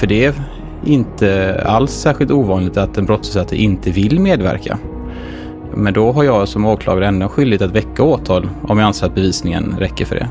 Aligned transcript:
För 0.00 0.06
det 0.06 0.24
är 0.24 0.34
inte 0.84 1.60
alls 1.66 1.90
särskilt 1.90 2.30
ovanligt 2.30 2.76
att 2.76 2.98
en 2.98 3.06
brottsutsatte 3.06 3.56
inte 3.56 3.90
vill 3.90 4.20
medverka. 4.20 4.78
Men 5.74 5.92
då 5.94 6.12
har 6.12 6.24
jag 6.24 6.48
som 6.48 6.66
åklagare 6.66 7.06
ändå 7.06 7.28
skyldighet 7.28 7.62
att 7.62 7.74
väcka 7.74 8.02
åtal 8.02 8.48
om 8.62 8.78
jag 8.78 8.86
anser 8.86 9.06
att 9.06 9.14
bevisningen 9.14 9.74
räcker 9.78 10.04
för 10.04 10.14
det. 10.14 10.28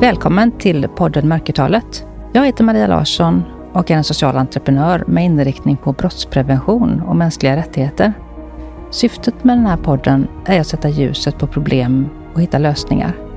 Välkommen 0.00 0.52
till 0.58 0.88
podden 0.96 1.28
Mörkertalet. 1.28 2.06
Jag 2.32 2.46
heter 2.46 2.64
Maria 2.64 2.86
Larsson 2.86 3.42
och 3.72 3.90
är 3.90 3.94
en 3.94 4.04
social 4.04 4.36
entreprenör 4.36 5.04
med 5.06 5.24
inriktning 5.24 5.76
på 5.76 5.92
brottsprevention 5.92 7.00
och 7.00 7.16
mänskliga 7.16 7.56
rättigheter. 7.56 8.12
Syftet 8.90 9.44
med 9.44 9.58
den 9.58 9.66
här 9.66 9.76
podden 9.76 10.28
är 10.46 10.60
att 10.60 10.66
sätta 10.66 10.88
ljuset 10.88 11.38
på 11.38 11.46
problem 11.46 12.08
och 12.34 12.40
hitta 12.40 12.58
lösningar. 12.58 13.33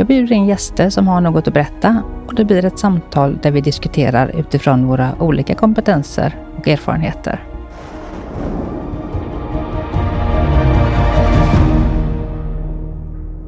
Jag 0.00 0.06
bjuder 0.06 0.32
in 0.32 0.46
gäster 0.46 0.90
som 0.90 1.08
har 1.08 1.20
något 1.20 1.48
att 1.48 1.54
berätta 1.54 2.02
och 2.26 2.34
det 2.34 2.44
blir 2.44 2.64
ett 2.64 2.78
samtal 2.78 3.38
där 3.42 3.50
vi 3.50 3.60
diskuterar 3.60 4.36
utifrån 4.38 4.86
våra 4.86 5.22
olika 5.22 5.54
kompetenser 5.54 6.36
och 6.58 6.68
erfarenheter. 6.68 7.44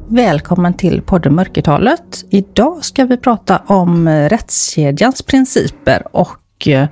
Välkommen 0.07 0.73
till 0.73 1.01
podden 1.01 1.35
Mörkertalet. 1.35 2.25
Idag 2.29 2.85
ska 2.85 3.05
vi 3.05 3.17
prata 3.17 3.57
om 3.57 4.09
rättskedjans 4.09 5.21
principer 5.21 6.03
och 6.11 6.67
eh, 6.67 6.87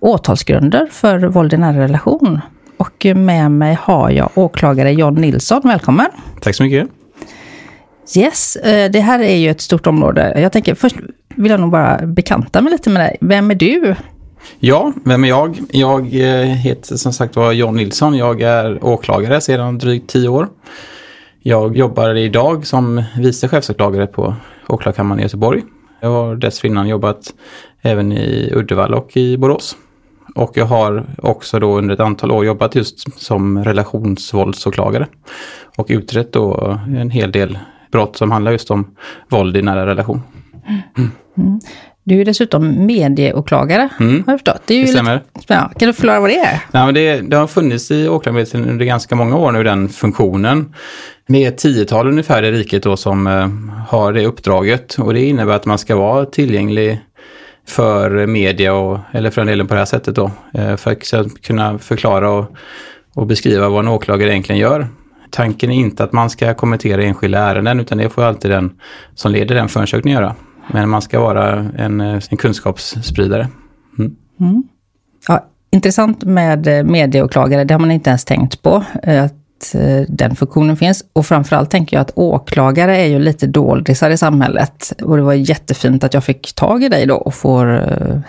åtalsgrunder 0.00 0.88
för 0.90 1.18
våld 1.18 1.52
i 1.52 1.56
nära 1.56 1.78
relation. 1.78 2.40
Och 2.76 3.06
eh, 3.06 3.16
med 3.16 3.50
mig 3.50 3.78
har 3.80 4.10
jag 4.10 4.30
åklagare 4.34 4.92
John 4.92 5.14
Nilsson. 5.14 5.60
Välkommen! 5.64 6.06
Tack 6.40 6.54
så 6.54 6.62
mycket! 6.62 6.99
Yes, 8.16 8.56
eh, 8.56 8.90
det 8.90 9.00
här 9.00 9.20
är 9.20 9.36
ju 9.36 9.50
ett 9.50 9.60
stort 9.60 9.86
område. 9.86 10.40
Jag 10.40 10.52
tänker 10.52 10.74
först 10.74 10.96
vill 11.34 11.50
jag 11.50 11.60
nog 11.60 11.70
bara 11.70 12.06
bekanta 12.06 12.60
mig 12.60 12.72
lite 12.72 12.90
med 12.90 13.00
dig. 13.00 13.16
Vem 13.20 13.50
är 13.50 13.54
du? 13.54 13.94
Ja, 14.58 14.92
vem 15.04 15.24
är 15.24 15.28
jag? 15.28 15.58
Jag 15.70 16.00
eh, 16.00 16.46
heter 16.46 16.96
som 16.96 17.12
sagt 17.12 17.36
var 17.36 17.52
John 17.52 17.76
Nilsson. 17.76 18.16
Jag 18.16 18.42
är 18.42 18.84
åklagare 18.84 19.40
sedan 19.40 19.78
drygt 19.78 20.10
tio 20.10 20.28
år. 20.28 20.48
Jag 21.42 21.76
jobbar 21.76 22.14
idag 22.14 22.66
som 22.66 23.02
vice 23.18 23.48
chefsåklagare 23.48 24.06
på 24.06 24.34
åklagarkammaren 24.68 25.20
i 25.20 25.22
Göteborg. 25.22 25.62
Jag 26.00 26.10
har 26.10 26.36
dessförinnan 26.36 26.88
jobbat 26.88 27.34
även 27.82 28.12
i 28.12 28.50
Uddevalla 28.52 28.96
och 28.96 29.16
i 29.16 29.36
Borås. 29.36 29.76
Och 30.34 30.52
jag 30.54 30.66
har 30.66 31.06
också 31.18 31.58
då 31.58 31.78
under 31.78 31.94
ett 31.94 32.00
antal 32.00 32.30
år 32.30 32.44
jobbat 32.44 32.74
just 32.74 33.20
som 33.20 33.64
relationsvåldsåklagare. 33.64 35.06
Och 35.76 35.86
utrett 35.88 36.32
då 36.32 36.78
en 36.96 37.10
hel 37.10 37.32
del 37.32 37.58
brott 37.90 38.16
som 38.16 38.30
handlar 38.30 38.52
just 38.52 38.70
om 38.70 38.96
våld 39.28 39.56
i 39.56 39.62
nära 39.62 39.86
relation. 39.86 40.22
Mm. 40.96 41.10
Mm. 41.38 41.60
Du 42.04 42.20
är 42.20 42.24
dessutom 42.24 42.86
medieåklagare, 42.86 43.88
mm. 44.00 44.24
har 44.26 44.32
jag 44.32 44.40
förstått. 44.40 44.62
Det, 44.66 44.74
är 44.74 44.78
ju 44.78 44.84
det 44.84 44.90
stämmer. 44.90 45.22
Lite, 45.34 45.54
ja, 45.54 45.70
kan 45.78 45.86
du 45.86 45.92
förklara 45.92 46.20
vad 46.20 46.30
det 46.30 46.38
är? 46.38 46.62
Nej, 46.72 46.84
men 46.84 46.94
det, 46.94 47.20
det 47.20 47.36
har 47.36 47.46
funnits 47.46 47.90
i 47.90 48.08
åklagarmyndigheten 48.08 48.68
under 48.68 48.84
ganska 48.84 49.16
många 49.16 49.36
år 49.36 49.52
nu, 49.52 49.64
den 49.64 49.88
funktionen. 49.88 50.74
Det 51.28 51.44
är 51.44 51.48
ett 51.48 51.58
tiotal 51.58 52.08
ungefär 52.08 52.42
i 52.42 52.52
riket 52.52 52.82
då 52.82 52.96
som 52.96 53.26
eh, 53.26 53.48
har 53.88 54.12
det 54.12 54.26
uppdraget. 54.26 54.94
Och 54.94 55.14
det 55.14 55.24
innebär 55.24 55.56
att 55.56 55.66
man 55.66 55.78
ska 55.78 55.96
vara 55.96 56.24
tillgänglig 56.26 57.00
för 57.68 58.26
media, 58.26 58.74
och, 58.74 58.98
eller 59.12 59.30
för 59.30 59.40
den 59.40 59.48
delen 59.48 59.66
på 59.66 59.74
det 59.74 59.80
här 59.80 59.86
sättet 59.86 60.14
då. 60.14 60.30
Eh, 60.54 60.76
för 60.76 60.90
att 60.90 61.42
kunna 61.42 61.78
förklara 61.78 62.30
och, 62.30 62.56
och 63.14 63.26
beskriva 63.26 63.68
vad 63.68 63.84
en 63.84 63.88
åklagare 63.88 64.30
egentligen 64.30 64.60
gör 64.60 64.88
tanken 65.30 65.70
är 65.70 65.74
inte 65.74 66.04
att 66.04 66.12
man 66.12 66.30
ska 66.30 66.54
kommentera 66.54 67.02
enskilda 67.02 67.38
ärenden 67.38 67.80
utan 67.80 67.98
det 67.98 68.10
får 68.10 68.22
alltid 68.22 68.50
den 68.50 68.72
som 69.14 69.32
leder 69.32 69.54
den 69.54 69.68
förundersökningen 69.68 70.22
göra. 70.22 70.34
Men 70.72 70.88
man 70.88 71.02
ska 71.02 71.20
vara 71.20 71.70
en, 71.78 72.00
en 72.00 72.36
kunskapsspridare. 72.38 73.48
Mm. 73.98 74.16
Mm. 74.40 74.62
Ja, 75.28 75.46
intressant 75.70 76.24
med 76.24 76.66
eh, 76.66 76.84
medieåklagare, 76.84 77.64
det 77.64 77.74
har 77.74 77.78
man 77.78 77.90
inte 77.90 78.10
ens 78.10 78.24
tänkt 78.24 78.62
på. 78.62 78.84
Eh, 79.02 79.24
att 79.24 79.74
eh, 79.74 80.02
den 80.08 80.36
funktionen 80.36 80.76
finns. 80.76 81.04
Och 81.12 81.26
framförallt 81.26 81.70
tänker 81.70 81.96
jag 81.96 82.00
att 82.02 82.12
åklagare 82.14 82.96
är 82.96 83.06
ju 83.06 83.18
lite 83.18 83.46
doldisar 83.46 84.10
i 84.10 84.16
samhället. 84.16 84.92
Och 85.02 85.16
det 85.16 85.22
var 85.22 85.32
jättefint 85.32 86.04
att 86.04 86.14
jag 86.14 86.24
fick 86.24 86.52
tag 86.54 86.82
i 86.82 86.88
dig 86.88 87.06
då 87.06 87.16
och 87.16 87.34
får 87.34 87.82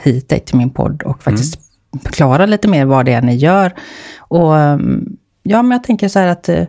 hit 0.03 0.29
dig 0.29 0.39
till 0.39 0.57
min 0.57 0.69
podd 0.69 1.03
och 1.03 1.23
faktiskt 1.23 1.55
mm. 1.55 2.03
förklara 2.03 2.45
lite 2.45 2.67
mer 2.67 2.85
vad 2.85 3.05
det 3.05 3.13
är 3.13 3.21
ni 3.21 3.35
gör. 3.35 3.73
Och 4.17 4.53
ja, 5.43 5.61
men 5.61 5.71
jag 5.71 5.83
tänker 5.83 6.07
så 6.07 6.19
här 6.19 6.27
att 6.27 6.49
eh, 6.49 6.63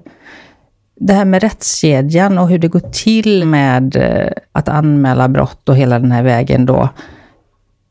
det 0.94 1.12
här 1.12 1.24
med 1.24 1.42
rättskedjan 1.42 2.38
och 2.38 2.48
hur 2.48 2.58
det 2.58 2.68
går 2.68 2.92
till 2.92 3.46
med 3.46 3.96
eh, 3.96 4.32
att 4.52 4.68
anmäla 4.68 5.28
brott 5.28 5.68
och 5.68 5.76
hela 5.76 5.98
den 5.98 6.12
här 6.12 6.22
vägen 6.22 6.66
då. 6.66 6.88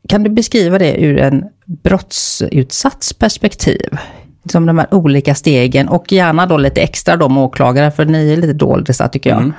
Kan 0.08 0.24
du 0.24 0.30
beskriva 0.30 0.80
det 0.80 1.04
ur 1.04 1.20
en 1.20 1.46
brottsutsatts 1.66 3.14
perspektiv? 3.14 3.98
Som 4.46 4.66
de 4.66 4.78
här 4.78 4.94
olika 4.94 5.36
stegen 5.36 5.88
och 5.88 6.12
gärna 6.12 6.46
då 6.46 6.58
lite 6.58 6.82
extra 6.82 7.18
de 7.18 7.38
åklagare, 7.38 7.92
för 7.92 8.06
ni 8.06 8.34
är 8.34 8.38
lite 8.38 8.54
doldisar 8.54 9.08
tycker 9.08 9.30
jag. 9.30 9.40
Mm. 9.40 9.54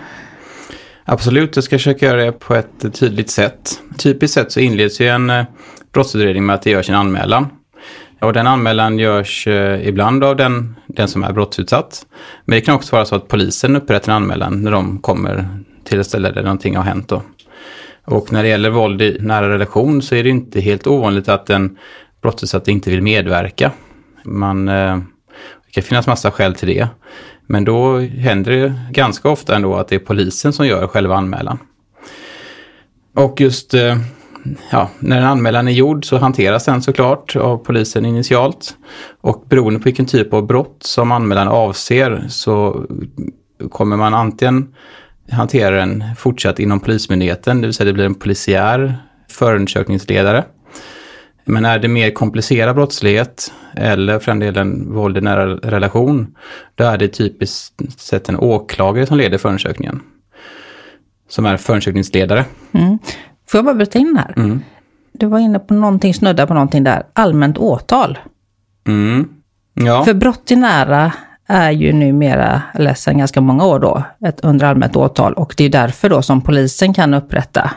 Absolut, 1.05 1.56
jag 1.56 1.65
ska 1.65 1.78
försöka 1.78 2.06
göra 2.06 2.25
det 2.25 2.32
på 2.32 2.55
ett 2.55 2.94
tydligt 2.94 3.31
sätt. 3.31 3.81
Typiskt 3.99 4.34
sett 4.34 4.53
så 4.53 4.61
inleds 4.61 5.00
ju 5.00 5.09
en 5.09 5.31
eh, 5.31 5.44
brottsutredning 5.93 6.47
med 6.47 6.55
att 6.55 6.62
det 6.62 6.71
görs 6.71 6.88
en 6.88 6.94
anmälan. 6.94 7.47
Och 8.22 8.33
den 8.33 8.47
anmälan 8.47 8.99
görs 8.99 9.47
eh, 9.47 9.88
ibland 9.88 10.25
av 10.25 10.37
den, 10.37 10.77
den 10.87 11.09
som 11.09 11.25
är 11.25 11.33
brottsutsatt. 11.33 12.06
Men 12.44 12.56
det 12.56 12.60
kan 12.60 12.75
också 12.75 12.97
vara 12.97 13.05
så 13.05 13.15
att 13.15 13.28
polisen 13.28 13.77
upprättar 13.77 14.12
en 14.12 14.16
anmälan 14.16 14.62
när 14.62 14.71
de 14.71 14.99
kommer 14.99 15.49
till 15.84 16.00
ett 16.00 16.06
ställe 16.06 16.31
där 16.31 16.43
någonting 16.43 16.77
har 16.77 16.84
hänt. 16.84 17.09
Då. 17.09 17.22
Och 18.05 18.32
när 18.32 18.43
det 18.43 18.49
gäller 18.49 18.71
våld 18.71 19.03
i 19.03 19.16
nära 19.21 19.49
relation 19.49 20.03
så 20.03 20.15
är 20.15 20.25
det 20.25 20.31
inte 20.31 20.61
helt 20.61 20.87
ovanligt 20.87 21.28
att 21.28 21.50
en 21.50 21.78
brottsutsatt 22.22 22.69
inte 22.69 22.91
vill 22.91 23.03
medverka. 23.03 23.72
Man, 24.25 24.69
eh, 24.69 24.97
det 25.66 25.72
kan 25.72 25.82
finnas 25.82 26.06
massa 26.06 26.31
skäl 26.31 26.55
till 26.55 26.69
det. 26.69 26.88
Men 27.47 27.65
då 27.65 27.99
händer 27.99 28.53
det 28.53 28.75
ganska 28.91 29.28
ofta 29.28 29.56
ändå 29.56 29.75
att 29.75 29.88
det 29.88 29.94
är 29.94 29.99
polisen 29.99 30.53
som 30.53 30.66
gör 30.66 30.87
själva 30.87 31.16
anmälan. 31.16 31.59
Och 33.15 33.41
just 33.41 33.75
eh, 33.75 33.97
ja, 34.70 34.91
när 34.98 35.19
en 35.19 35.25
anmälan 35.25 35.69
är 35.69 35.72
gjord 35.72 36.04
så 36.04 36.19
hanteras 36.19 36.64
den 36.64 36.82
såklart 36.82 37.36
av 37.36 37.58
polisen 37.58 38.06
initialt. 38.06 38.76
Och 39.20 39.44
beroende 39.48 39.80
på 39.80 39.84
vilken 39.84 40.06
typ 40.06 40.32
av 40.32 40.47
brott 40.47 40.76
som 40.80 41.12
anmälan 41.12 41.48
avser 41.48 42.25
så 42.28 42.86
kommer 43.70 43.97
man 43.97 44.14
antingen 44.14 44.75
hantera 45.31 45.76
den 45.76 46.04
fortsatt 46.19 46.58
inom 46.58 46.81
Polismyndigheten, 46.81 47.60
det 47.60 47.66
vill 47.66 47.75
säga 47.75 47.86
det 47.86 47.92
blir 47.92 48.04
en 48.04 48.14
polisiär 48.14 48.97
förundersökningsledare. 49.28 50.44
Men 51.44 51.64
är 51.64 51.78
det 51.78 51.88
mer 51.88 52.10
komplicerad 52.10 52.75
brottslighet 52.75 53.52
eller 53.76 54.19
för 54.19 54.31
den 54.31 54.38
delen 54.38 54.94
våld 54.94 55.19
i 55.19 55.20
nära 55.20 55.47
relation, 55.47 56.36
då 56.75 56.84
är 56.84 56.98
det 56.98 57.08
typiskt 57.08 58.00
sett 58.00 58.28
en 58.28 58.36
åklagare 58.36 59.06
som 59.06 59.16
leder 59.16 59.38
förundersökningen. 59.38 60.00
Som 61.28 61.47
är 61.47 61.56
förundersökningsledare. 61.56 62.44
Mm. 62.72 62.98
Får 63.52 63.58
jag 63.58 63.64
bara 63.64 63.74
bryta 63.74 63.98
in 63.98 64.16
här? 64.16 64.34
Mm. 64.36 64.60
Du 65.12 65.26
var 65.26 65.38
inne 65.38 65.58
på 65.58 65.74
någonting, 65.74 66.14
snudda 66.14 66.46
på 66.46 66.54
någonting 66.54 66.84
där. 66.84 67.02
Allmänt 67.12 67.58
åtal. 67.58 68.18
Mm. 68.86 69.28
Ja. 69.74 70.04
För 70.04 70.14
brott 70.14 70.50
i 70.50 70.56
nära 70.56 71.12
är 71.46 71.70
ju 71.70 71.92
numera, 71.92 72.62
eller 72.74 72.94
sedan 72.94 73.18
ganska 73.18 73.40
många 73.40 73.66
år 73.66 73.78
då, 73.78 74.02
ett 74.26 74.40
under 74.40 74.66
allmänt 74.66 74.96
åtal. 74.96 75.32
Och 75.32 75.54
det 75.56 75.64
är 75.64 75.68
därför 75.68 76.08
då 76.08 76.22
som 76.22 76.40
polisen 76.40 76.94
kan 76.94 77.14
upprätta 77.14 77.70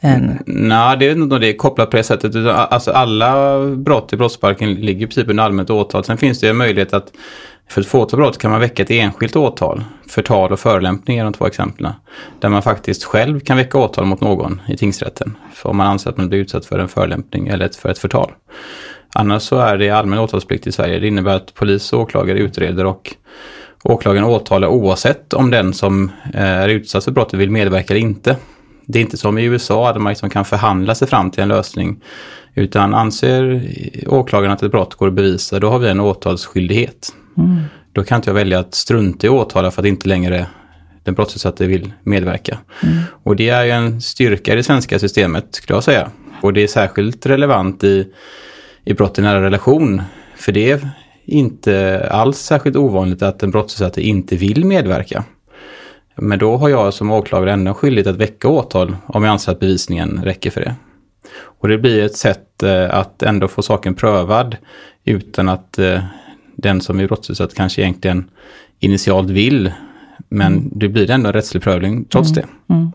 en... 0.00 0.38
Nej, 0.46 0.96
det 0.96 1.06
är 1.06 1.12
inte 1.12 1.38
det 1.38 1.48
är 1.48 1.56
kopplat 1.56 1.90
på 1.90 1.96
det 1.96 2.02
sättet. 2.02 2.36
Alltså 2.46 2.90
alla 2.90 3.58
brott 3.76 4.12
i 4.12 4.16
brottsbalken 4.16 4.74
ligger 4.74 5.06
i 5.06 5.06
princip 5.06 5.30
under 5.30 5.44
allmänt 5.44 5.70
åtal. 5.70 6.04
Sen 6.04 6.16
finns 6.16 6.40
det 6.40 6.48
en 6.48 6.56
möjlighet 6.56 6.92
att 6.92 7.12
för 7.72 7.80
ett 7.80 7.86
fåtal 7.86 8.20
brott 8.20 8.38
kan 8.38 8.50
man 8.50 8.60
väcka 8.60 8.82
ett 8.82 8.90
enskilt 8.90 9.36
åtal. 9.36 9.84
Förtal 10.08 10.52
och 10.52 10.60
förolämpning 10.60 11.18
är 11.18 11.24
de 11.24 11.32
två 11.32 11.46
exemplen. 11.46 11.92
Där 12.40 12.48
man 12.48 12.62
faktiskt 12.62 13.04
själv 13.04 13.40
kan 13.40 13.56
väcka 13.56 13.78
åtal 13.78 14.04
mot 14.04 14.20
någon 14.20 14.60
i 14.68 14.76
tingsrätten. 14.76 15.36
För 15.54 15.68
om 15.68 15.76
man 15.76 15.86
anser 15.86 16.10
att 16.10 16.16
man 16.16 16.28
blir 16.28 16.38
utsatt 16.38 16.66
för 16.66 16.78
en 16.78 16.88
förolämpning 16.88 17.48
eller 17.48 17.68
för 17.68 17.88
ett 17.88 17.98
förtal. 17.98 18.32
Annars 19.14 19.42
så 19.42 19.56
är 19.56 19.78
det 19.78 19.90
allmän 19.90 20.18
åtalsplikt 20.18 20.66
i 20.66 20.72
Sverige. 20.72 20.98
Det 20.98 21.06
innebär 21.06 21.36
att 21.36 21.54
polis 21.54 21.92
och 21.92 22.00
åklagare 22.00 22.38
utreder 22.38 22.86
och 22.86 23.14
åklagaren 23.82 24.24
åtalar 24.24 24.68
oavsett 24.68 25.32
om 25.32 25.50
den 25.50 25.74
som 25.74 26.10
eh, 26.34 26.42
är 26.42 26.68
utsatt 26.68 27.04
för 27.04 27.12
brottet 27.12 27.40
vill 27.40 27.50
medverka 27.50 27.94
eller 27.94 28.00
inte. 28.00 28.36
Det 28.86 28.98
är 28.98 29.02
inte 29.02 29.16
som 29.16 29.38
i 29.38 29.44
USA 29.44 29.92
där 29.92 30.00
man 30.00 30.10
liksom 30.10 30.30
kan 30.30 30.44
förhandla 30.44 30.94
sig 30.94 31.08
fram 31.08 31.30
till 31.30 31.42
en 31.42 31.48
lösning. 31.48 32.00
Utan 32.54 32.94
anser 32.94 33.62
åklagaren 34.06 34.52
att 34.52 34.62
ett 34.62 34.70
brott 34.70 34.94
går 34.94 35.08
att 35.08 35.14
bevisa, 35.14 35.60
då 35.60 35.70
har 35.70 35.78
vi 35.78 35.88
en 35.88 36.00
åtalsskyldighet. 36.00 37.12
Mm. 37.38 37.60
Då 37.92 38.04
kan 38.04 38.16
inte 38.16 38.30
jag 38.30 38.34
välja 38.34 38.58
att 38.58 38.74
strunta 38.74 39.26
i 39.26 39.30
åtala 39.30 39.70
för 39.70 39.82
att 39.82 39.86
inte 39.88 40.08
längre 40.08 40.46
den 41.02 41.14
brottsutsatte 41.14 41.66
vill 41.66 41.92
medverka. 42.02 42.58
Mm. 42.82 42.98
Och 43.22 43.36
det 43.36 43.48
är 43.48 43.64
ju 43.64 43.70
en 43.70 44.00
styrka 44.00 44.52
i 44.52 44.56
det 44.56 44.62
svenska 44.62 44.98
systemet 44.98 45.46
skulle 45.50 45.76
jag 45.76 45.84
säga. 45.84 46.10
Och 46.40 46.52
det 46.52 46.62
är 46.62 46.66
särskilt 46.66 47.26
relevant 47.26 47.84
i, 47.84 48.06
i 48.84 48.94
brott 48.94 49.18
i 49.18 49.22
nära 49.22 49.42
relation. 49.42 50.02
För 50.36 50.52
det 50.52 50.70
är 50.70 50.88
inte 51.24 52.08
alls 52.10 52.38
särskilt 52.38 52.76
ovanligt 52.76 53.22
att 53.22 53.38
den 53.38 53.50
brottsutsatte 53.50 54.02
inte 54.02 54.36
vill 54.36 54.64
medverka. 54.64 55.24
Men 56.16 56.38
då 56.38 56.56
har 56.56 56.68
jag 56.68 56.94
som 56.94 57.10
åklagare 57.10 57.52
ändå 57.52 57.74
skyldighet 57.74 58.06
att 58.06 58.16
väcka 58.16 58.48
åtal 58.48 58.96
om 59.06 59.24
jag 59.24 59.32
anser 59.32 59.52
att 59.52 59.60
bevisningen 59.60 60.20
räcker 60.24 60.50
för 60.50 60.60
det. 60.60 60.74
Och 61.34 61.68
det 61.68 61.78
blir 61.78 62.04
ett 62.04 62.16
sätt 62.16 62.62
eh, 62.62 62.94
att 62.94 63.22
ändå 63.22 63.48
få 63.48 63.62
saken 63.62 63.94
prövad 63.94 64.56
utan 65.04 65.48
att 65.48 65.78
eh, 65.78 66.00
den 66.62 66.80
som 66.80 67.00
är 67.00 67.06
brottsutsatt 67.06 67.54
kanske 67.54 67.82
egentligen 67.82 68.24
initialt 68.80 69.30
vill. 69.30 69.72
Men 70.28 70.52
mm. 70.52 70.70
det 70.74 70.88
blir 70.88 71.10
ändå 71.10 71.28
en 71.28 71.32
rättslig 71.32 71.62
prövning 71.62 72.04
trots 72.04 72.30
mm. 72.30 72.42
det. 72.66 72.74
Mm. 72.74 72.92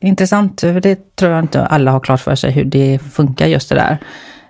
Intressant, 0.00 0.60
för 0.60 0.80
det 0.80 1.16
tror 1.16 1.32
jag 1.32 1.44
inte 1.44 1.66
alla 1.66 1.90
har 1.90 2.00
klart 2.00 2.20
för 2.20 2.34
sig 2.34 2.50
hur 2.50 2.64
det 2.64 2.98
funkar 3.12 3.46
just 3.46 3.68
det 3.68 3.74
där. 3.74 3.98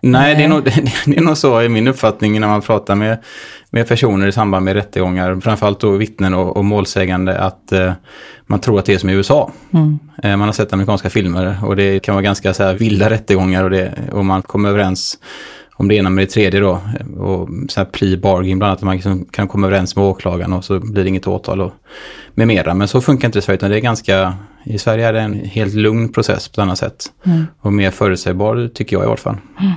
Nej, 0.03 0.35
det 0.35 0.45
är, 0.45 0.49
nog, 0.49 0.65
det 1.07 1.17
är 1.17 1.21
nog 1.21 1.37
så 1.37 1.63
i 1.63 1.69
min 1.69 1.89
uppfattning 1.89 2.41
när 2.41 2.49
man 2.49 2.63
pratar 2.63 2.95
med, 2.95 3.19
med 3.71 3.89
personer 3.89 4.27
i 4.27 4.33
samband 4.33 4.65
med 4.65 4.75
rättegångar, 4.75 5.41
framförallt 5.41 5.81
då 5.81 5.91
vittnen 5.91 6.35
och, 6.35 6.57
och 6.57 6.65
målsägande, 6.65 7.39
att 7.39 7.73
eh, 7.73 7.93
man 8.47 8.61
tror 8.61 8.79
att 8.79 8.85
det 8.85 8.95
är 8.95 8.99
som 8.99 9.11
i 9.11 9.13
USA. 9.13 9.53
Mm. 9.71 9.99
Eh, 10.23 10.37
man 10.37 10.49
har 10.49 10.53
sett 10.53 10.73
amerikanska 10.73 11.11
filmer 11.11 11.57
och 11.65 11.77
det 11.77 12.01
kan 12.01 12.15
vara 12.15 12.23
ganska 12.23 12.55
så 12.55 12.63
här, 12.63 12.75
vilda 12.75 13.11
rättegångar 13.11 13.65
och, 13.65 13.71
det, 13.71 13.95
och 14.13 14.25
man 14.25 14.43
kommer 14.43 14.69
överens 14.69 15.19
om 15.79 15.89
det 15.89 15.95
ena 15.95 16.11
med 16.11 16.23
det 16.23 16.31
tredje 16.31 16.61
då. 16.61 16.81
Och 17.19 17.49
så 17.69 17.81
här 17.81 17.85
plea 17.85 18.17
bargain 18.17 18.59
bland 18.59 18.71
annat, 18.71 18.79
att 18.79 18.85
man 18.85 18.95
liksom 18.95 19.25
kan 19.25 19.49
komma 19.49 19.67
överens 19.67 19.97
med 19.97 20.05
åklagaren 20.05 20.53
och 20.53 20.65
så 20.65 20.81
blir 20.81 21.05
det 21.05 21.09
inget 21.09 21.27
åtal 21.27 21.61
och 21.61 21.73
med 22.35 22.47
mera. 22.47 22.75
Men 22.75 22.89
så 22.89 23.01
funkar 23.01 23.29
inte 23.29 23.39
det 23.39 23.41
i 23.41 23.43
Sverige, 23.43 23.57
utan 23.57 23.71
det 23.71 23.77
är 23.77 23.81
ganska, 23.81 24.35
i 24.65 24.79
Sverige 24.79 25.09
är 25.09 25.13
det 25.13 25.21
en 25.21 25.35
helt 25.35 25.75
lugn 25.75 26.13
process 26.13 26.49
på 26.49 26.53
ett 26.53 26.63
annat 26.63 26.79
sätt. 26.79 27.07
Mm. 27.25 27.47
Och 27.61 27.73
mer 27.73 27.91
förutsägbar 27.91 28.71
tycker 28.75 28.97
jag 28.97 29.05
i 29.05 29.07
alla 29.07 29.17
fall. 29.17 29.37
Mm. 29.61 29.73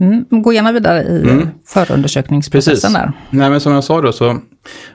Mm, 0.00 0.42
gå 0.42 0.52
gärna 0.52 0.72
vidare 0.72 1.02
i 1.02 1.22
mm. 1.22 1.48
förundersökningsprocessen 1.66 2.92
där. 2.92 3.12
Nej, 3.30 3.50
men 3.50 3.60
som 3.60 3.72
jag 3.72 3.84
sa 3.84 4.00
då 4.00 4.12
så, 4.12 4.38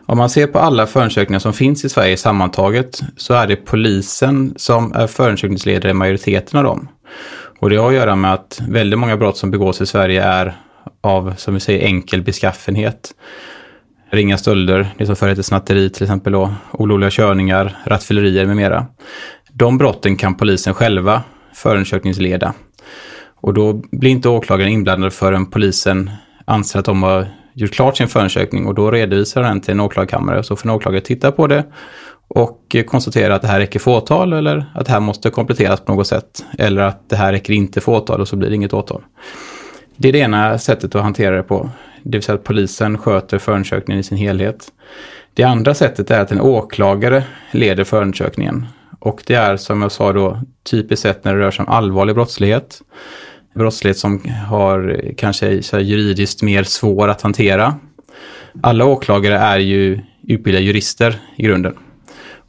om 0.06 0.18
man 0.18 0.30
ser 0.30 0.48
på 0.48 0.60
alla 0.60 0.88
förundersökningar 0.88 1.40
som 1.40 1.54
finns 1.54 1.86
i 1.86 1.90
Sverige 1.90 2.18
sammantaget 2.18 3.02
så 3.18 3.34
är 3.34 3.48
det 3.48 3.56
polisen 3.56 4.54
som 4.56 4.94
är 4.94 5.08
förundersökningsledare 5.08 5.92
i 5.92 5.94
majoriteten 5.94 6.58
av 6.58 6.64
dem. 6.64 6.88
Och 7.60 7.70
det 7.70 7.76
har 7.76 7.88
att 7.88 7.96
göra 7.96 8.16
med 8.16 8.34
att 8.34 8.62
väldigt 8.70 9.00
många 9.00 9.18
brott 9.18 9.38
som 9.38 9.52
begås 9.52 9.82
i 9.82 9.86
Sverige 9.86 10.24
är 10.24 10.54
av, 11.02 11.34
som 11.38 11.54
vi 11.54 11.60
säger, 11.60 11.86
enkel 11.86 12.22
beskaffenhet. 12.22 13.12
Ringa 14.10 14.38
stölder, 14.38 14.88
det 14.98 15.06
som 15.06 15.16
förr 15.16 15.28
hette 15.28 15.44
snatteri 15.44 15.90
till 15.90 16.04
exempel 16.04 16.34
då, 16.34 16.54
olovliga 16.72 17.10
körningar, 17.10 17.78
rattfyllerier 17.86 18.46
med 18.46 18.56
mera. 18.56 18.86
De 19.52 19.78
brotten 19.78 20.16
kan 20.16 20.36
polisen 20.36 20.74
själva 20.74 21.22
förundersökningsleda. 21.54 22.54
Och 23.36 23.54
då 23.54 23.74
blir 23.74 24.12
inte 24.12 24.30
åklagaren 24.30 24.72
inblandad 24.72 25.14
förrän 25.14 25.46
polisen 25.46 26.12
anser 26.46 26.80
att 26.80 26.86
de 26.86 27.04
har 27.04 27.28
gjort 27.54 27.72
klart 27.72 27.98
sin 27.98 28.08
förundersökning 28.08 28.66
och 28.66 28.76
då 28.76 28.92
redovisar 28.92 29.42
den 29.42 29.62
till 29.62 29.72
en 29.72 29.80
åklagarkammare. 29.80 30.44
Så 30.44 30.56
får 30.56 30.70
en 30.70 30.76
åklagare 30.76 31.02
titta 31.02 31.32
på 31.32 31.48
det 31.48 31.64
och 32.28 32.76
konstatera 32.88 33.36
att 33.36 33.42
det 33.42 33.48
här 33.48 33.60
räcker 33.60 33.80
för 33.80 33.92
åtal 33.92 34.34
eller 34.34 34.66
att 34.76 34.86
det 34.86 34.92
här 34.92 35.00
måste 35.00 35.30
kompletteras 35.30 35.82
på 35.82 35.94
något 35.94 36.08
sätt. 36.08 36.46
Eller 36.58 36.82
att 36.82 37.10
det 37.10 37.16
här 37.16 37.32
räcker 37.32 37.54
inte 37.54 37.82
för 37.82 37.92
åtal 37.92 38.22
och 38.22 38.28
så 38.28 38.36
blir 38.36 38.50
det 38.50 38.56
inget 38.56 38.74
åtal. 38.74 39.02
Det 39.96 40.10
är 40.10 40.14
det 40.14 40.20
ena 40.20 40.58
sättet 40.58 40.96
att 40.96 41.02
hantera 41.04 41.36
det 41.36 41.44
på. 41.44 41.70
Det 42.04 42.18
vill 42.18 42.24
säga 42.24 42.36
att 42.36 42.44
polisen 42.44 42.98
sköter 42.98 43.38
förundersökningen 43.38 44.00
i 44.00 44.04
sin 44.04 44.18
helhet. 44.18 44.68
Det 45.34 45.44
andra 45.44 45.74
sättet 45.74 46.12
är 46.12 46.20
att 46.20 46.32
en 46.32 46.42
åklagare 46.42 47.24
leder 47.52 47.84
förundersökningen. 47.84 48.66
Och 49.00 49.24
det 49.26 49.36
är 49.36 49.58
som 49.58 49.82
jag 49.82 49.92
sa 49.92 50.14
då 50.14 50.42
typiskt 50.72 51.04
sett 51.04 51.24
när 51.24 51.36
det 51.36 51.40
rör 51.40 51.52
sig 51.52 51.64
om 51.64 51.70
allvarlig 51.70 52.16
brottslighet. 52.16 52.82
Brottslighet 53.56 53.98
som 53.98 54.22
har 54.48 55.02
kanske 55.18 55.64
så 55.64 55.80
juridiskt 55.80 56.44
mer 56.44 56.64
svår 56.64 57.08
att 57.08 57.22
hantera. 57.22 57.76
Alla 58.62 58.86
åklagare 58.86 59.38
är 59.38 59.60
ju 59.60 60.00
utbildade 60.28 60.66
jurister 60.66 61.20
i 61.36 61.44
grunden. 61.44 61.76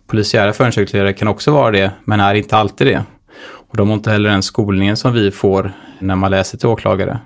Polisiära 0.08 0.52
förundersökningsledare 0.52 1.12
kan 1.12 1.28
också 1.28 1.50
vara 1.50 1.70
det, 1.70 1.90
men 2.05 2.20
är 2.20 2.34
inte 2.34 2.56
alltid 2.56 2.87
det. 2.87 3.05
Och 3.44 3.76
de 3.76 3.88
har 3.88 3.94
inte 3.94 4.10
heller 4.10 4.31
den 4.31 4.43
skolningen 4.43 4.96
som 4.96 5.12
vi 5.12 5.31
får 5.31 5.72
när 5.99 6.16
man 6.16 6.31
läser 6.31 6.58
till 6.58 6.69
åklagare. 6.69 7.19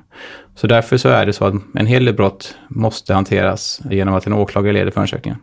Så 0.54 0.66
därför 0.66 0.96
så 0.96 1.08
är 1.08 1.26
det 1.26 1.32
så 1.32 1.44
att 1.44 1.54
en 1.74 1.86
hel 1.86 2.04
del 2.04 2.14
brott 2.14 2.56
måste 2.68 3.14
hanteras 3.14 3.80
genom 3.90 4.14
att 4.14 4.26
en 4.26 4.32
åklagare 4.32 4.72
leder 4.72 4.90
förundersökningen. 4.90 5.38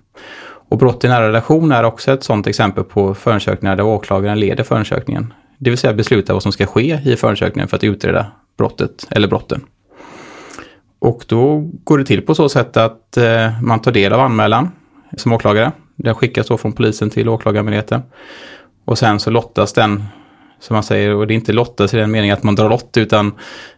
Och 0.69 0.77
brott 0.77 1.03
i 1.03 1.07
nära 1.07 1.27
relation 1.27 1.71
är 1.71 1.83
också 1.83 2.11
ett 2.11 2.23
sådant 2.23 2.47
exempel 2.47 2.83
på 2.83 3.15
förundersökningar 3.15 3.75
där 3.75 3.83
åklagaren 3.83 4.39
leder 4.39 4.63
förundersökningen. 4.63 5.33
Det 5.57 5.69
vill 5.69 5.79
säga 5.79 5.93
besluta 5.93 6.33
vad 6.33 6.43
som 6.43 6.51
ska 6.51 6.65
ske 6.65 6.99
i 7.05 7.15
förundersökningen 7.15 7.67
för 7.67 7.77
att 7.77 7.83
utreda 7.83 8.25
brottet 8.57 9.07
eller 9.09 9.27
brotten. 9.27 9.61
Och 10.99 11.25
då 11.27 11.69
går 11.83 11.97
det 11.97 12.05
till 12.05 12.21
på 12.21 12.35
så 12.35 12.49
sätt 12.49 12.77
att 12.77 13.17
eh, 13.17 13.61
man 13.61 13.79
tar 13.79 13.91
del 13.91 14.13
av 14.13 14.19
anmälan 14.19 14.71
som 15.17 15.33
åklagare. 15.33 15.71
Den 16.03 16.15
skickas 16.15 16.47
då 16.47 16.57
från 16.57 16.73
polisen 16.73 17.09
till 17.09 17.29
åklagarmyndigheten. 17.29 18.01
Och 18.85 18.97
sen 18.97 19.19
så 19.19 19.29
lottas 19.29 19.73
den, 19.73 20.03
som 20.59 20.73
man 20.73 20.83
säger, 20.83 21.15
och 21.15 21.27
det 21.27 21.33
är 21.33 21.35
inte 21.35 21.53
lottas 21.53 21.93
i 21.93 21.97
den 21.97 22.11
meningen 22.11 22.33
att 22.33 22.43
man 22.43 22.55
drar 22.55 22.69
lott, 22.69 22.97
utan 22.97 23.31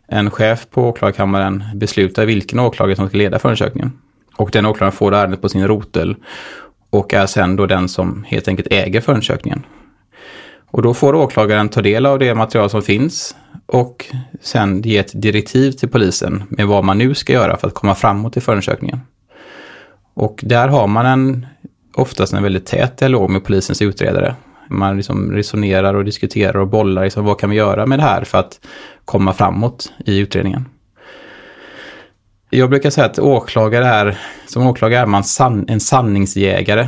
en 0.07 0.31
chef 0.31 0.67
på 0.69 0.89
åklagarkammaren 0.89 1.63
beslutar 1.75 2.25
vilken 2.25 2.59
åklagare 2.59 2.95
som 2.95 3.07
ska 3.07 3.17
leda 3.17 3.39
förundersökningen. 3.39 3.91
Och 4.37 4.49
den 4.51 4.65
åklagaren 4.65 4.91
får 4.91 5.13
ärendet 5.13 5.41
på 5.41 5.49
sin 5.49 5.67
rotel 5.67 6.15
och 6.89 7.13
är 7.13 7.25
sen 7.25 7.55
då 7.55 7.65
den 7.65 7.89
som 7.89 8.23
helt 8.27 8.47
enkelt 8.47 8.67
äger 8.71 9.01
förundersökningen. 9.01 9.63
Och 10.71 10.81
då 10.81 10.93
får 10.93 11.15
åklagaren 11.15 11.69
ta 11.69 11.81
del 11.81 12.05
av 12.05 12.19
det 12.19 12.35
material 12.35 12.69
som 12.69 12.81
finns 12.81 13.35
och 13.65 14.05
sen 14.41 14.81
ge 14.81 14.97
ett 14.97 15.21
direktiv 15.21 15.71
till 15.71 15.89
polisen 15.89 16.43
med 16.49 16.67
vad 16.67 16.83
man 16.83 16.97
nu 16.97 17.13
ska 17.13 17.33
göra 17.33 17.57
för 17.57 17.67
att 17.67 17.73
komma 17.73 17.95
framåt 17.95 18.37
i 18.37 18.41
förundersökningen. 18.41 18.99
Och 20.13 20.39
där 20.43 20.67
har 20.67 20.87
man 20.87 21.05
en, 21.05 21.45
oftast 21.93 22.33
en 22.33 22.43
väldigt 22.43 22.65
tät 22.65 22.97
dialog 22.97 23.29
med 23.29 23.43
polisens 23.43 23.81
utredare. 23.81 24.35
Man 24.69 24.97
liksom 24.97 25.31
resonerar 25.31 25.93
och 25.93 26.05
diskuterar 26.05 26.57
och 26.57 26.67
bollar, 26.67 27.03
liksom, 27.03 27.25
vad 27.25 27.39
kan 27.39 27.49
vi 27.49 27.55
göra 27.55 27.85
med 27.85 27.99
det 27.99 28.03
här 28.03 28.23
för 28.23 28.37
att 28.37 28.59
komma 29.05 29.33
framåt 29.33 29.93
i 30.05 30.17
utredningen. 30.17 30.65
Jag 32.49 32.69
brukar 32.69 32.89
säga 32.89 33.05
att 33.05 33.19
åklagare 33.19 33.85
är, 33.85 34.17
som 34.47 34.67
åklagare 34.67 35.01
är 35.01 35.05
man 35.05 35.23
san, 35.23 35.65
en 35.67 35.79
sanningsjägare. 35.79 36.87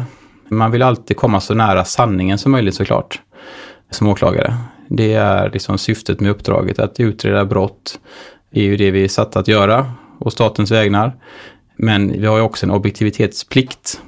Man 0.49 0.71
vill 0.71 0.81
alltid 0.81 1.17
komma 1.17 1.41
så 1.41 1.53
nära 1.53 1.85
sanningen 1.85 2.37
som 2.37 2.51
möjligt 2.51 2.75
såklart, 2.75 3.21
som 3.89 4.07
åklagare. 4.07 4.57
Det 4.87 5.13
är 5.13 5.49
liksom 5.49 5.77
syftet 5.77 6.19
med 6.19 6.31
uppdraget, 6.31 6.79
att 6.79 6.99
utreda 6.99 7.45
brott 7.45 7.99
är 8.51 8.63
ju 8.63 8.77
det 8.77 8.91
vi 8.91 9.03
är 9.03 9.07
satta 9.07 9.39
att 9.39 9.47
göra 9.47 9.91
och 10.19 10.33
statens 10.33 10.71
vägnar. 10.71 11.15
Men 11.75 12.21
vi 12.21 12.25
har 12.25 12.37
ju 12.37 12.43
också 12.43 12.65
en 12.65 12.71
objektivitetsplikt, 12.71 14.01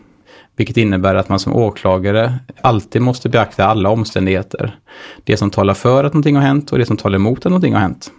vilket 0.55 0.77
innebär 0.77 1.15
att 1.15 1.29
man 1.29 1.39
som 1.39 1.55
åklagare 1.55 2.39
alltid 2.61 3.01
måste 3.01 3.29
beakta 3.29 3.65
alla 3.65 3.89
omständigheter. 3.89 4.79
Det 5.23 5.37
som 5.37 5.49
talar 5.49 5.73
för 5.73 6.03
att 6.03 6.13
någonting 6.13 6.35
har 6.35 6.43
hänt 6.43 6.71
och 6.71 6.77
det 6.77 6.85
som 6.85 6.97
talar 6.97 7.15
emot 7.15 7.39
att 7.39 7.45
någonting 7.45 7.73
har 7.73 7.81
hänt. 7.81 8.11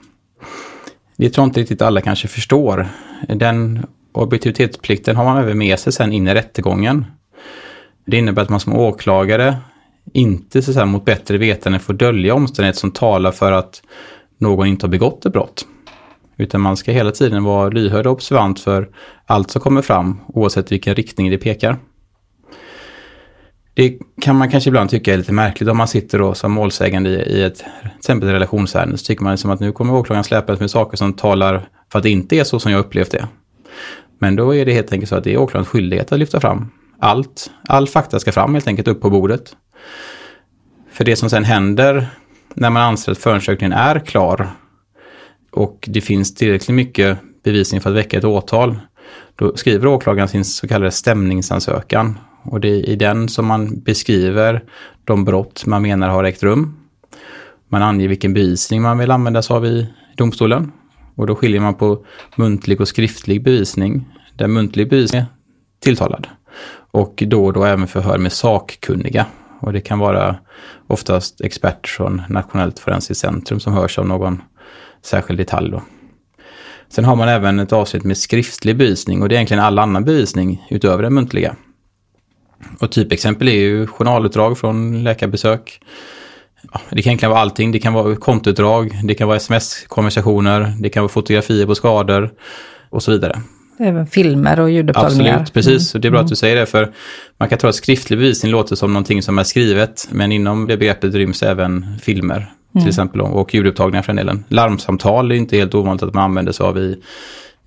Det 1.16 1.30
tror 1.30 1.42
jag 1.42 1.48
inte 1.48 1.60
riktigt 1.60 1.82
alla 1.82 2.00
kanske 2.00 2.28
förstår. 2.28 2.88
Den 3.28 3.86
objektivitetsplikten 4.12 5.16
har 5.16 5.24
man 5.24 5.36
även 5.36 5.58
med 5.58 5.78
sig 5.78 5.92
sen 5.92 6.12
in 6.12 6.28
i 6.28 6.34
rättegången. 6.34 7.04
Det 8.06 8.16
innebär 8.16 8.42
att 8.42 8.48
man 8.48 8.60
som 8.60 8.72
åklagare 8.72 9.56
inte 10.12 10.62
så 10.62 10.72
här, 10.72 10.86
mot 10.86 11.04
bättre 11.04 11.38
vetande 11.38 11.78
får 11.78 11.94
dölja 11.94 12.34
omständigheter 12.34 12.80
som 12.80 12.90
talar 12.90 13.32
för 13.32 13.52
att 13.52 13.82
någon 14.38 14.66
inte 14.66 14.86
har 14.86 14.90
begått 14.90 15.26
ett 15.26 15.32
brott. 15.32 15.66
Utan 16.36 16.60
man 16.60 16.76
ska 16.76 16.92
hela 16.92 17.10
tiden 17.10 17.44
vara 17.44 17.68
lyhörd 17.68 18.06
och 18.06 18.12
observant 18.12 18.60
för 18.60 18.88
allt 19.26 19.50
som 19.50 19.62
kommer 19.62 19.82
fram 19.82 20.20
oavsett 20.26 20.72
vilken 20.72 20.94
riktning 20.94 21.30
det 21.30 21.38
pekar. 21.38 21.76
Det 23.76 23.98
kan 24.20 24.36
man 24.36 24.50
kanske 24.50 24.70
ibland 24.70 24.90
tycka 24.90 25.12
är 25.12 25.16
lite 25.16 25.32
märkligt 25.32 25.68
om 25.68 25.76
man 25.76 25.88
sitter 25.88 26.18
då 26.18 26.34
som 26.34 26.52
målsägande 26.52 27.10
i, 27.10 27.42
ett 27.42 27.56
till 27.56 27.90
exempel 27.98 28.28
relationsärende. 28.28 28.98
Så 28.98 29.04
tycker 29.04 29.24
man 29.24 29.32
liksom 29.32 29.50
att 29.50 29.60
nu 29.60 29.72
kommer 29.72 29.94
åklagaren 29.94 30.24
släpas 30.24 30.60
med 30.60 30.70
saker 30.70 30.96
som 30.96 31.12
talar 31.12 31.68
för 31.92 31.98
att 31.98 32.02
det 32.02 32.10
inte 32.10 32.36
är 32.36 32.44
så 32.44 32.58
som 32.60 32.72
jag 32.72 32.78
upplevt 32.78 33.10
det. 33.10 33.28
Men 34.18 34.36
då 34.36 34.54
är 34.54 34.66
det 34.66 34.72
helt 34.72 34.92
enkelt 34.92 35.08
så 35.08 35.16
att 35.16 35.24
det 35.24 35.32
är 35.32 35.38
åklagarens 35.38 35.68
skyldighet 35.68 36.12
att 36.12 36.18
lyfta 36.18 36.40
fram 36.40 36.70
allt. 36.98 37.50
All 37.68 37.88
fakta 37.88 38.20
ska 38.20 38.32
fram 38.32 38.54
helt 38.54 38.66
enkelt 38.66 38.88
upp 38.88 39.00
på 39.00 39.10
bordet. 39.10 39.56
För 40.92 41.04
det 41.04 41.16
som 41.16 41.30
sen 41.30 41.44
händer 41.44 42.06
när 42.54 42.70
man 42.70 42.82
anser 42.82 43.12
att 43.12 43.18
förundersökningen 43.18 43.72
är 43.78 43.98
klar 43.98 44.50
och 45.52 45.84
det 45.88 46.00
finns 46.00 46.34
tillräckligt 46.34 46.74
mycket 46.74 47.18
bevisning 47.44 47.80
för 47.80 47.90
att 47.90 47.96
väcka 47.96 48.18
ett 48.18 48.24
åtal, 48.24 48.78
då 49.36 49.56
skriver 49.56 49.86
åklagaren 49.86 50.28
sin 50.28 50.44
så 50.44 50.68
kallade 50.68 50.90
stämningsansökan. 50.90 52.18
Och 52.50 52.60
det 52.60 52.68
är 52.68 52.88
i 52.88 52.96
den 52.96 53.28
som 53.28 53.46
man 53.46 53.80
beskriver 53.80 54.64
de 55.04 55.24
brott 55.24 55.66
man 55.66 55.82
menar 55.82 56.08
har 56.08 56.24
ägt 56.24 56.42
rum. 56.42 56.76
Man 57.68 57.82
anger 57.82 58.08
vilken 58.08 58.34
bevisning 58.34 58.82
man 58.82 58.98
vill 58.98 59.10
använda 59.10 59.42
sig 59.42 59.56
av 59.56 59.66
i 59.66 59.88
domstolen. 60.16 60.72
Och 61.14 61.26
då 61.26 61.34
skiljer 61.34 61.60
man 61.60 61.74
på 61.74 62.06
muntlig 62.36 62.80
och 62.80 62.88
skriftlig 62.88 63.44
bevisning. 63.44 64.08
Där 64.36 64.48
muntlig 64.48 64.90
bevisning 64.90 65.20
är 65.20 65.26
tilltalad. 65.80 66.26
Och 66.90 67.22
då 67.26 67.44
och 67.44 67.52
då 67.52 67.64
även 67.64 67.86
förhör 67.86 68.18
med 68.18 68.32
sakkunniga. 68.32 69.26
Och 69.60 69.72
det 69.72 69.80
kan 69.80 69.98
vara 69.98 70.36
oftast 70.86 71.40
experter 71.40 71.88
från 71.88 72.22
Nationellt 72.28 72.78
forensiskt 72.78 73.20
centrum 73.20 73.60
som 73.60 73.72
hörs 73.72 73.98
av 73.98 74.06
någon 74.06 74.42
särskild 75.02 75.38
detalj. 75.38 75.70
Då. 75.70 75.82
Sen 76.88 77.04
har 77.04 77.16
man 77.16 77.28
även 77.28 77.58
ett 77.58 77.72
avsnitt 77.72 78.04
med 78.04 78.18
skriftlig 78.18 78.76
bevisning 78.76 79.22
och 79.22 79.28
det 79.28 79.34
är 79.34 79.36
egentligen 79.36 79.62
all 79.62 79.78
annan 79.78 80.04
bevisning 80.04 80.66
utöver 80.70 81.02
den 81.02 81.14
muntliga. 81.14 81.56
Och 82.80 82.90
typexempel 82.92 83.48
är 83.48 83.52
ju 83.52 83.86
journalutdrag 83.86 84.58
från 84.58 85.04
läkarbesök. 85.04 85.80
Ja, 86.72 86.80
det 86.90 87.02
kan 87.02 87.10
egentligen 87.10 87.30
vara 87.30 87.40
allting. 87.40 87.72
Det 87.72 87.78
kan 87.78 87.92
vara 87.92 88.16
kontoutdrag, 88.16 89.00
det 89.04 89.14
kan 89.14 89.28
vara 89.28 89.36
sms-konversationer, 89.36 90.72
det 90.80 90.88
kan 90.88 91.02
vara 91.02 91.08
fotografier 91.08 91.66
på 91.66 91.74
skador 91.74 92.30
och 92.90 93.02
så 93.02 93.10
vidare. 93.10 93.40
Även 93.78 94.06
filmer 94.06 94.60
och 94.60 94.70
ljudupptagningar. 94.70 95.32
Absolut, 95.32 95.52
precis. 95.52 95.94
Mm. 95.94 96.00
Det 96.02 96.08
är 96.08 96.10
bra 96.10 96.20
att 96.20 96.28
du 96.28 96.36
säger 96.36 96.56
det, 96.56 96.66
för 96.66 96.92
man 97.38 97.48
kan 97.48 97.58
tro 97.58 97.68
att 97.68 97.74
skriftlig 97.74 98.18
bevisning 98.18 98.52
låter 98.52 98.76
som 98.76 98.92
någonting 98.92 99.22
som 99.22 99.38
är 99.38 99.44
skrivet, 99.44 100.08
men 100.10 100.32
inom 100.32 100.66
det 100.66 100.76
begreppet 100.76 101.14
ryms 101.14 101.42
även 101.42 101.86
filmer, 102.02 102.52
till 102.72 102.80
mm. 102.80 102.88
exempel, 102.88 103.20
och 103.20 103.54
ljudupptagningar 103.54 104.02
för 104.02 104.12
den 104.12 104.16
delen. 104.16 104.44
Larmsamtal 104.48 105.32
är 105.32 105.36
inte 105.36 105.56
helt 105.56 105.74
ovanligt 105.74 106.02
att 106.02 106.14
man 106.14 106.24
använder 106.24 106.52
sig 106.52 106.66
av 106.66 106.78
i, 106.78 106.96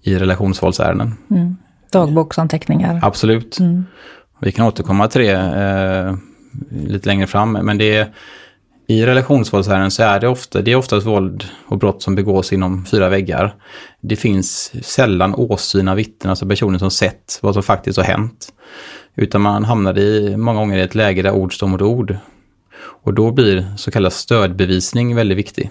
i 0.03 0.15
relationsvåldsärenden. 0.15 1.13
Mm. 1.31 1.57
Dagboksanteckningar. 1.91 2.99
Absolut. 3.03 3.59
Mm. 3.59 3.85
Vi 4.41 4.51
kan 4.51 4.65
återkomma 4.65 5.07
till 5.07 5.21
det 5.21 5.31
eh, 5.31 6.15
lite 6.87 7.09
längre 7.09 7.27
fram, 7.27 7.51
men 7.51 7.77
det 7.77 7.97
är 7.97 8.13
i 8.87 9.05
relationsvåldsärenden 9.05 9.91
så 9.91 10.03
är 10.03 10.19
det 10.19 10.27
ofta, 10.27 10.61
det 10.61 10.71
är 10.71 10.75
oftast 10.75 11.07
våld 11.07 11.45
och 11.65 11.77
brott 11.77 12.03
som 12.03 12.15
begås 12.15 12.53
inom 12.53 12.85
fyra 12.85 13.09
väggar. 13.09 13.55
Det 14.01 14.15
finns 14.15 14.71
sällan 14.85 15.35
åsyna 15.35 15.95
vittnen, 15.95 16.29
alltså 16.29 16.47
personer 16.47 16.79
som 16.79 16.91
sett 16.91 17.39
vad 17.41 17.53
som 17.53 17.63
faktiskt 17.63 17.97
har 17.97 18.05
hänt. 18.05 18.53
Utan 19.15 19.41
man 19.41 19.63
hamnar 19.63 19.97
i, 19.97 20.37
många 20.37 20.59
gånger 20.59 20.77
i 20.77 20.81
ett 20.81 20.95
läge 20.95 21.21
där 21.21 21.31
ord 21.31 21.55
står 21.55 21.67
mot 21.67 21.81
ord. 21.81 22.17
Och 22.79 23.13
då 23.13 23.31
blir 23.31 23.65
så 23.77 23.91
kallad 23.91 24.13
stödbevisning 24.13 25.15
väldigt 25.15 25.37
viktig. 25.37 25.69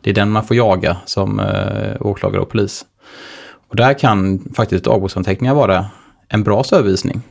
Det 0.00 0.10
är 0.10 0.14
den 0.14 0.30
man 0.30 0.44
får 0.44 0.56
jaga 0.56 0.96
som 1.04 1.40
eh, 1.40 1.96
åklagare 2.00 2.42
och 2.42 2.48
polis. 2.48 2.84
Och 3.68 3.76
där 3.76 3.98
kan 3.98 4.44
faktiskt 4.56 4.84
dagboksanteckningar 4.84 5.54
vara 5.54 5.86
en 6.28 6.42
bra 6.42 6.64
stödbevisning. 6.64 7.22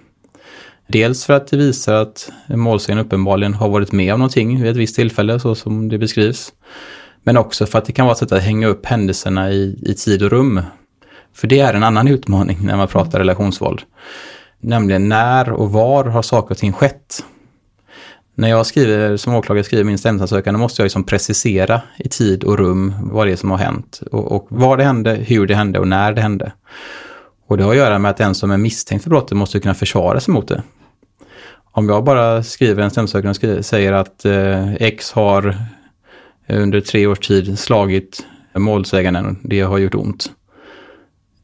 Dels 0.87 1.25
för 1.25 1.33
att 1.33 1.47
det 1.47 1.57
visar 1.57 1.93
att 1.93 2.31
målsägaren 2.47 3.05
uppenbarligen 3.05 3.53
har 3.53 3.69
varit 3.69 3.91
med 3.91 4.13
om 4.13 4.19
någonting 4.19 4.61
vid 4.61 4.71
ett 4.71 4.77
visst 4.77 4.95
tillfälle, 4.95 5.39
så 5.39 5.55
som 5.55 5.89
det 5.89 5.97
beskrivs. 5.97 6.53
Men 7.23 7.37
också 7.37 7.65
för 7.65 7.77
att 7.79 7.85
det 7.85 7.91
kan 7.91 8.05
vara 8.05 8.13
ett 8.13 8.19
sätt 8.19 8.31
att 8.31 8.43
hänga 8.43 8.67
upp 8.67 8.85
händelserna 8.85 9.51
i, 9.51 9.79
i 9.81 9.93
tid 9.93 10.23
och 10.23 10.31
rum. 10.31 10.61
För 11.33 11.47
det 11.47 11.59
är 11.59 11.73
en 11.73 11.83
annan 11.83 12.07
utmaning 12.07 12.57
när 12.61 12.77
man 12.77 12.87
pratar 12.87 13.19
relationsvåld. 13.19 13.81
Nämligen 14.59 15.09
när 15.09 15.51
och 15.51 15.71
var 15.71 16.05
har 16.05 16.21
saker 16.21 16.51
och 16.51 16.57
ting 16.57 16.73
skett? 16.73 17.23
När 18.35 18.49
jag 18.49 18.65
skriver, 18.65 19.17
som 19.17 19.35
åklagare 19.35 19.63
skriver 19.63 19.83
min 19.83 19.97
stämningsansökan, 19.97 20.53
då 20.53 20.59
måste 20.59 20.81
jag 20.81 20.85
liksom 20.85 21.03
precisera 21.03 21.81
i 21.97 22.09
tid 22.09 22.43
och 22.43 22.57
rum 22.57 22.93
vad 23.01 23.27
det 23.27 23.31
är 23.31 23.35
som 23.35 23.51
har 23.51 23.57
hänt. 23.57 24.01
Och, 24.11 24.31
och 24.31 24.47
var 24.49 24.77
det 24.77 24.83
hände, 24.83 25.13
hur 25.13 25.47
det 25.47 25.55
hände 25.55 25.79
och 25.79 25.87
när 25.87 26.13
det 26.13 26.21
hände. 26.21 26.51
Och 27.47 27.57
det 27.57 27.63
har 27.63 27.71
att 27.71 27.77
göra 27.77 27.99
med 27.99 28.11
att 28.11 28.17
den 28.17 28.35
som 28.35 28.51
är 28.51 28.57
misstänkt 28.57 29.03
för 29.03 29.09
brottet 29.09 29.37
måste 29.37 29.59
kunna 29.59 29.73
försvara 29.73 30.19
sig 30.19 30.33
mot 30.33 30.47
det. 30.47 30.63
Om 31.71 31.89
jag 31.89 32.03
bara 32.03 32.43
skriver 32.43 32.83
en 32.83 32.91
stämningsansökan 32.91 33.57
och 33.57 33.65
säger 33.65 33.93
att 33.93 34.25
eh, 34.25 34.73
X 34.73 35.11
har 35.11 35.57
eh, 36.47 36.61
under 36.61 36.81
tre 36.81 37.07
års 37.07 37.19
tid 37.19 37.59
slagit 37.59 38.25
målsäganden, 38.55 39.39
det 39.43 39.61
har 39.61 39.77
gjort 39.77 39.95
ont. 39.95 40.31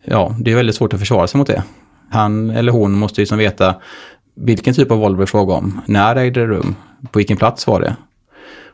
Ja, 0.03 0.35
det 0.39 0.51
är 0.51 0.55
väldigt 0.55 0.75
svårt 0.75 0.93
att 0.93 0.99
försvara 0.99 1.27
sig 1.27 1.37
mot 1.37 1.47
det. 1.47 1.63
Han 2.09 2.49
eller 2.49 2.71
hon 2.71 2.91
måste 2.91 3.21
ju 3.21 3.25
som 3.25 3.37
veta 3.37 3.75
vilken 4.35 4.73
typ 4.73 4.91
av 4.91 4.97
våld 4.97 5.17
det 5.17 5.23
är 5.23 5.25
fråga 5.25 5.53
om, 5.53 5.81
när 5.85 6.15
ägde 6.15 6.39
det 6.39 6.47
rum, 6.47 6.75
på 7.11 7.19
vilken 7.19 7.37
plats 7.37 7.67
var 7.67 7.81
det. 7.81 7.95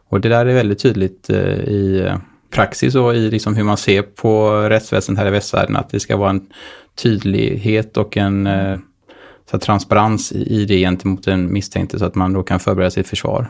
Och 0.09 0.21
det 0.21 0.29
där 0.29 0.45
är 0.45 0.53
väldigt 0.53 0.79
tydligt 0.79 1.29
eh, 1.29 1.59
i 1.59 2.03
eh, 2.07 2.17
praxis 2.51 2.95
och 2.95 3.15
i 3.15 3.31
liksom 3.31 3.55
hur 3.55 3.63
man 3.63 3.77
ser 3.77 4.01
på 4.01 4.51
rättsväsendet 4.51 5.21
här 5.21 5.27
i 5.27 5.31
västvärlden, 5.31 5.75
att 5.75 5.89
det 5.89 6.00
ska 6.00 6.17
vara 6.17 6.29
en 6.29 6.48
tydlighet 7.03 7.98
och 7.98 8.18
en 8.18 8.48
eh, 8.48 8.77
så 9.51 9.60
transparens 9.60 10.32
i 10.32 10.65
det 10.65 10.79
gentemot 10.79 11.24
den 11.24 11.53
misstänkte 11.53 12.00
så 12.00 12.06
att 12.06 12.15
man 12.15 12.34
då 12.34 12.44
kan 12.44 12.60
förbereda 12.60 12.91
sitt 12.91 13.08
försvar. 13.08 13.48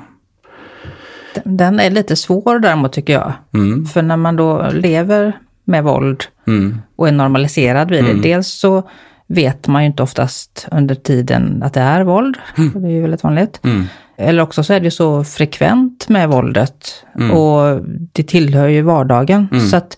Den 1.44 1.80
är 1.80 1.90
lite 1.90 2.16
svår 2.16 2.60
däremot 2.60 2.94
tycker 2.94 3.14
jag. 3.14 3.34
Mm. 3.54 3.86
För 3.86 4.02
när 4.02 4.18
man 4.18 4.36
då 4.36 4.70
lever 4.74 5.38
med 5.64 5.84
våld 5.84 6.24
mm. 6.48 6.82
och 6.96 7.08
är 7.08 7.12
normaliserad 7.12 7.92
vid 7.92 8.04
det, 8.04 8.10
mm. 8.10 8.22
dels 8.22 8.48
så 8.48 8.90
vet 9.28 9.68
man 9.68 9.84
ju 9.84 9.88
inte 9.88 10.04
oftast 10.04 10.68
under 10.72 10.96
tiden 10.96 11.64
att 11.64 11.74
det 11.74 11.80
är 11.80 12.04
våld. 12.04 12.38
Mm. 12.58 12.82
Det 12.82 12.88
är 12.88 12.92
ju 12.92 13.02
väldigt 13.02 13.24
vanligt. 13.24 13.60
Mm. 13.64 13.86
Eller 14.18 14.44
också 14.44 14.64
så 14.64 14.74
är 14.74 14.80
det 14.80 14.92
så 14.92 15.24
frekvent 15.24 16.10
med 16.10 16.30
våldet 16.30 17.06
och 17.32 17.86
det 18.12 18.24
tillhör 18.24 18.68
ju 18.68 18.82
vardagen. 18.82 19.70
Så 19.70 19.76
att, 19.76 19.98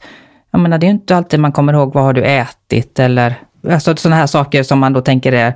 jag 0.51 0.61
menar, 0.61 0.77
det 0.77 0.85
är 0.85 0.87
ju 0.87 0.93
inte 0.93 1.17
alltid 1.17 1.39
man 1.39 1.51
kommer 1.51 1.73
ihåg 1.73 1.93
vad 1.93 2.03
har 2.03 2.13
du 2.13 2.23
ätit 2.23 2.99
eller 2.99 3.35
alltså 3.69 3.95
sådana 3.95 4.15
här 4.15 4.27
saker 4.27 4.63
som 4.63 4.79
man 4.79 4.93
då 4.93 5.01
tänker 5.01 5.31
är 5.31 5.53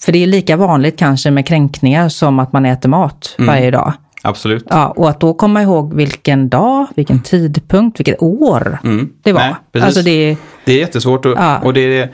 för 0.00 0.12
det 0.12 0.22
är 0.22 0.26
lika 0.26 0.56
vanligt 0.56 0.98
kanske 0.98 1.30
med 1.30 1.46
kränkningar 1.46 2.08
som 2.08 2.38
att 2.38 2.52
man 2.52 2.66
äter 2.66 2.88
mat 2.88 3.36
mm. 3.38 3.46
varje 3.46 3.70
dag. 3.70 3.92
Absolut. 4.22 4.64
Ja, 4.70 4.90
och 4.96 5.08
att 5.08 5.20
då 5.20 5.34
komma 5.34 5.62
ihåg 5.62 5.94
vilken 5.94 6.48
dag, 6.48 6.86
vilken 6.94 7.16
mm. 7.16 7.22
tidpunkt, 7.22 8.00
vilket 8.00 8.22
år 8.22 8.78
mm. 8.84 9.10
det 9.22 9.32
var. 9.32 9.56
Nej, 9.72 9.82
alltså 9.82 10.02
det, 10.02 10.36
det 10.64 10.72
är 10.72 10.78
jättesvårt 10.78 11.26
och, 11.26 11.32
ja. 11.38 11.58
och 11.58 11.74
det 11.74 11.80
är 11.80 12.10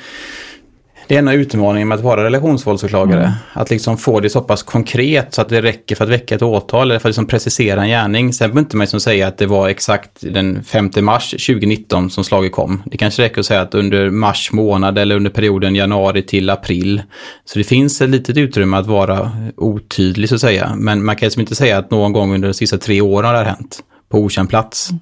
det 1.14 1.18
är 1.18 1.22
en 1.22 1.28
av 1.28 1.34
utmaningarna 1.34 1.88
med 1.88 1.98
att 1.98 2.04
vara 2.04 2.24
relationsvåldsåklagare. 2.24 3.20
Mm. 3.20 3.32
Att 3.52 3.70
liksom 3.70 3.98
få 3.98 4.20
det 4.20 4.30
så 4.30 4.40
pass 4.40 4.62
konkret 4.62 5.34
så 5.34 5.40
att 5.40 5.48
det 5.48 5.62
räcker 5.62 5.96
för 5.96 6.04
att 6.04 6.10
väcka 6.10 6.34
ett 6.34 6.42
åtal 6.42 6.90
eller 6.90 6.98
för 6.98 7.08
att 7.08 7.10
liksom 7.10 7.26
precisera 7.26 7.82
en 7.82 7.88
gärning. 7.88 8.32
Sen 8.32 8.50
behöver 8.50 8.60
inte 8.60 8.76
man 8.76 8.84
liksom 8.84 9.00
säga 9.00 9.28
att 9.28 9.38
det 9.38 9.46
var 9.46 9.68
exakt 9.68 10.10
den 10.20 10.64
5 10.64 10.90
mars 11.00 11.30
2019 11.30 12.10
som 12.10 12.24
slaget 12.24 12.52
kom. 12.52 12.82
Det 12.86 12.96
kanske 12.96 13.22
räcker 13.22 13.40
att 13.40 13.46
säga 13.46 13.60
att 13.60 13.74
under 13.74 14.10
mars 14.10 14.52
månad 14.52 14.98
eller 14.98 15.16
under 15.16 15.30
perioden 15.30 15.74
januari 15.74 16.22
till 16.22 16.50
april. 16.50 17.02
Så 17.44 17.58
det 17.58 17.64
finns 17.64 18.00
ett 18.00 18.10
litet 18.10 18.36
utrymme 18.36 18.76
att 18.76 18.86
vara 18.86 19.32
otydlig 19.56 20.28
så 20.28 20.34
att 20.34 20.40
säga. 20.40 20.74
Men 20.76 21.04
man 21.04 21.16
kan 21.16 21.26
liksom 21.26 21.40
inte 21.40 21.54
säga 21.54 21.78
att 21.78 21.90
någon 21.90 22.12
gång 22.12 22.34
under 22.34 22.48
de 22.48 22.54
sista 22.54 22.78
tre 22.78 23.00
åren 23.00 23.26
har 23.26 23.44
det 23.44 23.50
hänt 23.50 23.80
på 24.10 24.18
okänd 24.18 24.48
plats. 24.48 24.90
Mm. 24.90 25.00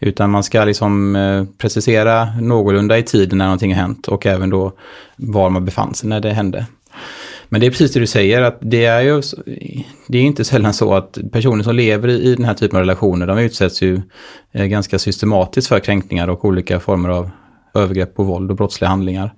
Utan 0.00 0.30
man 0.30 0.44
ska 0.44 0.64
liksom 0.64 1.16
eh, 1.16 1.44
precisera 1.58 2.28
någorlunda 2.40 2.98
i 2.98 3.02
tiden 3.02 3.38
när 3.38 3.44
någonting 3.44 3.74
har 3.74 3.82
hänt 3.82 4.08
och 4.08 4.26
även 4.26 4.50
då 4.50 4.72
var 5.16 5.50
man 5.50 5.64
befann 5.64 5.94
sig 5.94 6.08
när 6.08 6.20
det 6.20 6.30
hände. 6.30 6.66
Men 7.48 7.60
det 7.60 7.66
är 7.66 7.70
precis 7.70 7.92
det 7.92 8.00
du 8.00 8.06
säger, 8.06 8.42
att 8.42 8.58
det 8.60 8.84
är 8.84 9.00
ju 9.00 9.22
det 10.06 10.18
är 10.18 10.22
inte 10.22 10.44
sällan 10.44 10.74
så 10.74 10.94
att 10.94 11.18
personer 11.32 11.62
som 11.62 11.76
lever 11.76 12.08
i 12.08 12.34
den 12.34 12.44
här 12.44 12.54
typen 12.54 12.76
av 12.76 12.80
relationer, 12.80 13.26
de 13.26 13.38
utsätts 13.38 13.82
ju 13.82 14.00
eh, 14.52 14.66
ganska 14.66 14.98
systematiskt 14.98 15.68
för 15.68 15.80
kränkningar 15.80 16.28
och 16.28 16.44
olika 16.44 16.80
former 16.80 17.08
av 17.08 17.30
övergrepp 17.74 18.18
och 18.18 18.26
våld 18.26 18.50
och 18.50 18.56
brottsliga 18.56 18.88
handlingar. 18.88 19.34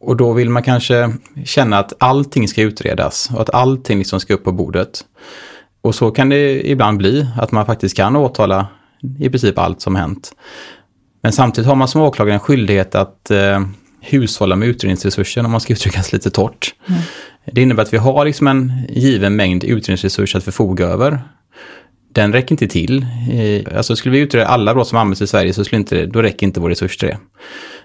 Och 0.00 0.16
då 0.16 0.32
vill 0.32 0.50
man 0.50 0.62
kanske 0.62 1.12
känna 1.44 1.78
att 1.78 1.92
allting 1.98 2.48
ska 2.48 2.62
utredas 2.62 3.30
och 3.34 3.40
att 3.40 3.54
allting 3.54 3.98
liksom 3.98 4.20
ska 4.20 4.34
upp 4.34 4.44
på 4.44 4.52
bordet. 4.52 5.04
Och 5.80 5.94
så 5.94 6.10
kan 6.10 6.28
det 6.28 6.70
ibland 6.70 6.98
bli, 6.98 7.26
att 7.36 7.52
man 7.52 7.66
faktiskt 7.66 7.96
kan 7.96 8.16
åtala 8.16 8.66
i 9.18 9.30
princip 9.30 9.58
allt 9.58 9.80
som 9.80 9.96
hänt. 9.96 10.32
Men 11.22 11.32
samtidigt 11.32 11.68
har 11.68 11.74
man 11.74 11.88
som 11.88 12.00
åklagare 12.00 12.34
en 12.34 12.40
skyldighet 12.40 12.94
att 12.94 13.30
eh, 13.30 13.60
hushålla 14.00 14.56
med 14.56 14.68
utredningsresurser 14.68 15.44
om 15.44 15.50
man 15.50 15.60
ska 15.60 15.72
uttrycka 15.72 16.02
sig 16.02 16.16
lite 16.16 16.30
torrt. 16.30 16.74
Mm. 16.88 17.00
Det 17.52 17.62
innebär 17.62 17.82
att 17.82 17.92
vi 17.92 17.98
har 17.98 18.24
liksom 18.24 18.46
en 18.46 18.72
given 18.88 19.36
mängd 19.36 19.64
utredningsresurser 19.64 20.38
att 20.38 20.44
förfoga 20.44 20.86
över. 20.86 21.20
Den 22.12 22.32
räcker 22.32 22.52
inte 22.52 22.68
till. 22.68 23.06
Alltså 23.76 23.96
skulle 23.96 24.12
vi 24.12 24.18
utreda 24.18 24.46
alla 24.46 24.74
brott 24.74 24.88
som 24.88 24.98
används 24.98 25.22
i 25.22 25.26
Sverige 25.26 25.52
så 25.52 25.64
skulle 25.64 25.80
inte, 25.80 26.06
då 26.06 26.22
räcker 26.22 26.46
inte 26.46 26.60
vår 26.60 26.68
resurs 26.68 26.96
till 26.96 27.08
det. 27.08 27.18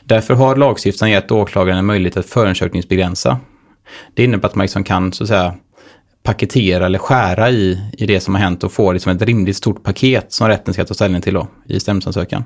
Därför 0.04 0.34
har 0.34 0.56
lagstiftaren 0.56 1.12
gett 1.12 1.32
åklagaren 1.32 1.78
en 1.78 1.86
möjlighet 1.86 2.18
att 2.18 2.26
förundersökningsbegränsa. 2.26 3.40
Det 4.14 4.24
innebär 4.24 4.50
att 4.50 4.56
man 4.56 4.64
liksom 4.64 4.84
kan 4.84 5.14
så 5.14 5.24
att 5.24 5.28
säga, 5.28 5.56
paketera 6.24 6.86
eller 6.86 7.00
skära 7.00 7.50
i, 7.50 7.82
i 7.98 8.06
det 8.06 8.20
som 8.20 8.36
har 8.36 8.42
hänt 8.42 8.64
och 8.64 8.72
få 8.72 8.92
liksom 8.92 9.12
ett 9.12 9.22
rimligt 9.22 9.58
stort 9.58 9.84
paket 9.84 10.34
som 10.34 10.48
rätten 10.48 10.74
ska 10.74 10.86
ta 10.86 10.94
ställning 10.94 11.22
till 11.22 11.34
då, 11.34 11.48
i 11.66 11.80
stämningsansökan. 11.80 12.44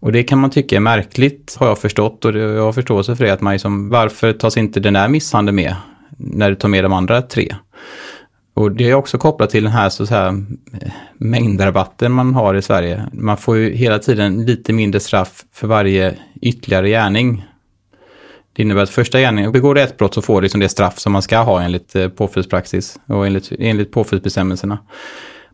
Och 0.00 0.12
det 0.12 0.22
kan 0.22 0.38
man 0.38 0.50
tycka 0.50 0.76
är 0.76 0.80
märkligt, 0.80 1.56
har 1.58 1.66
jag 1.66 1.78
förstått. 1.78 2.24
Och 2.24 2.36
jag 2.36 2.62
har 2.62 2.72
förståelse 2.72 3.16
för 3.16 3.24
det, 3.24 3.32
att 3.32 3.40
man 3.40 3.52
liksom, 3.52 3.88
varför 3.88 4.32
tas 4.32 4.56
inte 4.56 4.80
den 4.80 4.96
här 4.96 5.08
misshandeln 5.08 5.56
med 5.56 5.74
när 6.16 6.50
du 6.50 6.56
tar 6.56 6.68
med 6.68 6.84
de 6.84 6.92
andra 6.92 7.22
tre? 7.22 7.54
Och 8.54 8.72
det 8.72 8.90
är 8.90 8.94
också 8.94 9.18
kopplat 9.18 9.50
till 9.50 9.64
den 9.64 9.72
här, 9.72 9.88
så 9.88 10.04
här 10.04 10.44
mängdrabatten 11.18 12.12
man 12.12 12.34
har 12.34 12.54
i 12.54 12.62
Sverige. 12.62 13.08
Man 13.12 13.36
får 13.36 13.56
ju 13.56 13.74
hela 13.74 13.98
tiden 13.98 14.46
lite 14.46 14.72
mindre 14.72 15.00
straff 15.00 15.44
för 15.52 15.66
varje 15.66 16.14
ytterligare 16.40 16.88
gärning. 16.88 17.44
Det 18.58 18.62
innebär 18.62 18.82
att 18.82 18.90
första 18.90 19.20
gärningen, 19.20 19.52
begår 19.52 19.74
du 19.74 19.80
ett 19.80 19.96
brott 19.96 20.14
så 20.14 20.22
får 20.22 20.40
du 20.40 20.44
liksom 20.44 20.60
det 20.60 20.68
straff 20.68 20.98
som 20.98 21.12
man 21.12 21.22
ska 21.22 21.38
ha 21.38 21.62
enligt 21.62 21.96
eh, 21.96 22.08
påföljdspraxis 22.08 22.98
och 23.06 23.26
enligt, 23.26 23.52
enligt 23.58 23.92
påföljdsbestämmelserna. 23.92 24.78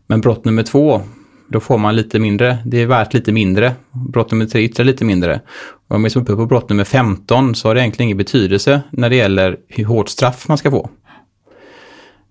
Men 0.07 0.21
brott 0.21 0.45
nummer 0.45 0.63
två, 0.63 1.01
då 1.47 1.59
får 1.59 1.77
man 1.77 1.95
lite 1.95 2.19
mindre, 2.19 2.57
det 2.65 2.81
är 2.81 2.85
värt 2.85 3.13
lite 3.13 3.31
mindre. 3.31 3.75
Brott 3.91 4.31
nummer 4.31 4.45
tre 4.45 4.63
ytterligare 4.63 4.91
lite 4.91 5.05
mindre. 5.05 5.41
Och 5.87 5.95
om 5.95 6.01
man 6.01 6.11
är 6.11 6.17
uppe 6.17 6.35
på 6.35 6.45
brott 6.45 6.69
nummer 6.69 6.83
15 6.83 7.55
så 7.55 7.67
har 7.67 7.75
det 7.75 7.81
egentligen 7.81 8.07
ingen 8.07 8.17
betydelse 8.17 8.81
när 8.91 9.09
det 9.09 9.15
gäller 9.15 9.57
hur 9.67 9.85
hårt 9.85 10.09
straff 10.09 10.47
man 10.47 10.57
ska 10.57 10.71
få. 10.71 10.89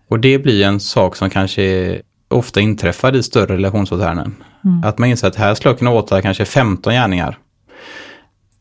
Och 0.09 0.21
det 0.21 0.39
blir 0.39 0.65
en 0.65 0.81
sak 0.81 1.17
som 1.17 1.31
kanske 1.31 2.01
ofta 2.29 2.61
inträffar 2.61 3.17
i 3.17 3.23
större 3.23 3.55
relationsåtärenden. 3.55 4.35
Mm. 4.65 4.85
Att 4.85 4.99
man 4.99 5.09
inser 5.09 5.29
att 5.29 5.37
här 5.37 5.55
skulle 5.55 5.71
jag 5.71 5.79
kunna 5.79 5.91
åtala 5.91 6.23
kanske 6.23 6.45
15 6.45 6.93
gärningar. 6.93 7.39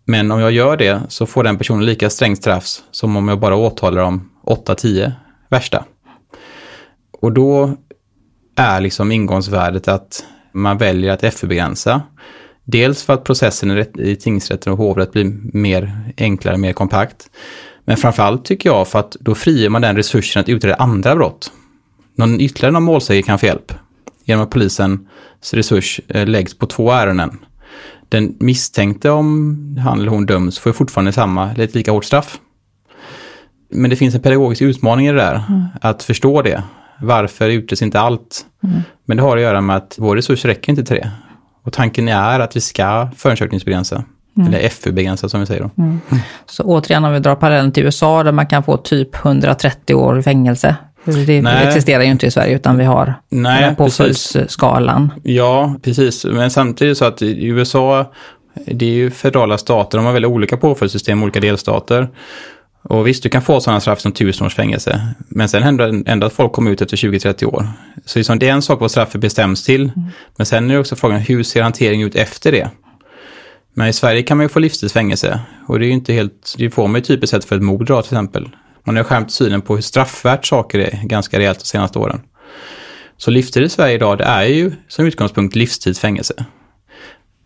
Men 0.05 0.31
om 0.31 0.39
jag 0.39 0.51
gör 0.51 0.77
det 0.77 1.01
så 1.09 1.25
får 1.25 1.43
den 1.43 1.57
personen 1.57 1.85
lika 1.85 2.09
strängt 2.09 2.37
straff 2.37 2.65
som 2.91 3.15
om 3.15 3.27
jag 3.27 3.39
bara 3.39 3.55
åtalar 3.55 4.03
om 4.03 4.29
8-10 4.45 5.11
värsta. 5.49 5.85
Och 7.21 7.31
då 7.31 7.77
är 8.55 8.81
liksom 8.81 9.11
ingångsvärdet 9.11 9.87
att 9.87 10.25
man 10.51 10.77
väljer 10.77 11.11
att 11.13 11.33
FU-begränsa. 11.33 12.01
Dels 12.63 13.03
för 13.03 13.13
att 13.13 13.23
processen 13.23 13.85
i 13.97 14.15
tingsrätten 14.15 14.73
och 14.73 14.79
hovrätt 14.79 15.11
blir 15.11 15.33
mer 15.53 16.13
enklare, 16.17 16.57
mer 16.57 16.73
kompakt. 16.73 17.29
Men 17.85 17.97
framförallt 17.97 18.45
tycker 18.45 18.69
jag 18.69 18.87
för 18.87 18.99
att 18.99 19.17
då 19.19 19.35
frigör 19.35 19.69
man 19.69 19.81
den 19.81 19.95
resursen 19.95 20.39
att 20.39 20.49
utreda 20.49 20.75
andra 20.75 21.15
brott. 21.15 21.51
Någon 22.15 22.41
ytterligare 22.41 22.71
någon 22.71 22.83
målsägare 22.83 23.23
kan 23.23 23.39
få 23.39 23.45
hjälp 23.45 23.73
genom 24.25 24.43
att 24.43 24.49
polisens 24.49 25.53
resurs 25.53 26.01
eh, 26.07 26.27
läggs 26.27 26.57
på 26.57 26.65
två 26.65 26.91
ärenden. 26.91 27.39
Den 28.13 28.35
misstänkte 28.39 29.09
om 29.09 29.77
han 29.83 29.99
eller 29.99 30.11
hon 30.11 30.25
döms 30.25 30.59
får 30.59 30.73
fortfarande 30.73 31.11
samma, 31.11 31.51
eller 31.51 31.63
ett 31.63 31.75
lika 31.75 31.91
hårt 31.91 32.05
straff. 32.05 32.39
Men 33.69 33.89
det 33.89 33.95
finns 33.95 34.15
en 34.15 34.21
pedagogisk 34.21 34.61
utmaning 34.61 35.07
i 35.07 35.11
det 35.11 35.17
där, 35.17 35.43
mm. 35.49 35.63
att 35.81 36.03
förstå 36.03 36.41
det. 36.41 36.63
Varför 37.01 37.49
utreds 37.49 37.81
inte 37.81 37.99
allt? 37.99 38.45
Mm. 38.63 38.81
Men 39.05 39.17
det 39.17 39.23
har 39.23 39.37
att 39.37 39.43
göra 39.43 39.61
med 39.61 39.75
att 39.75 39.95
vår 39.97 40.15
resurs 40.15 40.45
räcker 40.45 40.71
inte 40.71 40.83
till 40.83 40.95
det. 40.95 41.11
Och 41.63 41.73
tanken 41.73 42.07
är 42.07 42.39
att 42.39 42.55
vi 42.55 42.61
ska 42.61 43.09
förundersökningsbegränsa. 43.17 44.03
Mm. 44.37 44.47
Eller 44.47 44.69
FU-begränsa 44.69 45.29
som 45.29 45.39
vi 45.39 45.45
säger 45.45 45.61
då. 45.61 45.83
Mm. 45.83 45.99
Så 46.45 46.63
återigen 46.63 47.05
om 47.05 47.13
vi 47.13 47.19
drar 47.19 47.35
parallellen 47.35 47.71
till 47.71 47.83
USA 47.83 48.23
där 48.23 48.31
man 48.31 48.47
kan 48.47 48.63
få 48.63 48.77
typ 48.77 49.25
130 49.25 49.95
år 49.95 50.19
i 50.19 50.23
fängelse. 50.23 50.75
Det 51.05 51.41
Nej. 51.41 51.67
existerar 51.67 52.03
ju 52.03 52.11
inte 52.11 52.25
i 52.25 52.31
Sverige 52.31 52.55
utan 52.55 52.77
vi 52.77 52.83
har 52.83 53.13
Nej, 53.29 53.75
påföljdsskalan. 53.75 55.11
Ja, 55.23 55.75
precis. 55.81 56.25
Men 56.25 56.51
samtidigt 56.51 56.97
så 56.97 57.05
att 57.05 57.21
i 57.21 57.45
USA, 57.45 58.11
det 58.65 58.85
är 58.85 58.89
ju 58.89 59.11
federala 59.11 59.57
stater, 59.57 59.97
de 59.97 60.05
har 60.05 60.13
väldigt 60.13 60.31
olika 60.31 60.57
påföljdssystem 60.57 61.19
i 61.19 61.23
olika 61.23 61.39
delstater. 61.39 62.09
Och 62.83 63.07
visst, 63.07 63.23
du 63.23 63.29
kan 63.29 63.41
få 63.41 63.61
sådana 63.61 63.79
straff 63.79 63.99
som 63.99 64.11
tusen 64.11 64.47
års 64.47 64.55
fängelse. 64.55 65.07
Men 65.27 65.49
sen 65.49 65.63
händer 65.63 65.91
det 65.91 66.11
ändå 66.11 66.27
att 66.27 66.33
folk 66.33 66.51
kommer 66.51 66.71
ut 66.71 66.81
efter 66.81 66.97
20-30 66.97 67.45
år. 67.45 67.67
Så 68.05 68.19
liksom 68.19 68.39
det 68.39 68.49
är 68.49 68.53
en 68.53 68.61
sak 68.61 68.79
vad 68.79 68.91
straffet 68.91 69.21
bestäms 69.21 69.63
till. 69.63 69.81
Mm. 69.81 70.09
Men 70.35 70.45
sen 70.45 70.69
är 70.69 70.73
det 70.73 70.79
också 70.79 70.95
frågan, 70.95 71.19
hur 71.19 71.43
ser 71.43 71.61
hanteringen 71.61 72.07
ut 72.07 72.15
efter 72.15 72.51
det? 72.51 72.69
Men 73.73 73.87
i 73.87 73.93
Sverige 73.93 74.23
kan 74.23 74.37
man 74.37 74.45
ju 74.45 74.49
få 74.49 74.59
livstids 74.59 74.93
fängelse. 74.93 75.39
Och 75.67 75.79
det 75.79 75.85
är 75.85 75.87
ju 75.87 75.93
inte 75.93 76.13
helt, 76.13 76.55
det 76.57 76.69
får 76.69 76.87
man 76.87 76.95
ju 76.95 77.01
typiskt 77.01 77.31
sett 77.31 77.45
för 77.45 77.55
ett 77.55 77.61
mord 77.61 77.87
till 77.87 77.97
exempel. 77.97 78.49
Man 78.85 78.97
har 78.97 79.03
skärpt 79.03 79.31
synen 79.31 79.61
på 79.61 79.75
hur 79.75 79.81
straffvärt 79.81 80.45
saker 80.45 80.79
är 80.79 81.07
ganska 81.07 81.39
rejält 81.39 81.59
de 81.59 81.65
senaste 81.65 81.99
åren. 81.99 82.21
Så 83.17 83.31
livstid 83.31 83.63
i 83.63 83.69
Sverige 83.69 83.95
idag, 83.95 84.17
det 84.17 84.23
är 84.23 84.43
ju 84.43 84.71
som 84.87 85.05
utgångspunkt 85.05 85.55
livstids 85.55 85.99
fängelse. 85.99 86.45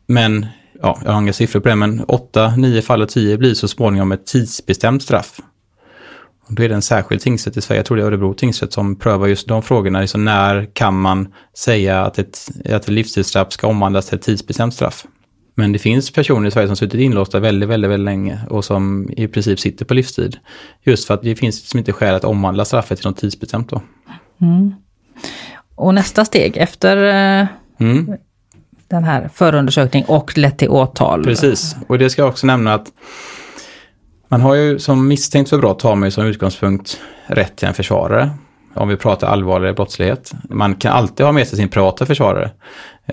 Men 0.08 0.46
ja, 0.82 1.00
jag 1.06 1.12
har 1.12 1.22
inga 1.22 1.34
siffror 1.34 1.60
på 1.60 1.70
det, 1.70 1.76
men 1.76 2.04
8, 2.08 2.56
9 2.58 2.82
fall 2.82 3.02
av 3.02 3.06
10 3.06 3.38
blir 3.38 3.54
så 3.54 3.68
småningom 3.68 4.12
ett 4.12 4.26
tidsbestämt 4.26 5.04
straff. 5.04 5.40
Och 6.48 6.54
då 6.54 6.64
är 6.64 6.70
det 6.70 6.76
en 6.76 6.82
särskild 6.82 7.22
tingsrätt 7.22 7.58
i 7.58 7.62
Sverige, 7.62 7.80
jag 7.80 7.86
tror 7.86 7.98
det 7.98 8.04
är 8.04 8.08
Örebro 8.08 8.34
tingsrätt, 8.34 8.74
som 8.74 9.00
prövar 9.00 9.28
just 9.28 9.48
de 9.48 9.64
frågorna. 9.64 10.02
Liksom 10.02 10.26
när 10.26 10.70
kan 10.74 11.00
man 11.00 11.34
säga 11.58 12.02
att 12.02 12.20
ett, 12.20 12.50
att 12.66 12.72
ett 12.72 12.90
livstidsstraff 12.90 13.52
ska 13.52 13.68
omvandlas 13.68 14.06
till 14.06 14.18
ett 14.18 14.22
tidsbestämt 14.22 14.74
straff? 14.74 15.06
Men 15.60 15.72
det 15.72 15.80
finns 15.80 16.12
personer 16.12 16.48
i 16.48 16.52
Sverige 16.52 16.68
som 16.68 16.76
suttit 16.76 17.00
inlåsta 17.00 17.40
väldigt, 17.40 17.70
väldigt, 17.70 17.92
väldigt 17.92 18.06
länge 18.06 18.40
och 18.50 18.66
som 18.66 19.10
i 19.18 19.28
princip 19.28 19.60
sitter 19.60 19.86
på 19.86 19.94
livstid. 19.94 20.38
Just 20.84 21.08
för 21.08 21.14
att 21.14 21.22
det 21.22 21.36
finns 21.36 21.60
liksom 21.62 21.78
inte 21.78 21.94
skäl 21.94 22.16
att 22.16 22.24
omvandla 22.24 22.66
straffet 22.66 23.00
till 23.00 23.08
något 23.08 23.18
tidsbestämt 23.18 23.70
då. 23.70 23.82
Mm. 24.42 24.74
Och 25.76 25.94
nästa 25.94 26.26
steg 26.26 26.58
efter 26.58 26.98
eh, 26.98 27.48
mm 27.80 28.18
den 28.88 29.04
här 29.04 29.30
förundersökning 29.34 30.06
och 30.06 30.38
lett 30.38 30.58
till 30.58 30.70
åtal. 30.70 31.24
Precis, 31.24 31.76
och 31.88 32.00
det 32.00 32.10
ska 32.10 32.22
jag 32.22 32.30
också 32.30 32.48
nämna 32.48 32.74
att 32.74 32.88
man 34.28 34.42
har 34.42 34.56
ju 34.56 34.80
som 34.80 35.08
misstänkt 35.08 35.50
för 35.50 35.58
brott 35.58 35.82
har 35.82 35.96
man 35.96 36.08
ju 36.08 36.12
som 36.12 36.26
utgångspunkt 36.26 37.00
rätt 37.26 37.56
till 37.56 37.68
en 37.68 37.74
försvarare. 37.74 38.30
Om 38.78 38.88
vi 38.88 38.98
pratar 38.98 39.28
allvarligare 39.28 39.74
brottslighet. 39.74 40.32
Man 40.50 40.76
kan 40.76 40.94
alltid 40.94 41.26
ha 41.26 41.34
med 41.34 41.48
sig 41.48 41.58
sin 41.58 41.70
privata 41.70 42.06
försvarare. 42.06 42.52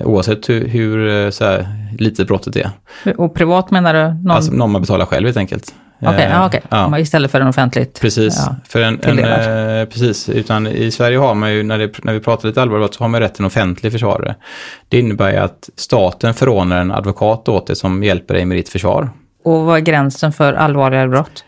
Oavsett 0.00 0.49
hur, 0.49 0.68
hur 0.68 1.30
så 1.30 1.44
här, 1.44 1.66
litet 1.99 2.28
brottet 2.28 2.56
är. 2.56 2.71
Och 3.17 3.34
privat 3.34 3.71
menar 3.71 3.95
du? 3.95 4.15
Någon, 4.15 4.30
alltså, 4.30 4.52
någon 4.52 4.71
man 4.71 4.80
betalar 4.80 5.06
själv 5.06 5.26
helt 5.26 5.36
enkelt. 5.36 5.75
Okej, 5.99 6.15
okay, 6.15 6.30
ja, 6.30 6.47
okay. 6.47 6.60
ja. 6.71 6.99
istället 6.99 7.30
för 7.30 7.41
en 7.41 7.47
offentligt 7.47 8.00
Precis, 8.00 8.45
ja, 8.47 8.56
för 8.69 8.82
en, 8.82 9.00
en 9.02 9.19
eh, 9.19 9.88
precis. 9.88 10.28
Utan 10.28 10.67
i 10.67 10.91
Sverige 10.91 11.19
har 11.19 11.34
man 11.34 11.52
ju, 11.52 11.62
när, 11.62 11.78
det, 11.78 12.04
när 12.04 12.12
vi 12.12 12.21
pratar 12.21 12.49
lite 12.49 12.62
allvarligt, 12.62 12.95
så 12.95 13.04
har 13.04 13.08
man 13.08 13.21
rätt 13.21 13.34
till 13.34 13.43
en 13.43 13.47
offentlig 13.47 13.93
försvarare. 13.93 14.34
Det 14.88 14.99
innebär 14.99 15.32
ju 15.32 15.38
att 15.38 15.71
staten 15.76 16.34
förordnar 16.34 16.80
en 16.80 16.93
advokat 16.93 17.49
åt 17.49 17.67
dig 17.67 17.76
som 17.76 18.04
hjälper 18.04 18.34
dig 18.34 18.45
med 18.45 18.58
ditt 18.58 18.69
försvar. 18.69 19.10
Och 19.45 19.60
vad 19.60 19.76
är 19.76 19.80
gränsen 19.80 20.32
för 20.32 20.52
allvarligare 20.52 21.08
brott? 21.08 21.45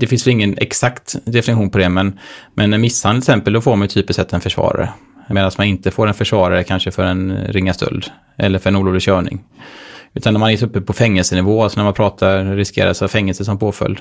Det 0.00 0.06
finns 0.06 0.26
väl 0.26 0.32
ingen 0.32 0.58
exakt 0.58 1.16
definition 1.24 1.70
på 1.70 1.78
det, 1.78 1.88
men, 1.88 2.18
men 2.54 2.72
en 2.72 2.80
misshandel 2.80 3.22
till 3.22 3.30
exempel, 3.30 3.52
då 3.52 3.60
får 3.60 3.76
man 3.76 3.88
typiskt 3.88 4.16
sett 4.16 4.32
en 4.32 4.40
försvarare. 4.40 4.88
Medan 5.28 5.50
man 5.58 5.66
inte 5.66 5.90
får 5.90 6.06
en 6.06 6.14
försvarare 6.14 6.64
kanske 6.64 6.90
för 6.90 7.04
en 7.04 7.36
ringa 7.48 7.74
stöld 7.74 8.06
eller 8.36 8.58
för 8.58 8.70
en 8.70 8.76
olovlig 8.76 9.02
körning. 9.02 9.44
Utan 10.14 10.32
när 10.32 10.40
man 10.40 10.50
är 10.50 10.64
uppe 10.64 10.80
på 10.80 10.92
fängelsenivå, 10.92 11.62
alltså 11.62 11.80
när 11.80 11.84
man 11.84 11.94
pratar 11.94 12.44
riskerar 12.44 12.92
så 12.92 13.08
fängelse 13.08 13.44
som 13.44 13.58
påföljd. 13.58 14.00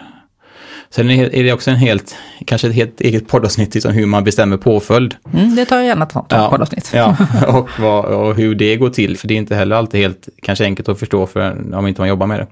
Sen 0.90 1.10
är 1.10 1.44
det 1.44 1.54
också 1.54 1.72
en 1.72 1.78
helt, 1.78 2.16
kanske 2.46 2.68
ett 2.68 2.74
helt 2.74 3.02
eget 3.02 3.28
poddavsnitt 3.28 3.74
liksom 3.74 3.94
hur 3.94 4.06
man 4.06 4.24
bestämmer 4.24 4.58
påföljd. 4.58 5.16
Mm, 5.34 5.56
det 5.56 5.66
tar 5.66 5.76
jag 5.76 5.86
gärna 5.86 6.06
ta 6.06 6.26
ja, 6.30 6.50
poddavsnitt. 6.50 6.92
Ja, 6.94 7.18
och, 7.48 7.70
vad, 7.80 8.06
och 8.06 8.36
hur 8.36 8.56
det 8.56 8.76
går 8.76 8.90
till, 8.90 9.18
för 9.18 9.28
det 9.28 9.34
är 9.34 9.38
inte 9.38 9.56
heller 9.56 9.76
alltid 9.76 10.02
helt 10.02 10.30
kanske 10.42 10.64
enkelt 10.64 10.90
att 10.90 11.00
förstå 11.00 11.28
för, 11.28 11.76
om 11.76 11.88
inte 11.88 12.02
man 12.02 12.10
jobbar 12.10 12.28
med 12.28 12.40
det. 12.40 12.48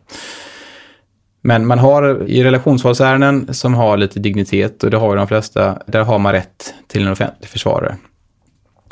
Men 1.47 1.67
man 1.67 1.79
har 1.79 2.23
i 2.27 2.43
relationsvalsärenden 2.43 3.53
som 3.53 3.73
har 3.73 3.97
lite 3.97 4.19
dignitet, 4.19 4.83
och 4.83 4.91
det 4.91 4.97
har 4.97 5.09
ju 5.09 5.17
de 5.17 5.27
flesta, 5.27 5.79
där 5.87 6.03
har 6.03 6.19
man 6.19 6.31
rätt 6.31 6.73
till 6.87 7.05
en 7.05 7.11
offentlig 7.11 7.49
försvarare. 7.49 7.95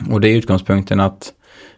Och 0.09 0.21
det 0.21 0.29
är 0.29 0.35
utgångspunkten 0.35 0.99
att 0.99 1.33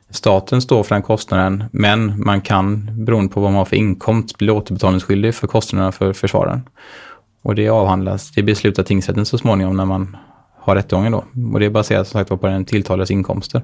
Staten 0.09 0.61
står 0.61 0.83
för 0.83 0.95
den 0.95 1.01
kostnaden, 1.01 1.63
men 1.71 2.23
man 2.25 2.41
kan, 2.41 2.89
beroende 3.05 3.33
på 3.33 3.39
vad 3.39 3.51
man 3.51 3.57
har 3.57 3.65
för 3.65 3.75
inkomst, 3.75 4.37
bli 4.37 4.49
återbetalningsskyldig 4.49 5.35
för 5.35 5.47
kostnaderna 5.47 5.91
för 5.91 6.13
försvararen. 6.13 6.61
Och 7.41 7.55
det 7.55 7.69
avhandlas, 7.69 8.31
det 8.31 8.43
beslutar 8.43 8.83
tingsrätten 8.83 9.25
så 9.25 9.37
småningom 9.37 9.77
när 9.77 9.85
man 9.85 10.17
har 10.59 10.75
rättegången 10.75 11.11
då. 11.11 11.23
Och 11.53 11.59
det 11.59 11.65
är 11.65 11.69
baserat 11.69 12.07
som 12.07 12.19
sagt 12.19 12.41
på 12.41 12.47
den 12.47 12.65
tilltalades 12.65 13.11
inkomster. 13.11 13.61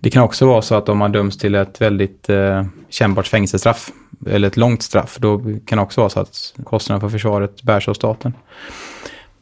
Det 0.00 0.10
kan 0.10 0.22
också 0.22 0.46
vara 0.46 0.62
så 0.62 0.74
att 0.74 0.88
om 0.88 0.98
man 0.98 1.12
döms 1.12 1.38
till 1.38 1.54
ett 1.54 1.80
väldigt 1.80 2.28
eh, 2.28 2.64
kännbart 2.88 3.26
fängelsestraff, 3.26 3.90
eller 4.26 4.48
ett 4.48 4.56
långt 4.56 4.82
straff, 4.82 5.16
då 5.20 5.38
kan 5.38 5.78
det 5.78 5.82
också 5.82 6.00
vara 6.00 6.10
så 6.10 6.20
att 6.20 6.54
kostnaderna 6.64 7.00
för 7.00 7.08
försvaret 7.08 7.62
bärs 7.62 7.88
av 7.88 7.94
staten. 7.94 8.34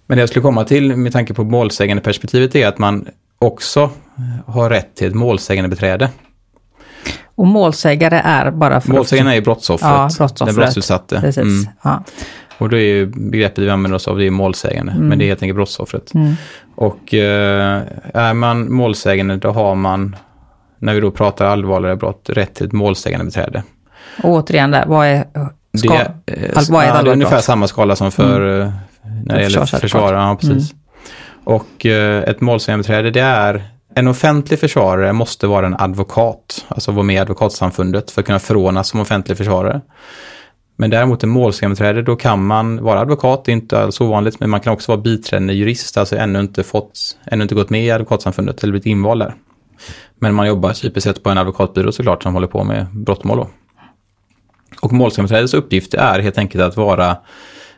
Men 0.07 0.17
det 0.17 0.23
jag 0.23 0.29
skulle 0.29 0.43
komma 0.43 0.65
till 0.65 0.97
med 0.97 1.13
tanke 1.13 1.35
på 1.35 1.45
målsägande 1.45 2.03
perspektivet 2.03 2.55
är 2.55 2.69
att 2.69 2.79
man 2.79 3.09
också 3.39 3.91
har 4.47 4.71
rätt 4.71 4.95
till 4.95 5.09
ett 5.09 5.15
målsägande 5.15 5.69
beträde. 5.69 6.11
Och 7.35 7.47
målsägare 7.47 8.21
är 8.25 8.51
bara 8.51 8.81
för 8.81 8.89
Målsägaren 8.93 9.29
är 9.29 9.41
brottsoffret, 9.41 9.91
ja, 9.91 10.09
brottsoffret. 10.19 10.47
den 10.47 10.57
brottsutsatte. 10.57 11.21
Precis. 11.21 11.43
Mm. 11.43 11.67
Ja. 11.83 12.05
Och 12.59 12.69
då 12.69 12.77
är 12.77 12.81
ju 12.81 13.07
begreppet 13.07 13.59
vi 13.59 13.71
använder 13.71 13.97
oss 13.97 14.09
av, 14.09 14.19
det 14.19 14.27
är 14.27 14.31
målsägande, 14.31 14.93
mm. 14.93 15.09
men 15.09 15.19
det 15.19 15.25
är 15.25 15.27
helt 15.27 15.43
enkelt 15.43 15.57
brottsoffret. 15.57 16.15
Mm. 16.15 16.35
Och 16.75 17.15
eh, 17.15 17.83
är 18.15 18.35
man 18.35 18.73
målsägande, 18.73 19.37
då 19.37 19.51
har 19.51 19.75
man, 19.75 20.17
när 20.79 20.95
vi 20.95 21.01
då 21.01 21.11
pratar 21.11 21.47
allvarligare 21.47 21.97
brott, 21.97 22.31
rätt 22.33 22.55
till 22.55 22.67
ett 22.67 22.73
målsägande 22.73 23.25
beträde. 23.25 23.63
Och 24.23 24.31
återigen 24.31 24.71
där, 24.71 24.87
vad 24.87 25.07
är, 25.07 25.25
ska, 25.79 25.89
det, 26.25 26.57
alltså, 26.57 26.73
vad 26.73 26.85
är 26.85 26.89
ja, 26.89 27.03
det 27.03 27.11
är 27.11 27.13
ungefär 27.13 27.41
samma 27.41 27.69
skala 27.69 27.97
som 27.97 28.13
för, 28.13 28.41
mm. 28.41 28.61
Eh, 28.61 28.73
när 29.25 29.37
det 29.37 29.43
gäller 29.43 29.79
försvarare. 29.79 30.23
Ja, 30.23 30.37
precis. 30.41 30.73
Mm. 30.73 30.83
Och 31.45 31.87
eh, 31.87 32.23
ett 32.23 32.41
målsägandebiträde 32.41 33.11
det 33.11 33.21
är 33.21 33.63
en 33.95 34.09
offentlig 34.09 34.59
försvarare 34.59 35.13
måste 35.13 35.47
vara 35.47 35.67
en 35.67 35.77
advokat, 35.79 36.65
alltså 36.69 36.93
vara 36.93 37.03
med 37.03 37.17
i 37.17 37.19
advokatsamfundet 37.19 38.11
för 38.11 38.21
att 38.21 38.27
kunna 38.27 38.39
förordnas 38.39 38.89
som 38.89 39.01
offentlig 39.01 39.39
försvarare. 39.39 39.81
Men 40.77 40.91
däremot 40.91 41.23
en 41.23 41.29
målsägandebiträde, 41.29 42.03
då 42.03 42.17
kan 42.17 42.47
man 42.47 42.83
vara 42.83 43.01
advokat, 43.01 43.45
det 43.45 43.53
är 43.53 43.55
inte 43.55 43.79
alls 43.79 44.01
ovanligt, 44.01 44.41
men 44.41 44.51
man 44.51 44.61
kan 44.61 44.73
också 44.73 44.93
vara 44.93 45.01
biträdande 45.01 45.55
jurist, 45.55 45.97
alltså 45.97 46.17
ännu 46.17 46.41
inte, 46.41 46.63
fått, 46.63 47.19
ännu 47.27 47.43
inte 47.43 47.55
gått 47.55 47.71
med 47.71 47.85
i 47.85 47.91
advokatsamfundet 47.91 48.63
eller 48.63 48.71
blivit 48.71 48.87
invald 48.87 49.21
där. 49.21 49.35
Men 50.19 50.35
man 50.35 50.47
jobbar 50.47 50.73
typiskt 50.73 51.05
sett 51.05 51.23
på 51.23 51.31
en 51.31 51.39
advokatbyrå 51.39 51.93
såklart 51.93 52.23
som 52.23 52.35
håller 52.35 52.47
på 52.47 52.65
med 52.65 52.87
brottmål 52.93 53.37
då. 53.37 53.49
Och 54.83 54.93
målsägandebiträdets 54.93 55.55
uppgift 55.55 55.95
är 55.95 56.19
helt 56.19 56.39
enkelt 56.39 56.65
att 56.65 56.77
vara, 56.77 57.17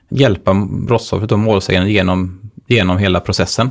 hjälpa 0.08 0.54
brottsoffret 0.70 1.32
och 1.32 1.38
målsäganden 1.38 1.92
genom 1.92 2.44
genom 2.66 2.98
hela 2.98 3.20
processen. 3.20 3.70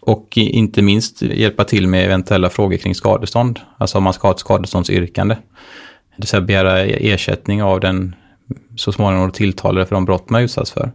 Och 0.00 0.28
inte 0.36 0.82
minst 0.82 1.22
hjälpa 1.22 1.64
till 1.64 1.88
med 1.88 2.04
eventuella 2.04 2.50
frågor 2.50 2.76
kring 2.76 2.94
skadestånd. 2.94 3.60
Alltså 3.78 3.98
om 3.98 4.04
man 4.04 4.12
ska 4.12 4.28
ha 4.28 4.32
ett 4.32 4.40
skadeståndsyrkande. 4.40 5.34
Det 5.34 6.16
vill 6.16 6.26
säga 6.26 6.40
begära 6.40 6.80
ersättning 6.80 7.62
av 7.62 7.80
den 7.80 8.14
så 8.76 8.92
småningom 8.92 9.30
tilltalade 9.30 9.86
för 9.86 9.94
de 9.94 10.04
brott 10.04 10.30
man 10.30 10.42
utsatts 10.42 10.72
för. 10.72 10.92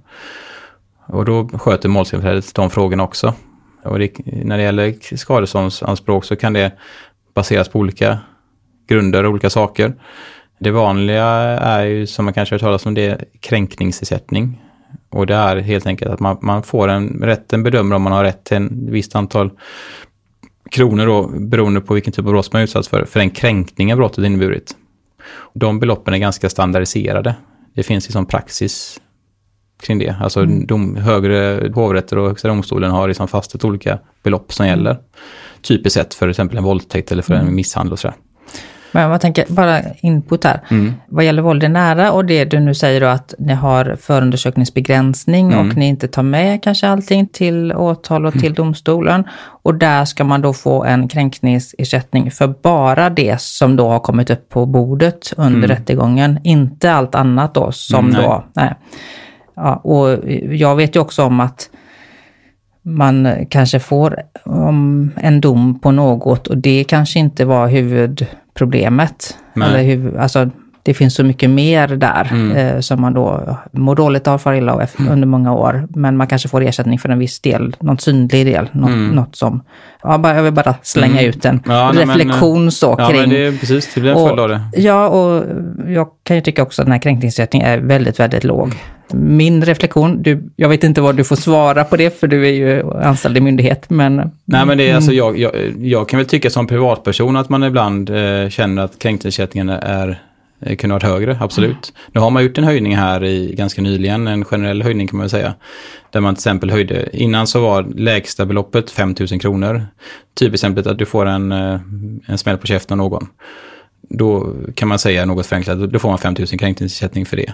Och 1.07 1.25
då 1.25 1.47
sköter 1.47 1.89
målsägandebiträdet 1.89 2.55
de 2.55 2.69
frågorna 2.69 3.03
också. 3.03 3.33
Och 3.83 3.99
det, 3.99 4.11
när 4.25 4.57
det 4.57 4.63
gäller 4.63 5.15
skadeståndsanspråk 5.15 6.25
så 6.25 6.35
kan 6.35 6.53
det 6.53 6.71
baseras 7.33 7.69
på 7.69 7.79
olika 7.79 8.19
grunder 8.87 9.23
och 9.23 9.31
olika 9.31 9.49
saker. 9.49 9.93
Det 10.59 10.71
vanliga 10.71 11.25
är 11.25 11.85
ju, 11.85 12.07
som 12.07 12.25
man 12.25 12.33
kanske 12.33 12.55
har 12.55 12.59
talas 12.59 12.85
om, 12.85 12.93
det 12.93 13.23
kränkningsersättning. 13.39 14.61
Och 15.09 15.27
det 15.27 15.35
är 15.35 15.57
helt 15.57 15.85
enkelt 15.85 16.11
att 16.11 16.19
man, 16.19 16.37
man 16.41 16.63
får 16.63 16.87
en, 16.87 17.21
rätten 17.23 17.63
bedömer 17.63 17.95
om 17.95 18.01
man 18.01 18.13
har 18.13 18.23
rätt 18.23 18.43
till 18.43 18.57
en 18.57 18.91
visst 18.91 19.15
antal 19.15 19.51
kronor 20.71 21.05
då, 21.05 21.27
beroende 21.27 21.81
på 21.81 21.93
vilken 21.93 22.13
typ 22.13 22.25
av 22.25 22.31
brott 22.31 22.53
man 22.53 22.61
utsatts 22.61 22.87
för, 22.87 23.05
för 23.05 23.19
den 23.19 23.29
kränkningen 23.29 23.97
brottet 23.97 24.25
inneburit. 24.25 24.75
De 25.53 25.79
beloppen 25.79 26.13
är 26.13 26.17
ganska 26.17 26.49
standardiserade. 26.49 27.35
Det 27.73 27.83
finns 27.83 28.05
liksom 28.05 28.25
praxis 28.25 28.99
kring 29.81 29.99
det. 29.99 30.15
Alltså 30.21 30.39
mm. 30.39 30.67
dom, 30.67 30.95
högre 30.95 31.71
hovrätter 31.73 32.17
och 32.17 32.27
högsta 32.27 32.47
domstolen 32.47 32.91
har 32.91 33.07
liksom 33.07 33.27
fastställt 33.27 33.65
olika 33.65 33.99
belopp 34.23 34.53
som 34.53 34.67
gäller. 34.67 34.97
Typiskt 35.61 35.93
sett 35.93 36.13
för 36.13 36.27
exempel 36.27 36.57
en 36.57 36.63
våldtäkt 36.63 37.11
eller 37.11 37.21
för 37.21 37.33
en 37.33 37.41
mm. 37.41 37.55
misshandel 37.55 37.93
och 37.93 37.99
sådär. 37.99 38.15
Men 38.91 39.11
jag 39.11 39.21
tänker, 39.21 39.45
bara 39.49 39.81
input 40.01 40.43
här. 40.43 40.61
Mm. 40.71 40.93
Vad 41.07 41.25
gäller 41.25 41.41
våld 41.41 41.63
i 41.63 41.69
nära 41.69 42.11
och 42.11 42.25
det 42.25 42.45
du 42.45 42.59
nu 42.59 42.75
säger 42.75 43.01
då 43.01 43.07
att 43.07 43.33
ni 43.39 43.53
har 43.53 43.97
förundersökningsbegränsning 44.01 45.53
mm. 45.53 45.67
och 45.67 45.77
ni 45.77 45.87
inte 45.87 46.07
tar 46.07 46.23
med 46.23 46.63
kanske 46.63 46.87
allting 46.87 47.27
till 47.27 47.73
åtal 47.73 48.25
och 48.25 48.33
till 48.33 48.45
mm. 48.45 48.53
domstolen. 48.53 49.23
Och 49.63 49.75
där 49.75 50.05
ska 50.05 50.23
man 50.23 50.41
då 50.41 50.53
få 50.53 50.83
en 50.83 51.07
kränkningsersättning 51.07 52.31
för 52.31 52.47
bara 52.47 53.09
det 53.09 53.41
som 53.41 53.75
då 53.75 53.89
har 53.89 53.99
kommit 53.99 54.29
upp 54.29 54.49
på 54.49 54.65
bordet 54.65 55.33
under 55.37 55.57
mm. 55.57 55.67
rättegången. 55.67 56.39
Inte 56.43 56.93
allt 56.93 57.15
annat 57.15 57.53
då 57.53 57.71
som 57.71 58.09
mm, 58.09 58.21
då, 58.21 58.43
nej. 58.53 58.73
Ja, 59.55 59.75
och 59.75 60.19
jag 60.49 60.75
vet 60.75 60.95
ju 60.95 60.99
också 60.99 61.23
om 61.23 61.39
att 61.39 61.69
man 62.81 63.45
kanske 63.49 63.79
får 63.79 64.21
en 65.15 65.41
dom 65.41 65.79
på 65.79 65.91
något 65.91 66.47
och 66.47 66.57
det 66.57 66.83
kanske 66.83 67.19
inte 67.19 67.45
var 67.45 67.67
huvudproblemet. 68.59 69.37
Eller 69.55 69.83
huvud, 69.83 70.17
alltså, 70.17 70.49
det 70.83 70.93
finns 70.93 71.15
så 71.15 71.23
mycket 71.23 71.49
mer 71.49 71.87
där 71.87 72.27
mm. 72.31 72.57
eh, 72.57 72.79
som 72.79 73.01
man 73.01 73.13
då 73.13 73.57
mår 73.71 73.95
dåligt 73.95 74.27
av, 74.27 74.37
far 74.37 74.53
illa 74.53 74.73
av 74.73 74.81
mm. 74.99 75.11
under 75.11 75.27
många 75.27 75.53
år. 75.53 75.87
Men 75.89 76.17
man 76.17 76.27
kanske 76.27 76.49
får 76.49 76.61
ersättning 76.61 76.99
för 76.99 77.09
en 77.09 77.19
viss 77.19 77.39
del, 77.39 77.75
någon 77.79 77.97
synlig 77.97 78.45
del, 78.45 78.69
något, 78.71 78.89
mm. 78.89 79.15
något 79.15 79.35
som... 79.35 79.61
Ja, 80.03 80.17
bara, 80.17 80.35
jag 80.35 80.43
vill 80.43 80.53
bara 80.53 80.75
slänga 80.81 81.21
mm. 81.21 81.29
ut 81.29 81.45
en 81.45 81.63
ja, 81.65 81.91
reflektion 81.93 82.61
men, 82.61 82.71
så 82.71 82.95
ja, 82.97 83.07
kring... 83.07 83.21
Men 83.21 83.29
det 83.29 83.47
är 83.47 83.51
precis, 83.51 83.93
det 83.93 84.01
blir 84.01 84.11
en 84.11 84.27
följd 84.27 84.39
av 84.39 84.49
det. 84.49 84.61
Ja, 84.73 85.07
och 85.07 85.45
jag 85.87 86.07
kan 86.23 86.35
ju 86.35 86.41
tycka 86.41 86.63
också 86.63 86.81
att 86.81 86.85
den 86.85 86.91
här 86.91 86.99
kränkningsersättningen 86.99 87.67
är 87.67 87.77
väldigt, 87.77 88.19
väldigt 88.19 88.43
låg 88.43 88.75
min 89.13 89.65
reflektion, 89.65 90.23
du, 90.23 90.43
jag 90.55 90.69
vet 90.69 90.83
inte 90.83 91.01
vad 91.01 91.15
du 91.15 91.23
får 91.23 91.35
svara 91.35 91.83
på 91.83 91.97
det, 91.97 92.19
för 92.19 92.27
du 92.27 92.47
är 92.47 92.51
ju 92.51 92.91
anställd 92.93 93.37
i 93.37 93.41
myndighet, 93.41 93.89
men... 93.89 94.15
Nej, 94.45 94.65
men 94.65 94.77
det 94.77 94.89
är 94.89 94.95
alltså, 94.95 95.11
jag, 95.11 95.37
jag, 95.37 95.51
jag 95.79 96.09
kan 96.09 96.17
väl 96.17 96.27
tycka 96.27 96.49
som 96.49 96.67
privatperson 96.67 97.35
att 97.35 97.49
man 97.49 97.63
ibland 97.63 98.09
eh, 98.09 98.49
känner 98.49 98.83
att 98.83 98.99
kränkningsersättningen 98.99 99.69
är 99.69 100.21
eh, 100.61 100.75
kunde 100.75 100.93
varit 100.93 101.03
högre, 101.03 101.37
absolut. 101.41 101.69
Mm. 101.71 102.11
Nu 102.11 102.21
har 102.21 102.29
man 102.29 102.43
gjort 102.43 102.57
en 102.57 102.63
höjning 102.63 102.95
här 102.95 103.23
i 103.23 103.55
ganska 103.55 103.81
nyligen, 103.81 104.27
en 104.27 104.45
generell 104.45 104.83
höjning 104.83 105.07
kan 105.07 105.17
man 105.17 105.23
väl 105.23 105.29
säga. 105.29 105.53
Där 106.11 106.19
man 106.19 106.35
till 106.35 106.39
exempel 106.39 106.71
höjde, 106.71 107.09
innan 107.13 107.47
så 107.47 107.61
var 107.61 107.83
lägsta 107.83 108.45
beloppet 108.45 108.91
5 108.91 109.15
000 109.19 109.39
kronor. 109.39 109.85
Typexemplet 110.33 110.87
att 110.87 110.97
du 110.97 111.05
får 111.05 111.25
en, 111.25 111.51
eh, 111.51 111.79
en 112.25 112.37
smäll 112.37 112.57
på 112.57 112.67
käften 112.67 112.99
av 112.99 113.09
någon. 113.09 113.27
Då 114.09 114.53
kan 114.75 114.87
man 114.87 114.99
säga 114.99 115.25
något 115.25 115.45
förenklat, 115.45 115.91
då 115.91 115.99
får 115.99 116.09
man 116.09 116.17
5 116.17 116.35
000 116.39 116.47
kränkningsersättning 116.47 117.25
för 117.25 117.37
det. 117.37 117.53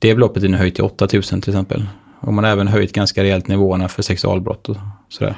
Det 0.00 0.14
beloppet 0.14 0.42
är 0.42 0.48
nu 0.48 0.56
höjt 0.56 0.74
till 0.74 0.84
8000 0.84 1.40
till 1.40 1.50
exempel. 1.50 1.86
Och 2.20 2.34
man 2.34 2.44
har 2.44 2.50
även 2.50 2.68
höjt 2.68 2.92
ganska 2.92 3.22
rejält 3.22 3.48
nivåerna 3.48 3.88
för 3.88 4.02
sexualbrott 4.02 4.68
och 4.68 4.76
sådär. 5.08 5.34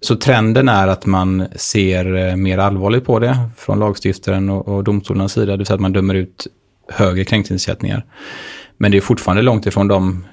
Så 0.00 0.16
trenden 0.16 0.68
är 0.68 0.88
att 0.88 1.06
man 1.06 1.46
ser 1.56 2.14
eh, 2.14 2.36
mer 2.36 2.58
allvarligt 2.58 3.04
på 3.04 3.18
det 3.18 3.38
från 3.56 3.78
lagstiftaren 3.78 4.50
och, 4.50 4.68
och 4.68 4.84
domstolarnas 4.84 5.32
sida, 5.32 5.52
det 5.52 5.56
vill 5.56 5.66
säga 5.66 5.74
att 5.74 5.80
man 5.80 5.92
dömer 5.92 6.14
ut 6.14 6.46
högre 6.88 7.24
kränkningsersättningar. 7.24 8.04
Men 8.76 8.90
det 8.90 8.96
är 8.96 9.00
fortfarande 9.00 9.42
långt 9.42 9.66
ifrån 9.66 9.88
de 9.88 10.24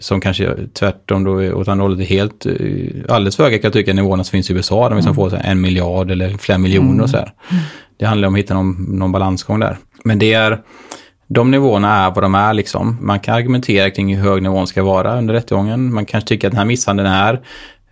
som 0.00 0.20
kanske 0.20 0.54
tvärtom 0.72 1.24
då 1.24 1.54
åt 1.54 1.68
andra 1.68 1.84
hållet 1.84 2.00
är 2.00 2.04
helt, 2.04 2.46
eh, 2.46 2.52
alldeles 3.08 3.36
för 3.36 3.44
höga 3.44 3.58
kan 3.58 3.68
jag 3.68 3.72
tycka, 3.72 3.92
nivåerna 3.92 4.24
som 4.24 4.30
finns 4.30 4.50
i 4.50 4.54
USA, 4.54 4.88
där 4.88 4.96
vi 4.96 5.02
mm. 5.02 5.14
får 5.14 5.30
så 5.30 5.36
en 5.36 5.60
miljard 5.60 6.10
eller 6.10 6.38
flera 6.38 6.58
miljoner 6.58 6.90
mm. 6.90 7.00
och 7.00 7.10
sådär. 7.10 7.32
Det 7.96 8.06
handlar 8.06 8.28
om 8.28 8.34
att 8.34 8.38
hitta 8.38 8.54
någon, 8.54 8.98
någon 8.98 9.12
balansgång 9.12 9.60
där. 9.60 9.78
Men 10.04 10.18
det 10.18 10.32
är, 10.32 10.62
de 11.26 11.50
nivåerna 11.50 11.96
är 11.96 12.10
vad 12.10 12.24
de 12.24 12.34
är 12.34 12.54
liksom. 12.54 12.98
Man 13.00 13.20
kan 13.20 13.34
argumentera 13.34 13.90
kring 13.90 14.16
hur 14.16 14.30
hög 14.30 14.42
nivån 14.42 14.66
ska 14.66 14.82
vara 14.82 15.18
under 15.18 15.34
rättegången. 15.34 15.94
Man 15.94 16.06
kanske 16.06 16.28
tycker 16.28 16.48
att 16.48 16.52
den 16.52 16.58
här 16.58 16.64
misshandeln 16.64 17.08
är 17.08 17.40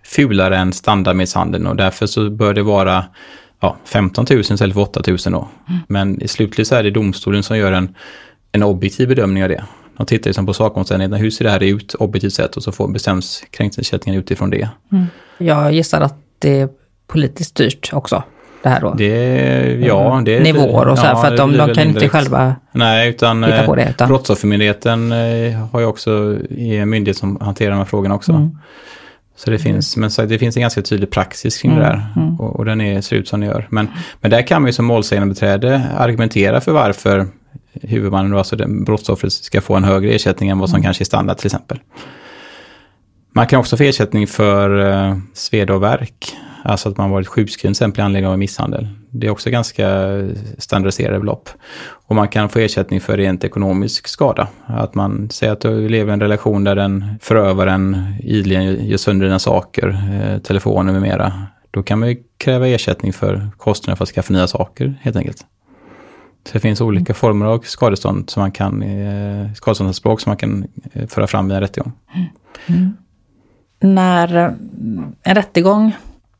fulare 0.04 0.56
än 0.56 0.72
standardmisshandeln 0.72 1.66
och 1.66 1.76
därför 1.76 2.06
så 2.06 2.30
bör 2.30 2.54
det 2.54 2.62
vara 2.62 3.04
ja, 3.60 3.76
15 3.84 4.26
000 4.30 4.40
istället 4.40 4.74
för 4.74 4.80
8 4.80 5.02
000 5.06 5.18
då. 5.24 5.48
Mm. 5.68 5.80
Men 5.88 6.22
i 6.22 6.28
slutligt 6.28 6.68
så 6.68 6.74
är 6.74 6.82
det 6.82 6.90
domstolen 6.90 7.42
som 7.42 7.58
gör 7.58 7.72
en, 7.72 7.94
en 8.52 8.62
objektiv 8.62 9.08
bedömning 9.08 9.42
av 9.42 9.48
det. 9.48 9.64
De 9.96 10.06
tittar 10.06 10.30
liksom 10.30 10.46
på 10.46 10.54
sakomständigheterna, 10.54 11.16
hur 11.16 11.30
ser 11.30 11.44
det 11.44 11.50
här 11.50 11.62
ut 11.62 11.94
objektivt 11.94 12.32
sett 12.32 12.56
och 12.56 12.62
så 12.62 12.72
får 12.72 12.88
bestäms 12.88 13.44
kränkningsersättningen 13.50 14.20
utifrån 14.20 14.50
det. 14.50 14.68
Mm. 14.92 15.06
Jag 15.38 15.72
gissar 15.72 16.00
att 16.00 16.18
det 16.38 16.60
är 16.60 16.68
politiskt 17.06 17.50
styrt 17.50 17.90
också 17.92 18.22
det 18.62 18.68
här 18.68 18.80
då? 18.80 18.94
Det, 18.94 19.78
ja, 19.86 20.12
mm. 20.12 20.24
det 20.24 20.40
Nivåer 20.40 20.88
och 20.88 20.98
så 20.98 21.04
här, 21.04 21.12
ja, 21.12 21.20
för 21.20 21.28
att 21.28 21.36
de, 21.36 21.56
de 21.56 21.74
kan 21.74 21.88
inte 21.88 22.08
själva 22.08 22.54
Nej, 22.72 23.10
utan, 23.10 23.44
hitta 23.44 23.66
på 23.66 23.74
det. 23.74 23.88
Utan. 23.90 24.08
Brottsoffermyndigheten 24.08 25.12
eh, 25.12 25.68
har 25.72 25.80
ju 25.80 25.86
också, 25.86 26.38
en 26.58 26.90
myndighet 26.90 27.16
som 27.16 27.40
hanterar 27.40 27.70
de 27.70 27.78
här 27.78 27.84
frågorna 27.84 28.14
också. 28.14 28.32
Mm. 28.32 28.58
Så 29.36 29.50
det 29.50 29.58
finns, 29.58 29.96
men 29.96 30.10
så 30.10 30.22
det 30.22 30.38
finns 30.38 30.56
en 30.56 30.60
ganska 30.60 30.82
tydlig 30.82 31.10
praxis 31.10 31.58
kring 31.58 31.72
mm. 31.72 31.82
det 31.82 31.90
där 31.90 32.06
mm. 32.16 32.40
och, 32.40 32.56
och, 32.56 32.64
den 32.64 32.80
är, 32.80 33.00
ser 33.00 33.16
ut 33.16 33.28
som 33.28 33.40
den 33.40 33.48
gör. 33.48 33.66
Men, 33.70 33.88
men 34.20 34.30
där 34.30 34.42
kan 34.42 34.62
man 34.62 34.68
ju 34.68 34.72
som 34.72 34.84
målsägande 34.84 35.34
beträde 35.34 35.82
argumentera 35.98 36.60
för 36.60 36.72
varför 36.72 37.26
huvudmannen, 37.82 38.34
alltså 38.34 38.56
brottsoffret, 38.68 39.32
ska 39.32 39.60
få 39.60 39.76
en 39.76 39.84
högre 39.84 40.12
ersättning 40.12 40.48
än 40.48 40.58
vad 40.58 40.70
som 40.70 40.76
mm. 40.76 40.84
kanske 40.84 41.02
är 41.02 41.06
standard 41.06 41.36
till 41.36 41.46
exempel. 41.46 41.78
Man 43.34 43.46
kan 43.46 43.60
också 43.60 43.76
få 43.76 43.82
ersättning 43.82 44.26
för 44.26 44.70
uh, 44.70 45.18
sveda 45.34 45.74
och 45.74 45.82
verk. 45.82 46.36
Alltså 46.64 46.88
att 46.88 46.96
man 46.96 47.10
varit 47.10 47.26
sjukskriven 47.26 47.74
till 47.74 47.82
exempel 47.82 48.00
i 48.00 48.04
anledning 48.04 48.30
av 48.30 48.38
misshandel. 48.38 48.88
Det 49.10 49.26
är 49.26 49.30
också 49.30 49.50
ganska 49.50 49.86
standardiserade 50.58 51.18
belopp. 51.18 51.48
Och 51.82 52.16
man 52.16 52.28
kan 52.28 52.48
få 52.48 52.58
ersättning 52.58 53.00
för 53.00 53.16
rent 53.16 53.44
ekonomisk 53.44 54.08
skada. 54.08 54.48
Att 54.66 54.94
man 54.94 55.30
säger 55.30 55.52
att 55.52 55.60
du 55.60 55.88
lever 55.88 56.10
i 56.10 56.14
en 56.14 56.20
relation 56.20 56.64
där 56.64 56.76
den 56.76 57.04
förövaren 57.20 58.14
ideligen 58.22 58.86
gör 58.86 58.96
sönder 58.96 59.26
dina 59.26 59.38
saker, 59.38 59.88
eh, 59.88 60.38
telefoner 60.38 60.92
med 60.92 61.02
mera. 61.02 61.32
Då 61.70 61.82
kan 61.82 61.98
man 61.98 62.08
ju 62.08 62.16
kräva 62.36 62.68
ersättning 62.68 63.12
för 63.12 63.48
kostnader 63.56 63.96
för 63.96 64.04
att 64.04 64.08
skaffa 64.08 64.32
nya 64.32 64.46
saker 64.46 64.98
helt 65.02 65.16
enkelt. 65.16 65.46
Så 66.46 66.52
det 66.52 66.60
finns 66.60 66.80
olika 66.80 67.14
former 67.14 67.46
av 67.46 67.58
skadestånd 67.58 68.30
som 68.30 68.40
man 68.40 68.52
kan, 68.52 68.82
eh, 68.82 69.52
skadeståndsanspråk 69.52 70.20
som 70.20 70.30
man 70.30 70.36
kan 70.36 70.66
eh, 70.92 71.06
föra 71.06 71.26
fram 71.26 71.50
i 71.50 71.54
en 71.54 71.60
rättegång. 71.60 71.92
Mm. 72.66 72.96
När 73.80 74.56
en 75.22 75.34
rättegång 75.34 75.92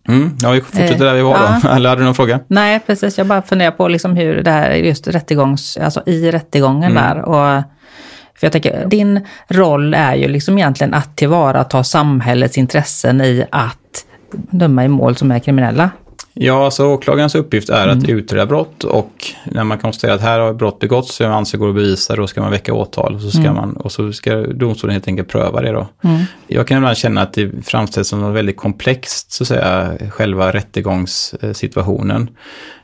Mm, 0.09 0.37
ja, 0.43 0.51
vi 0.51 0.61
fortsätter 0.61 1.05
där 1.05 1.15
vi 1.15 1.23
var 1.23 1.61
då. 1.63 1.69
Eller 1.69 1.89
hade 1.89 2.01
du 2.01 2.05
någon 2.05 2.15
fråga? 2.15 2.41
Nej, 2.47 2.81
precis. 2.87 3.19
Jag 3.19 3.27
bara 3.27 3.43
funderar 3.43 3.71
på 3.71 3.89
liksom 3.89 4.17
hur 4.17 4.43
det 4.43 4.51
här 4.51 4.71
just 4.71 5.09
rättegångs, 5.09 5.77
alltså 5.77 6.03
i 6.07 6.31
rättegången 6.31 6.91
mm. 6.91 7.05
där. 7.05 7.23
Och, 7.23 7.63
för 8.35 8.47
jag 8.47 8.53
tänker, 8.53 8.87
din 8.87 9.27
roll 9.49 9.95
är 9.95 10.15
ju 10.15 10.29
liksom 10.29 10.59
egentligen 10.59 10.95
att 10.95 11.17
tillvarata 11.17 11.85
samhällets 11.85 12.59
intressen 12.59 13.21
i 13.21 13.45
att 13.51 14.05
döma 14.33 14.85
i 14.85 14.89
mål 14.89 15.17
som 15.17 15.31
är 15.31 15.39
kriminella. 15.39 15.91
Ja, 16.35 16.65
alltså 16.65 16.87
åklagarens 16.87 17.35
uppgift 17.35 17.69
är 17.69 17.89
att 17.89 18.05
mm. 18.05 18.19
utreda 18.19 18.47
brott 18.47 18.85
och 18.85 19.27
när 19.45 19.65
man 19.65 19.79
konstaterar 19.79 20.15
att 20.15 20.21
här 20.21 20.41
har 20.41 20.53
brott 20.53 20.79
begåtts 20.79 21.15
som 21.15 21.27
man 21.27 21.39
anser 21.39 21.59
går 21.59 21.69
att 21.69 21.75
bevisa, 21.75 22.17
då 22.17 22.27
ska 22.27 22.41
man 22.41 22.51
väcka 22.51 22.75
åtal 22.75 23.15
och 23.15 23.21
så 23.21 23.31
ska, 23.31 23.41
mm. 23.41 23.55
man, 23.55 23.77
och 23.77 23.93
så 23.93 24.13
ska 24.13 24.37
domstolen 24.37 24.93
helt 24.93 25.09
enkelt 25.09 25.29
pröva 25.29 25.61
det 25.61 25.73
då. 25.73 25.89
Mm. 26.05 26.23
Jag 26.47 26.67
kan 26.67 26.77
ibland 26.77 26.97
känna 26.97 27.23
att 27.23 27.33
det 27.33 27.67
framställs 27.67 28.09
som 28.09 28.21
något 28.21 28.37
väldigt 28.37 28.57
komplext, 28.57 29.33
så 29.33 29.45
att 29.45 29.49
säga, 29.49 29.93
själva 30.11 30.53
rättegångssituationen. 30.53 32.31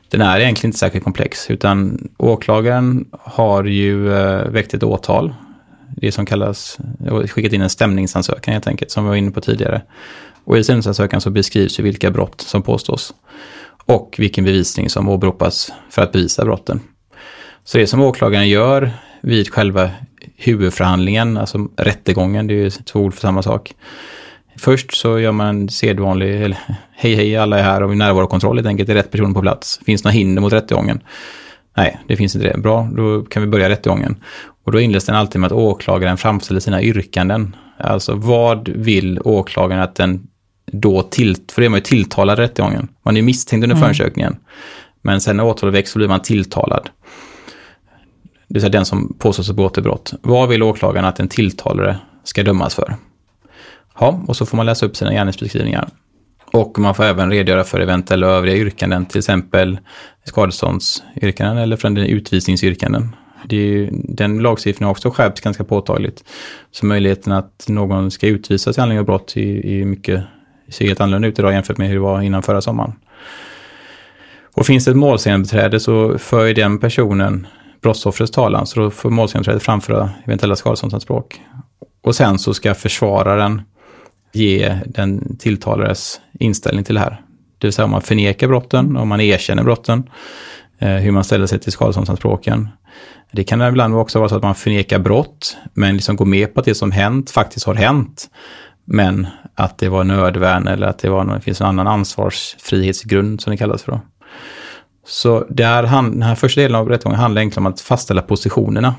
Den 0.09 0.21
är 0.21 0.39
egentligen 0.39 0.69
inte 0.69 0.79
särskilt 0.79 1.03
komplex, 1.03 1.49
utan 1.49 2.07
åklagaren 2.17 3.05
har 3.11 3.63
ju 3.63 4.13
äh, 4.13 4.49
väckt 4.49 4.73
ett 4.73 4.83
åtal. 4.83 5.33
Det 5.95 6.11
som 6.11 6.25
kallas, 6.25 6.77
skickat 7.29 7.53
in 7.53 7.61
en 7.61 7.69
stämningsansökan 7.69 8.53
helt 8.53 8.67
enkelt, 8.67 8.91
som 8.91 9.03
vi 9.03 9.09
var 9.09 9.15
inne 9.15 9.31
på 9.31 9.41
tidigare. 9.41 9.81
Och 10.49 10.57
i 10.57 10.63
sinnesansökan 10.63 11.21
så 11.21 11.29
beskrivs 11.29 11.79
ju 11.79 11.83
vilka 11.83 12.11
brott 12.11 12.41
som 12.41 12.61
påstås 12.61 13.13
och 13.85 14.15
vilken 14.17 14.43
bevisning 14.43 14.89
som 14.89 15.09
åberopas 15.09 15.71
för 15.89 16.01
att 16.01 16.11
bevisa 16.11 16.45
brotten. 16.45 16.79
Så 17.63 17.77
det 17.77 17.87
som 17.87 18.01
åklagaren 18.01 18.49
gör 18.49 18.91
vid 19.21 19.49
själva 19.49 19.89
huvudförhandlingen, 20.35 21.37
alltså 21.37 21.69
rättegången, 21.77 22.47
det 22.47 22.53
är 22.53 22.63
ju 22.63 22.69
två 22.69 22.99
ord 22.99 23.13
för 23.13 23.21
samma 23.21 23.43
sak. 23.43 23.73
Först 24.57 24.97
så 24.97 25.19
gör 25.19 25.31
man 25.31 25.47
en 25.47 25.69
sedvanlig, 25.69 26.41
eller 26.41 26.57
hej 26.91 27.15
hej 27.15 27.37
alla 27.37 27.59
är 27.59 27.63
här 27.63 27.83
och 27.83 27.97
närvarokontroll 27.97 28.57
helt 28.57 28.67
enkelt, 28.67 28.89
är 28.89 28.93
rätt 28.93 29.11
person 29.11 29.33
på 29.33 29.41
plats. 29.41 29.79
Finns 29.85 30.01
det 30.01 30.07
några 30.07 30.17
hinder 30.17 30.41
mot 30.41 30.53
rättegången? 30.53 30.99
Nej, 31.77 31.99
det 32.07 32.15
finns 32.15 32.35
inte 32.35 32.47
det. 32.47 32.57
Bra, 32.57 32.89
då 32.93 33.21
kan 33.21 33.41
vi 33.41 33.47
börja 33.47 33.69
rättegången. 33.69 34.23
Och 34.63 34.71
då 34.71 34.79
inleds 34.79 35.05
den 35.05 35.15
alltid 35.15 35.41
med 35.41 35.47
att 35.47 35.57
åklagaren 35.57 36.17
framställer 36.17 36.59
sina 36.59 36.81
yrkanden. 36.81 37.55
Alltså 37.77 38.15
vad 38.15 38.69
vill 38.69 39.19
åklagaren 39.23 39.81
att 39.81 39.95
den 39.95 40.28
då 40.71 41.01
till, 41.01 41.35
för 41.51 41.61
det 41.61 41.67
är 41.67 41.69
man 41.69 41.77
ju 41.77 41.83
tilltalad 41.83 42.39
i 42.39 42.41
rättegången. 42.41 42.87
Man 43.03 43.17
är 43.17 43.21
misstänkt 43.21 43.63
under 43.63 43.75
mm. 43.75 43.79
förundersökningen. 43.79 44.37
Men 45.01 45.21
sen 45.21 45.37
när 45.37 45.45
åtalet 45.45 45.75
väcks 45.75 45.91
så 45.91 45.99
blir 45.99 46.07
man 46.07 46.21
tilltalad. 46.21 46.89
Det 48.47 48.53
vill 48.53 48.61
säga 48.61 48.69
den 48.69 48.85
som 48.85 49.15
påstås 49.19 49.47
ha 49.47 49.55
begått 49.55 49.77
ett 49.77 49.83
brott. 49.83 50.13
Vad 50.21 50.49
vill 50.49 50.63
åklagaren 50.63 51.05
att 51.05 51.15
den 51.15 51.27
tilltalade 51.27 51.97
ska 52.23 52.43
dömas 52.43 52.75
för. 52.75 52.95
Ja, 53.99 54.23
och 54.27 54.35
så 54.35 54.45
får 54.45 54.57
man 54.57 54.65
läsa 54.65 54.85
upp 54.85 54.95
sina 54.95 55.11
gärningsbeskrivningar. 55.11 55.89
Och 56.53 56.79
man 56.79 56.95
får 56.95 57.03
även 57.03 57.31
redogöra 57.31 57.63
för 57.63 57.79
eventuella 57.79 58.27
övriga 58.27 58.55
yrkanden, 58.55 59.05
till 59.05 59.17
exempel 59.17 59.79
skadeståndsyrkanden 60.23 61.57
eller 61.57 61.75
för 61.75 61.89
den 61.89 62.05
utvisningsyrkanden. 62.05 63.15
Det 63.45 63.55
är 63.55 63.61
ju, 63.61 63.89
den 63.91 64.39
lagstiftningen 64.39 64.85
har 64.85 64.91
också 64.91 65.11
skärpts 65.11 65.41
ganska 65.41 65.63
påtagligt. 65.63 66.23
Så 66.71 66.85
möjligheten 66.85 67.33
att 67.33 67.65
någon 67.67 68.11
ska 68.11 68.27
utvisas 68.27 68.77
i 68.77 68.81
anledning 68.81 68.99
av 68.99 69.05
brott 69.05 69.33
är, 69.35 69.65
är 69.65 69.85
mycket, 69.85 70.23
ser 70.71 70.85
helt 70.85 71.01
annorlunda 71.01 71.27
ut 71.27 71.39
idag 71.39 71.53
jämfört 71.53 71.77
med 71.77 71.87
hur 71.87 71.95
det 71.95 72.01
var 72.01 72.21
innan 72.21 72.43
förra 72.43 72.61
sommaren. 72.61 72.93
Och 74.53 74.65
finns 74.65 74.85
det 74.85 74.91
ett 74.91 74.97
målsägandebiträde 74.97 75.79
så 75.79 76.17
för 76.17 76.45
ju 76.45 76.53
den 76.53 76.79
personen 76.79 77.47
brottsoffrets 77.81 78.31
talan, 78.31 78.67
så 78.67 78.79
då 78.79 78.91
får 78.91 79.09
målsägandebiträdet 79.09 79.63
framföra 79.63 80.09
eventuella 80.25 80.55
skadeståndsanspråk. 80.55 81.41
Och 82.01 82.15
sen 82.15 82.39
så 82.39 82.53
ska 82.53 82.73
försvararen 82.75 83.61
ge 84.33 84.77
den 84.85 85.37
tilltalares 85.37 86.21
inställning 86.39 86.83
till 86.83 86.95
det 86.95 87.01
här. 87.01 87.21
Det 87.57 87.67
vill 87.67 87.73
säga 87.73 87.85
om 87.85 87.91
man 87.91 88.01
förnekar 88.01 88.47
brotten, 88.47 88.97
om 88.97 89.07
man 89.07 89.21
erkänner 89.21 89.63
brotten, 89.63 90.09
eh, 90.79 90.89
hur 90.89 91.11
man 91.11 91.23
ställer 91.23 91.47
sig 91.47 91.59
till 91.59 91.71
skadeståndsanspråken. 91.71 92.67
Det 93.31 93.43
kan 93.43 93.61
ibland 93.61 93.95
också 93.95 94.19
vara 94.19 94.29
så 94.29 94.35
att 94.35 94.43
man 94.43 94.55
förnekar 94.55 94.99
brott, 94.99 95.57
men 95.73 95.95
liksom 95.95 96.15
går 96.15 96.25
med 96.25 96.53
på 96.53 96.59
att 96.59 96.65
det 96.65 96.75
som 96.75 96.91
hänt 96.91 97.31
faktiskt 97.31 97.65
har 97.65 97.75
hänt. 97.75 98.29
Men 98.85 99.27
att 99.59 99.77
det 99.77 99.89
var 99.89 100.03
nödvärn 100.03 100.67
eller 100.67 100.87
att 100.87 100.99
det, 100.99 101.09
var 101.09 101.23
någon, 101.23 101.35
det 101.35 101.41
finns 101.41 101.61
en 101.61 101.67
annan 101.67 101.87
ansvarsfrihetsgrund 101.87 103.41
som 103.41 103.51
det 103.51 103.57
kallas 103.57 103.83
för. 103.83 103.91
Då. 103.91 104.01
Så 105.05 105.45
det 105.49 105.65
här, 105.65 105.83
den 105.83 106.21
här 106.21 106.35
första 106.35 106.61
delen 106.61 106.75
av 106.75 106.89
rättegången 106.89 107.19
handlar 107.19 107.41
egentligen 107.41 107.67
om 107.67 107.73
att 107.73 107.81
fastställa 107.81 108.21
positionerna. 108.21 108.95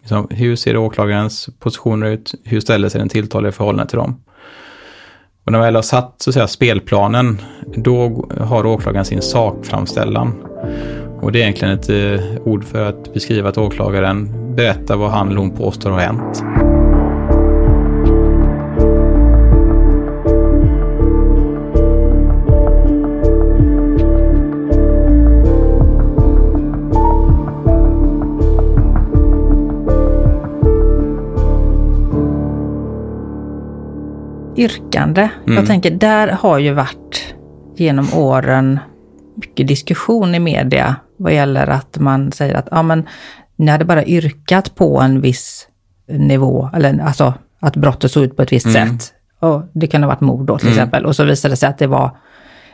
Liksom, 0.00 0.26
hur 0.30 0.56
ser 0.56 0.76
åklagarens 0.76 1.48
positioner 1.58 2.06
ut? 2.06 2.34
Hur 2.44 2.60
ställer 2.60 2.88
sig 2.88 2.98
den 2.98 3.08
tilltalade 3.08 3.48
i 3.48 3.52
förhållande 3.52 3.90
till 3.90 3.98
dem? 3.98 4.22
Och 5.44 5.52
när 5.52 5.58
man 5.58 5.66
väl 5.66 5.74
har 5.74 5.82
satt 5.82 6.14
så 6.18 6.30
att 6.30 6.34
säga, 6.34 6.48
spelplanen, 6.48 7.42
då 7.76 8.28
har 8.40 8.66
åklagaren 8.66 9.04
sin 9.04 9.22
sakframställan. 9.22 10.32
Och 11.20 11.32
det 11.32 11.38
är 11.38 11.42
egentligen 11.42 11.74
ett 11.74 11.90
eh, 11.90 12.42
ord 12.44 12.64
för 12.64 12.88
att 12.88 13.14
beskriva 13.14 13.48
att 13.48 13.58
åklagaren 13.58 14.32
berättar 14.56 14.96
vad 14.96 15.10
han 15.10 15.28
eller 15.28 15.40
hon 15.40 15.50
påstår 15.50 15.90
har 15.90 16.00
hänt. 16.00 16.42
Yrkande. 34.60 35.28
Mm. 35.46 35.56
Jag 35.56 35.66
tänker, 35.66 35.90
där 35.90 36.28
har 36.28 36.58
ju 36.58 36.72
varit 36.72 37.34
genom 37.76 38.14
åren 38.14 38.80
mycket 39.34 39.68
diskussion 39.68 40.34
i 40.34 40.38
media 40.38 40.96
vad 41.16 41.34
gäller 41.34 41.66
att 41.66 41.98
man 41.98 42.32
säger 42.32 42.54
att 42.54 42.68
ja, 42.70 42.82
men, 42.82 43.08
ni 43.56 43.70
hade 43.70 43.84
bara 43.84 44.04
yrkat 44.04 44.74
på 44.74 45.00
en 45.00 45.20
viss 45.20 45.66
nivå, 46.08 46.70
eller 46.74 46.98
alltså 46.98 47.34
att 47.60 47.76
brottet 47.76 48.12
såg 48.12 48.24
ut 48.24 48.36
på 48.36 48.42
ett 48.42 48.52
visst 48.52 48.66
mm. 48.66 48.98
sätt. 48.98 49.12
Och 49.40 49.62
det 49.72 49.86
kan 49.86 50.02
ha 50.02 50.08
varit 50.08 50.20
mord 50.20 50.46
då 50.46 50.58
till 50.58 50.68
mm. 50.68 50.78
exempel. 50.78 51.06
Och 51.06 51.16
så 51.16 51.24
visade 51.24 51.52
det 51.52 51.56
sig 51.56 51.68
att 51.68 51.78
det 51.78 51.86
var 51.86 52.16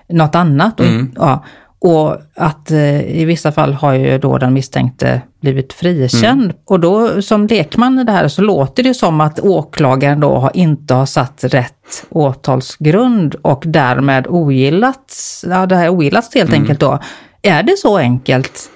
något 0.09 0.35
annat. 0.35 0.81
Och, 0.81 0.87
mm. 0.87 1.13
ja, 1.17 1.45
och 1.79 2.17
att 2.35 2.71
eh, 2.71 3.21
i 3.21 3.25
vissa 3.25 3.53
fall 3.53 3.73
har 3.73 3.93
ju 3.93 4.19
då 4.19 4.39
den 4.39 4.53
misstänkte 4.53 5.23
blivit 5.41 5.73
frikänd. 5.73 6.45
Mm. 6.45 6.57
Och 6.65 6.81
då 6.81 7.23
som 7.23 7.47
lekman 7.47 7.99
i 7.99 8.05
det 8.05 8.13
här 8.13 8.29
så 8.29 8.43
låter 8.43 8.83
det 8.83 8.95
som 8.95 9.21
att 9.21 9.41
åklagaren 9.41 10.21
då 10.21 10.35
har, 10.35 10.51
inte 10.55 10.95
har 10.95 11.07
satt 11.07 11.45
rätt 11.45 12.07
åtalsgrund 12.09 13.35
och 13.43 13.63
därmed 13.67 14.27
ogillats, 14.27 15.45
ja 15.49 15.67
det 15.67 15.77
här 15.77 15.89
ogillats 15.89 16.35
helt 16.35 16.51
mm. 16.51 16.61
enkelt 16.61 16.81
då. 16.81 16.99
Är 17.43 17.63
det 17.63 17.79
så 17.79 17.99
enkelt? 17.99 18.71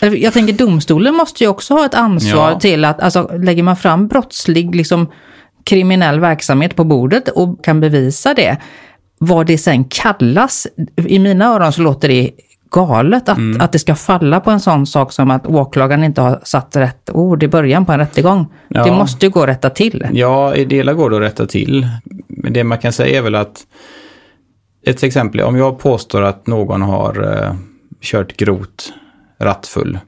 Jag 0.00 0.32
tänker 0.32 0.52
domstolen 0.52 1.14
måste 1.14 1.44
ju 1.44 1.50
också 1.50 1.74
ha 1.74 1.86
ett 1.86 1.94
ansvar 1.94 2.50
ja. 2.50 2.60
till 2.60 2.84
att, 2.84 3.00
alltså 3.00 3.30
lägger 3.38 3.62
man 3.62 3.76
fram 3.76 4.08
brottslig, 4.08 4.74
liksom 4.74 5.06
kriminell 5.64 6.20
verksamhet 6.20 6.76
på 6.76 6.84
bordet 6.84 7.28
och 7.28 7.64
kan 7.64 7.80
bevisa 7.80 8.34
det, 8.34 8.56
vad 9.24 9.46
det 9.46 9.58
sen 9.58 9.84
kallas, 9.84 10.66
i 10.96 11.18
mina 11.18 11.44
öron 11.44 11.72
så 11.72 11.82
låter 11.82 12.08
det 12.08 12.30
galet 12.70 13.28
att, 13.28 13.38
mm. 13.38 13.60
att 13.60 13.72
det 13.72 13.78
ska 13.78 13.94
falla 13.94 14.40
på 14.40 14.50
en 14.50 14.60
sån 14.60 14.86
sak 14.86 15.12
som 15.12 15.30
att 15.30 15.46
åklagaren 15.46 16.04
inte 16.04 16.20
har 16.20 16.40
satt 16.42 16.76
rätt 16.76 17.10
ord 17.12 17.42
i 17.42 17.48
början 17.48 17.86
på 17.86 17.92
en 17.92 17.98
rättegång. 17.98 18.46
Ja. 18.68 18.84
Det 18.84 18.92
måste 18.92 19.26
ju 19.26 19.30
gå 19.30 19.42
att 19.42 19.48
rätta 19.48 19.70
till. 19.70 20.06
Ja, 20.12 20.54
i 20.54 20.64
delar 20.64 20.94
går 20.94 21.10
det 21.10 21.16
att 21.16 21.22
rätta 21.22 21.46
till. 21.46 21.88
Men 22.28 22.52
det 22.52 22.64
man 22.64 22.78
kan 22.78 22.92
säga 22.92 23.18
är 23.18 23.22
väl 23.22 23.34
att 23.34 23.66
ett 24.86 25.02
exempel, 25.02 25.40
om 25.40 25.56
jag 25.56 25.78
påstår 25.78 26.22
att 26.22 26.46
någon 26.46 26.82
har 26.82 27.22
uh, 27.22 27.54
kört 28.00 28.36
grovt 28.36 28.92
rattfull, 29.38 29.98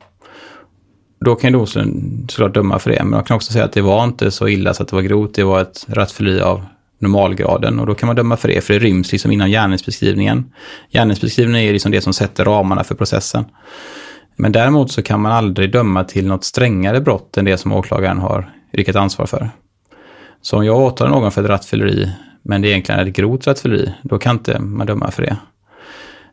då 1.25 1.35
kan 1.35 1.53
domstolen 1.53 2.27
såklart 2.29 2.55
döma 2.55 2.79
för 2.79 2.91
det. 2.91 2.99
Men 2.99 3.11
man 3.11 3.25
kan 3.25 3.37
också 3.37 3.53
säga 3.53 3.65
att 3.65 3.73
det 3.73 3.83
var 3.83 4.05
inte 4.05 4.31
så 4.31 4.49
illa 4.49 4.75
så 4.75 4.83
att 4.83 4.89
det 4.89 4.97
var 4.97 5.03
grovt, 5.03 5.35
det 5.35 5.45
var 5.45 5.61
ett 5.61 5.87
rattfylleri 5.89 6.41
av 6.41 6.65
normalgraden 6.99 7.81
och 7.81 7.87
då 7.87 7.95
kan 7.95 8.07
man 8.07 8.17
döma 8.17 8.37
för 8.37 8.49
det, 8.49 8.61
för 8.61 8.75
det 8.75 8.81
ryms 8.81 9.13
liksom 9.13 9.33
inom 9.33 9.49
gärningsbeskrivningen. 9.49 10.53
Gärningsbeskrivningen 10.91 11.69
är 11.69 11.73
liksom 11.73 11.93
det 11.93 12.01
som 12.01 12.13
sätter 12.13 12.45
ramarna 12.45 12.85
för 12.85 12.95
processen. 12.95 13.45
Men 14.37 14.53
däremot 14.53 14.93
så 14.93 15.03
kan 15.03 15.21
man 15.21 15.33
aldrig 15.33 15.73
döma 15.73 16.05
till 16.05 16.27
något 16.27 16.45
strängare 16.45 17.01
brott 17.01 17.37
än 17.37 17.45
det 17.45 17.59
som 17.59 17.73
åklagaren 17.73 18.19
har 18.19 18.51
yrkat 18.73 18.97
ansvar 18.97 19.27
för. 19.27 19.51
Så 20.43 20.57
om 20.57 20.65
jag 20.65 20.79
åtalar 20.79 21.11
någon 21.11 21.33
för 21.33 21.43
ett 21.45 21.51
rattfylleri, 21.51 22.11
men 22.43 22.63
det 22.63 22.69
egentligen 22.69 23.01
är 23.01 23.07
ett 23.07 23.17
grovt 23.17 23.47
rattfylleri, 23.47 23.93
då 24.03 24.19
kan 24.19 24.37
inte 24.37 24.59
man 24.59 24.87
döma 24.87 25.11
för 25.11 25.23
det. 25.23 25.37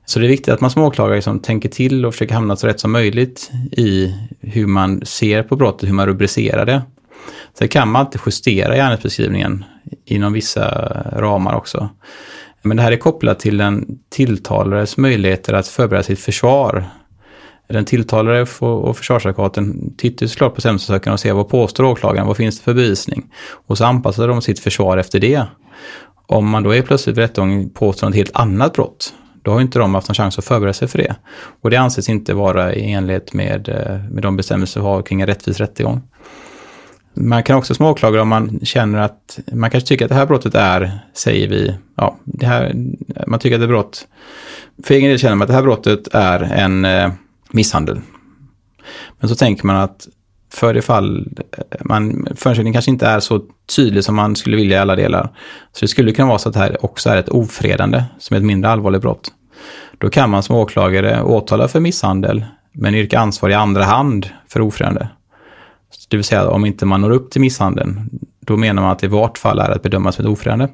Så 0.06 0.19
det 0.19 0.26
är 0.26 0.30
viktigt 0.30 0.54
att 0.54 0.62
man 0.62 0.69
som 0.69 0.84
åklagare 0.84 1.15
liksom 1.15 1.39
tänker 1.39 1.69
till 1.69 2.06
och 2.06 2.13
försöker 2.13 2.34
hamna 2.34 2.56
så 2.56 2.67
rätt 2.67 2.80
som 2.80 2.91
möjligt 2.91 3.52
i 3.71 4.15
hur 4.41 4.67
man 4.67 5.06
ser 5.06 5.43
på 5.43 5.56
brottet, 5.56 5.89
hur 5.89 5.93
man 5.93 6.06
rubricerar 6.06 6.65
det. 6.65 6.82
Sen 7.57 7.67
kan 7.67 7.87
man 7.87 7.99
alltid 7.99 8.21
justera 8.25 8.75
gärningsbeskrivningen 8.75 9.65
inom 10.05 10.33
vissa 10.33 10.69
ramar 11.15 11.55
också. 11.55 11.89
Men 12.61 12.77
det 12.77 12.83
här 12.83 12.91
är 12.91 12.97
kopplat 12.97 13.39
till 13.39 13.57
den 13.57 13.99
tilltalares 14.09 14.97
möjligheter 14.97 15.53
att 15.53 15.67
förbereda 15.67 16.03
sitt 16.03 16.19
försvar. 16.19 16.85
Den 17.69 17.85
tilltalare 17.85 18.41
och 18.65 18.97
försvarsadvokaten 18.97 19.95
tittar 19.97 20.27
såklart 20.27 20.55
på 20.55 20.61
stämningsansökan 20.61 21.13
och 21.13 21.19
ser 21.19 21.33
vad 21.33 21.49
påstår 21.49 21.83
åklagaren, 21.83 22.27
vad 22.27 22.37
finns 22.37 22.57
det 22.57 22.63
för 22.63 22.73
bevisning? 22.73 23.31
Och 23.67 23.77
så 23.77 23.85
anpassar 23.85 24.27
de 24.27 24.41
sitt 24.41 24.59
försvar 24.59 24.97
efter 24.97 25.19
det. 25.19 25.45
Om 26.27 26.49
man 26.49 26.63
då 26.63 26.75
är 26.75 26.81
plötsligt 26.81 27.17
vid 27.17 27.21
rättegången 27.21 27.69
påstår 27.69 28.09
ett 28.09 28.15
helt 28.15 28.35
annat 28.35 28.73
brott, 28.73 29.13
då 29.41 29.51
har 29.51 29.61
inte 29.61 29.79
de 29.79 29.95
haft 29.95 30.07
någon 30.07 30.15
chans 30.15 30.39
att 30.39 30.45
förbereda 30.45 30.73
sig 30.73 30.87
för 30.87 30.97
det. 30.97 31.15
Och 31.61 31.69
det 31.69 31.77
anses 31.77 32.09
inte 32.09 32.33
vara 32.33 32.73
i 32.73 32.91
enlighet 32.91 33.33
med, 33.33 33.69
eh, 33.69 34.11
med 34.11 34.23
de 34.23 34.37
bestämmelser 34.37 34.79
vi 34.79 34.85
har 34.85 35.01
kring 35.01 35.21
en 35.21 35.27
rättvis 35.27 35.59
rättegång. 35.59 36.01
Man 37.13 37.43
kan 37.43 37.58
också 37.58 37.73
småklaga 37.73 38.21
om 38.21 38.28
man 38.28 38.60
känner 38.63 38.99
att 38.99 39.39
man 39.52 39.69
kanske 39.69 39.88
tycker 39.88 40.06
att 40.06 40.10
det 40.10 40.15
här 40.15 40.26
brottet 40.26 40.56
är, 40.56 40.99
säger 41.13 41.47
vi, 41.47 41.76
ja, 41.95 42.17
det 42.23 42.45
här, 42.45 42.76
man 43.28 43.39
tycker 43.39 43.56
att 43.56 43.62
det 43.62 43.65
är 43.65 43.67
brott. 43.67 44.08
För 44.84 44.93
egen 44.93 45.10
del 45.10 45.19
känner 45.19 45.36
man 45.36 45.45
att 45.45 45.47
det 45.47 45.54
här 45.54 45.62
brottet 45.62 46.08
är 46.12 46.39
en 46.39 46.86
eh, 46.86 47.12
misshandel. 47.52 48.02
Men 49.19 49.30
så 49.30 49.36
tänker 49.36 49.65
man 49.65 49.76
att 49.76 50.08
för 50.54 50.73
det 50.73 50.82
fall 50.82 51.28
man, 51.80 52.12
förundersökningen 52.12 52.73
kanske 52.73 52.91
inte 52.91 53.08
är 53.08 53.19
så 53.19 53.41
tydlig 53.76 54.04
som 54.04 54.15
man 54.15 54.36
skulle 54.36 54.56
vilja 54.56 54.78
i 54.78 54.82
alla 54.82 54.95
delar. 54.95 55.30
Så 55.71 55.80
det 55.82 55.88
skulle 55.88 56.12
kunna 56.12 56.28
vara 56.28 56.39
så 56.39 56.49
att 56.49 56.54
det 56.54 56.60
här 56.60 56.86
också 56.86 57.10
är 57.10 57.17
ett 57.17 57.30
ofredande 57.30 58.04
som 58.19 58.36
är 58.36 58.39
ett 58.39 58.45
mindre 58.45 58.71
allvarligt 58.71 59.02
brott. 59.02 59.32
Då 59.97 60.10
kan 60.10 60.30
man 60.30 60.43
som 60.43 60.56
åklagare 60.56 61.21
åtala 61.23 61.67
för 61.67 61.80
misshandel 61.80 62.45
men 62.71 62.95
yrka 62.95 63.19
ansvar 63.19 63.49
i 63.49 63.54
andra 63.54 63.84
hand 63.84 64.30
för 64.47 64.62
ofredande. 64.62 65.08
Det 66.10 66.17
vill 66.17 66.23
säga 66.23 66.49
om 66.49 66.65
inte 66.65 66.86
man 66.86 67.01
når 67.01 67.10
upp 67.10 67.32
till 67.32 67.41
misshandeln, 67.41 68.10
då 68.39 68.58
menar 68.58 68.82
man 68.82 68.91
att 68.91 68.99
det 68.99 69.06
i 69.06 69.10
vart 69.10 69.38
fall 69.38 69.60
är 69.60 69.69
att 69.69 69.82
bedöma 69.82 70.12
som 70.12 70.25
ett 70.25 70.32
ofredande. 70.32 70.67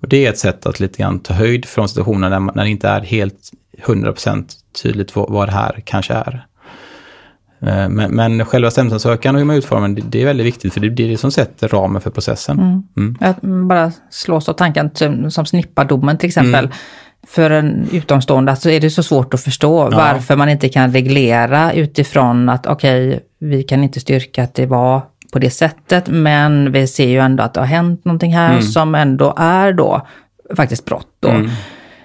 Och 0.00 0.08
det 0.08 0.26
är 0.26 0.30
ett 0.30 0.38
sätt 0.38 0.66
att 0.66 0.80
lite 0.80 0.98
grann 1.02 1.20
ta 1.20 1.34
höjd 1.34 1.64
från 1.64 1.88
situationer 1.88 2.30
när, 2.30 2.40
man, 2.40 2.54
när 2.54 2.64
det 2.64 2.70
inte 2.70 2.88
är 2.88 3.00
helt 3.00 3.52
100% 3.84 4.44
tydligt 4.82 5.16
vad, 5.16 5.30
vad 5.30 5.48
det 5.48 5.52
här 5.52 5.82
kanske 5.84 6.14
är. 6.14 6.46
Eh, 7.60 7.88
men, 7.88 8.10
men 8.10 8.44
själva 8.44 8.70
stämningsansökan 8.70 9.34
och 9.34 9.38
hur 9.38 9.46
man 9.46 9.56
utformar 9.56 9.88
den, 9.88 10.10
det 10.10 10.22
är 10.22 10.26
väldigt 10.26 10.46
viktigt 10.46 10.74
för 10.74 10.80
det 10.80 10.86
är 10.86 11.08
det 11.08 11.16
som 11.16 11.30
sätter 11.30 11.68
ramen 11.68 12.02
för 12.02 12.10
processen. 12.10 12.58
Mm. 12.58 12.82
Mm. 12.96 13.16
Att 13.20 13.40
bara 13.68 13.92
slås 14.10 14.48
av 14.48 14.52
tanken 14.52 14.90
som 15.30 15.46
snippardomen 15.46 16.18
till 16.18 16.26
exempel. 16.26 16.64
Mm 16.64 16.76
för 17.26 17.50
en 17.50 17.88
utomstående 17.92 18.56
så 18.56 18.70
är 18.70 18.80
det 18.80 18.90
så 18.90 19.02
svårt 19.02 19.34
att 19.34 19.40
förstå 19.40 19.88
ja. 19.92 19.96
varför 19.96 20.36
man 20.36 20.48
inte 20.48 20.68
kan 20.68 20.92
reglera 20.92 21.72
utifrån 21.72 22.48
att 22.48 22.66
okej, 22.66 23.08
okay, 23.08 23.20
vi 23.38 23.62
kan 23.62 23.84
inte 23.84 24.00
styrka 24.00 24.42
att 24.42 24.54
det 24.54 24.66
var 24.66 25.02
på 25.32 25.38
det 25.38 25.50
sättet, 25.50 26.08
men 26.08 26.72
vi 26.72 26.86
ser 26.86 27.08
ju 27.08 27.18
ändå 27.18 27.42
att 27.42 27.54
det 27.54 27.60
har 27.60 27.66
hänt 27.66 28.04
någonting 28.04 28.34
här 28.34 28.50
mm. 28.50 28.62
som 28.62 28.94
ändå 28.94 29.34
är 29.36 29.72
då 29.72 30.06
faktiskt 30.56 30.84
brott. 30.84 31.08
Då. 31.20 31.28
Mm. 31.28 31.50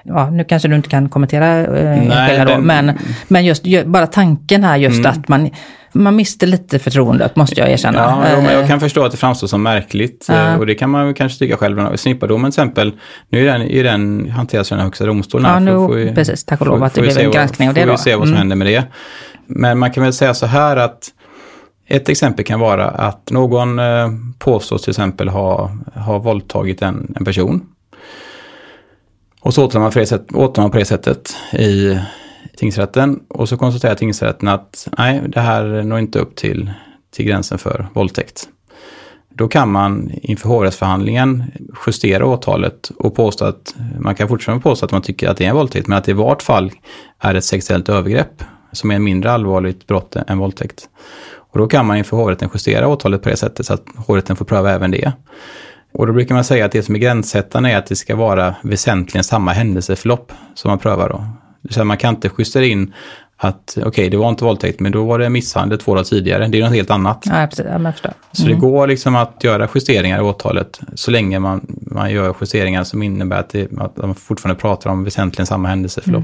Ja, 0.03 0.29
nu 0.29 0.43
kanske 0.43 0.67
du 0.67 0.75
inte 0.75 0.89
kan 0.89 1.09
kommentera 1.09 1.57
eh, 1.59 2.03
Nej, 2.07 2.45
då, 2.47 2.57
men, 2.57 2.91
men 3.27 3.45
just 3.45 3.65
ju- 3.65 3.85
bara 3.85 4.07
tanken 4.07 4.63
här 4.63 4.77
just 4.77 4.99
Mm. 4.99 5.11
att 5.11 5.27
man, 5.27 5.49
man 5.91 6.15
mister 6.15 6.47
lite 6.47 6.79
förtroendet, 6.79 7.35
måste 7.35 7.59
jag 7.59 7.69
erkänna. 7.71 7.97
Ja, 7.99 8.23
jo, 8.35 8.41
men 8.41 8.45
Eh, 8.45 8.53
jag 8.53 8.67
kan 8.67 8.79
förstå 8.79 9.05
att 9.05 9.11
det 9.11 9.17
framstår 9.17 9.47
som 9.47 9.63
märkligt. 9.63 10.25
Ja. 10.29 10.49
eh, 10.53 10.59
Och 10.59 10.65
det 10.65 10.75
kan 10.75 10.89
man 10.89 11.13
kanske 11.13 11.39
tycka 11.39 11.57
själv. 11.57 11.95
Snippardomen 11.97 12.51
till 12.51 12.61
exempel, 12.61 12.91
nu 13.29 13.47
är 13.47 13.51
den, 13.53 13.61
är 13.61 13.83
den 13.83 14.29
hanteras 14.29 14.71
av 14.71 14.77
den 14.77 14.85
högsta 14.85 15.05
domstolen. 15.05 15.45
här. 15.45 15.53
Ja, 15.53 15.59
nu, 15.59 15.71
Får- 15.71 15.87
får 15.87 15.95
vi- 15.95 16.15
precis, 16.15 16.43
tack 16.45 16.61
och 16.61 16.67
får- 16.67 16.73
lov 16.73 16.83
att 16.83 16.93
det 16.93 17.01
får 17.01 17.13
blev 17.13 17.25
en 17.25 17.31
granskning 17.31 17.67
av 17.69 17.73
det 17.75 17.81
Får 17.81 17.87
då. 17.87 17.93
vi 17.93 17.97
se 17.97 18.15
vad 18.15 18.27
som 18.27 18.33
Mm. 18.33 18.37
händer 18.37 18.55
med 18.55 18.67
det. 18.67 18.83
Men 19.47 19.77
man 19.79 19.91
kan 19.91 20.03
väl 20.03 20.13
säga 20.13 20.33
så 20.33 20.45
här 20.45 20.77
att 20.77 20.99
ett 21.87 22.09
exempel 22.09 22.45
kan 22.45 22.59
vara 22.59 22.89
att 22.89 23.31
någon 23.31 23.79
eh, 23.79 24.07
påstås 24.39 24.81
till 24.81 24.91
exempel 24.91 25.27
ha, 25.29 25.71
ha 25.95 26.17
våldtagit 26.17 26.81
en, 26.81 27.13
en 27.19 27.25
person. 27.25 27.61
Och 29.43 29.53
så 29.53 29.65
åtalar 29.65 29.81
man, 29.81 29.91
på 29.91 29.99
det 29.99 30.61
man 30.61 30.71
på 30.71 30.77
det 30.77 30.85
sättet 30.85 31.35
i 31.53 31.99
tingsrätten. 32.57 33.19
Och 33.27 33.49
så 33.49 33.57
konstaterar 33.57 33.95
tingsrätten 33.95 34.47
att 34.47 34.87
nej, 34.97 35.21
det 35.27 35.39
här 35.39 35.83
når 35.83 35.99
inte 35.99 36.19
upp 36.19 36.35
till, 36.35 36.71
till 37.11 37.25
gränsen 37.25 37.57
för 37.57 37.87
våldtäkt. 37.93 38.49
Då 39.29 39.47
kan 39.47 39.71
man 39.71 40.11
inför 40.21 40.49
hovrättsförhandlingen 40.49 41.43
justera 41.87 42.25
åtalet 42.25 42.91
och 42.97 43.15
påstå 43.15 43.45
att 43.45 43.75
man 43.99 44.15
kan 44.15 44.27
fortfarande 44.27 44.63
påstå 44.63 44.85
att 44.85 44.91
man 44.91 45.01
tycker 45.01 45.29
att 45.29 45.37
det 45.37 45.45
är 45.45 45.49
en 45.49 45.55
våldtäkt, 45.55 45.87
men 45.87 45.97
att 45.97 46.03
det 46.03 46.11
i 46.11 46.15
vart 46.15 46.41
fall 46.41 46.71
är 47.19 47.35
ett 47.35 47.45
sexuellt 47.45 47.89
övergrepp 47.89 48.43
som 48.71 48.91
är 48.91 48.95
en 48.95 49.03
mindre 49.03 49.31
allvarligt 49.31 49.87
brott 49.87 50.15
än 50.15 50.37
våldtäkt. 50.37 50.89
Och 51.35 51.59
då 51.59 51.67
kan 51.67 51.85
man 51.85 51.97
inför 51.97 52.17
hovrätten 52.17 52.49
justera 52.53 52.87
åtalet 52.87 53.21
på 53.21 53.29
det 53.29 53.37
sättet 53.37 53.65
så 53.65 53.73
att 53.73 53.83
hovrätten 53.95 54.35
får 54.35 54.45
pröva 54.45 54.71
även 54.71 54.91
det. 54.91 55.11
Och 55.93 56.07
då 56.07 56.13
brukar 56.13 56.35
man 56.35 56.43
säga 56.43 56.65
att 56.65 56.71
det 56.71 56.83
som 56.83 56.95
är 56.95 56.99
gränssättande 56.99 57.71
är 57.71 57.77
att 57.77 57.85
det 57.85 57.95
ska 57.95 58.15
vara 58.15 58.55
väsentligen 58.63 59.23
samma 59.23 59.51
händelseförlopp 59.53 60.31
som 60.55 60.69
man 60.69 60.79
prövar 60.79 61.09
då. 61.09 61.25
Det 61.61 61.77
vill 61.77 61.85
man 61.85 61.97
kan 61.97 62.15
inte 62.15 62.29
justera 62.37 62.65
in 62.65 62.93
att 63.37 63.77
okej, 63.85 64.09
det 64.09 64.17
var 64.17 64.29
inte 64.29 64.43
våldtäkt, 64.43 64.79
men 64.79 64.91
då 64.91 65.03
var 65.03 65.19
det 65.19 65.29
misshandel 65.29 65.79
två 65.79 65.93
dagar 65.95 66.03
tidigare. 66.03 66.47
Det 66.47 66.59
är 66.59 66.63
något 66.63 66.73
helt 66.73 66.91
annat. 66.91 67.23
Ja, 67.25 67.47
precis. 67.49 67.65
Ja, 67.69 67.81
jag 67.81 67.93
förstår. 67.93 68.13
Så 68.31 68.47
det 68.47 68.53
går 68.53 68.87
liksom 68.87 69.15
att 69.15 69.43
göra 69.43 69.69
justeringar 69.75 70.19
i 70.19 70.21
åtalet 70.21 70.79
så 70.93 71.11
länge 71.11 71.39
man, 71.39 71.65
man 71.81 72.11
gör 72.11 72.35
justeringar 72.41 72.83
som 72.83 73.03
innebär 73.03 73.39
att, 73.39 73.49
det, 73.49 73.71
att 73.77 73.97
man 73.97 74.15
fortfarande 74.15 74.61
pratar 74.61 74.89
om 74.89 75.03
väsentligen 75.03 75.47
samma 75.47 75.67
händelseförlopp. 75.67 76.23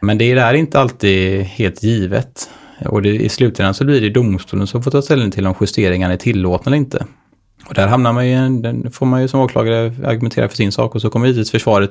Men 0.00 0.18
det 0.18 0.32
är 0.32 0.54
inte 0.54 0.80
alltid 0.80 1.42
helt 1.42 1.82
givet. 1.82 2.50
Och 2.86 3.02
det, 3.02 3.08
i 3.08 3.28
slutändan 3.28 3.74
så 3.74 3.84
blir 3.84 4.00
det 4.00 4.10
domstolen 4.10 4.66
som 4.66 4.82
får 4.82 4.90
ta 4.90 5.02
ställning 5.02 5.30
till 5.30 5.46
om 5.46 5.54
justeringarna 5.60 6.12
är 6.12 6.18
tillåtna 6.18 6.70
eller 6.70 6.76
inte. 6.76 7.06
Och 7.68 7.74
där 7.74 7.86
hamnar 7.86 8.12
man 8.12 8.28
ju, 8.28 8.60
den 8.60 8.90
får 8.90 9.06
man 9.06 9.22
ju 9.22 9.28
som 9.28 9.40
åklagare 9.40 9.92
argumentera 10.06 10.48
för 10.48 10.56
sin 10.56 10.72
sak 10.72 10.94
och 10.94 11.00
så 11.00 11.10
kommer 11.10 11.26
givetvis 11.26 11.50
försvaret 11.50 11.90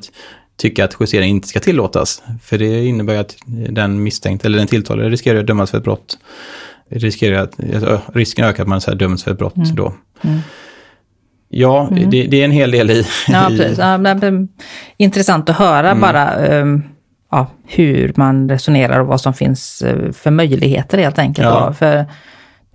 tycka 0.58 0.86
att 0.86 0.96
justering 1.00 1.30
inte 1.30 1.48
ska 1.48 1.60
tillåtas. 1.60 2.24
För 2.44 2.58
det 2.58 2.86
innebär 2.86 3.14
ju 3.14 3.20
att 3.20 3.36
den 3.70 4.04
misstänkte 4.04 4.48
eller 4.48 4.58
den 4.58 4.68
tilltalade 4.68 5.10
riskerar 5.10 5.40
att 5.40 5.48
dömas 5.48 5.72
för 5.72 5.78
ett 5.78 5.84
brott. 5.84 6.18
Riskerar 6.90 7.44
att, 7.44 7.60
ö, 7.60 7.98
risken 8.14 8.46
ökar 8.46 8.64
att 8.64 8.70
man 8.70 8.82
så 8.82 8.94
döms 8.94 9.24
för 9.24 9.32
ett 9.32 9.38
brott 9.38 9.56
då. 9.56 9.94
Mm. 10.22 10.40
Ja, 11.50 11.90
det, 11.92 12.24
det 12.24 12.42
är 12.42 12.46
en 12.46 12.52
hel 12.52 12.72
del 12.72 12.92
i... 12.92 13.06
Ja, 13.28 13.46
precis. 13.50 13.78
Ja, 13.78 13.98
men, 13.98 14.50
intressant 14.98 15.50
att 15.50 15.56
höra 15.56 15.90
Mm. 15.92 16.02
bara 16.02 16.30
ehm, 16.32 16.84
ja, 17.32 17.48
hur 17.66 18.14
man 18.16 18.50
resonerar 18.50 19.00
och 19.00 19.08
vad 19.08 19.22
som 19.22 19.34
finns 19.34 19.82
eh, 19.82 20.12
för 20.12 20.32
möjligheter 20.32 20.98
helt 20.98 21.20
enkelt. 21.20 21.46
Ja. 21.46 21.66
Då. 21.68 21.74
För 21.74 22.06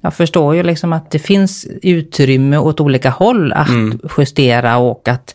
jag 0.03 0.15
förstår 0.15 0.55
ju 0.55 0.63
liksom 0.63 0.93
att 0.93 1.11
det 1.11 1.19
finns 1.19 1.67
utrymme 1.83 2.57
åt 2.57 2.81
olika 2.81 3.11
håll 3.11 3.53
att 3.53 3.69
Mm. 3.69 3.99
justera 4.19 4.77
och 4.77 5.09
att 5.09 5.35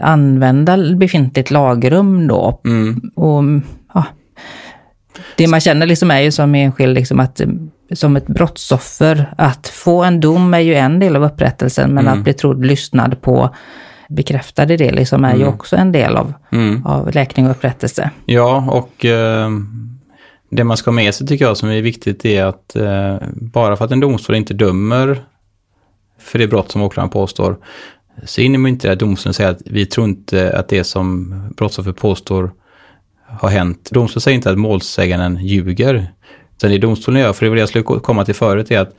använda 0.00 0.76
befintligt 0.96 1.50
lagrum 1.50 2.26
då. 2.28 2.60
Mm. 2.64 3.00
Och, 3.16 3.42
ja, 3.94 4.04
det 5.36 5.46
man 5.48 5.60
känner 5.60 5.86
liksom 5.86 6.10
är 6.10 6.20
ju 6.20 6.30
som 6.30 6.54
enskild, 6.54 6.94
liksom 6.94 7.20
att, 7.20 7.40
som 7.92 8.16
ett 8.16 8.26
brottsoffer, 8.26 9.34
att 9.38 9.68
få 9.68 10.02
en 10.04 10.20
dom 10.20 10.54
är 10.54 10.58
ju 10.60 10.74
en 10.74 10.98
del 10.98 11.16
av 11.16 11.24
upprättelsen, 11.24 11.94
men 11.94 12.06
Mm. 12.06 12.18
att 12.18 12.24
bli 12.24 12.32
trodd, 12.32 12.64
lyssnad 12.66 13.20
på, 13.22 13.54
bekräftade 14.08 14.76
det 14.76 14.92
liksom 14.92 15.24
är 15.24 15.36
ju 15.36 15.46
också 15.46 15.76
en 15.76 15.92
del 15.92 16.16
av, 16.16 16.32
Mm. 16.52 16.86
av 16.86 17.10
läkning 17.14 17.46
och 17.46 17.50
upprättelse. 17.50 18.10
Ja, 18.26 18.64
och 18.70 19.04
eh, 19.04 19.48
det 20.54 20.64
man 20.64 20.76
ska 20.76 20.90
ha 20.90 20.94
med 20.94 21.14
sig 21.14 21.26
tycker 21.26 21.44
jag 21.44 21.56
som 21.56 21.68
är 21.68 21.82
viktigt 21.82 22.24
är 22.24 22.44
att 22.44 22.76
eh, 22.76 23.16
bara 23.32 23.76
för 23.76 23.84
att 23.84 23.90
en 23.90 24.00
domstol 24.00 24.36
inte 24.36 24.54
dömer 24.54 25.24
för 26.18 26.38
det 26.38 26.48
brott 26.48 26.72
som 26.72 26.82
åklagaren 26.82 27.10
påstår, 27.10 27.56
så 28.24 28.40
innebär 28.40 28.68
inte 28.68 28.88
det 28.88 28.92
att 28.92 28.98
domstolen 28.98 29.34
säger 29.34 29.50
att 29.50 29.62
vi 29.66 29.86
tror 29.86 30.08
inte 30.08 30.58
att 30.58 30.68
det 30.68 30.84
som 30.84 31.34
brottsoffer 31.56 31.92
påstår 31.92 32.52
har 33.26 33.48
hänt. 33.48 33.88
Domstolen 33.92 34.20
säger 34.20 34.36
inte 34.36 34.50
att 34.50 34.58
målsäganden 34.58 35.46
ljuger. 35.46 36.12
Utan 36.56 36.70
det 36.70 36.78
domstolen 36.78 37.20
gör, 37.20 37.32
för 37.32 37.46
det 37.46 37.50
var 37.50 37.56
det 37.56 37.62
jag 37.62 37.68
skulle 37.68 37.84
komma 37.84 38.24
till 38.24 38.34
förut, 38.34 38.70
är 38.70 38.78
att 38.78 38.94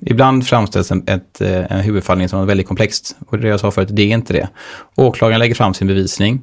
ibland 0.00 0.46
framställs 0.46 0.90
en, 0.90 1.04
ett, 1.06 1.40
eh, 1.40 1.72
en 1.72 1.80
huvudfallning 1.80 2.28
som 2.28 2.46
väldigt 2.46 2.66
komplext. 2.66 3.16
Och 3.26 3.38
det 3.38 3.48
jag 3.48 3.60
sa 3.60 3.70
förut, 3.70 3.88
det 3.92 4.02
är 4.02 4.14
inte 4.14 4.32
det. 4.32 4.48
Åklagaren 4.96 5.38
lägger 5.38 5.54
fram 5.54 5.74
sin 5.74 5.86
bevisning. 5.86 6.40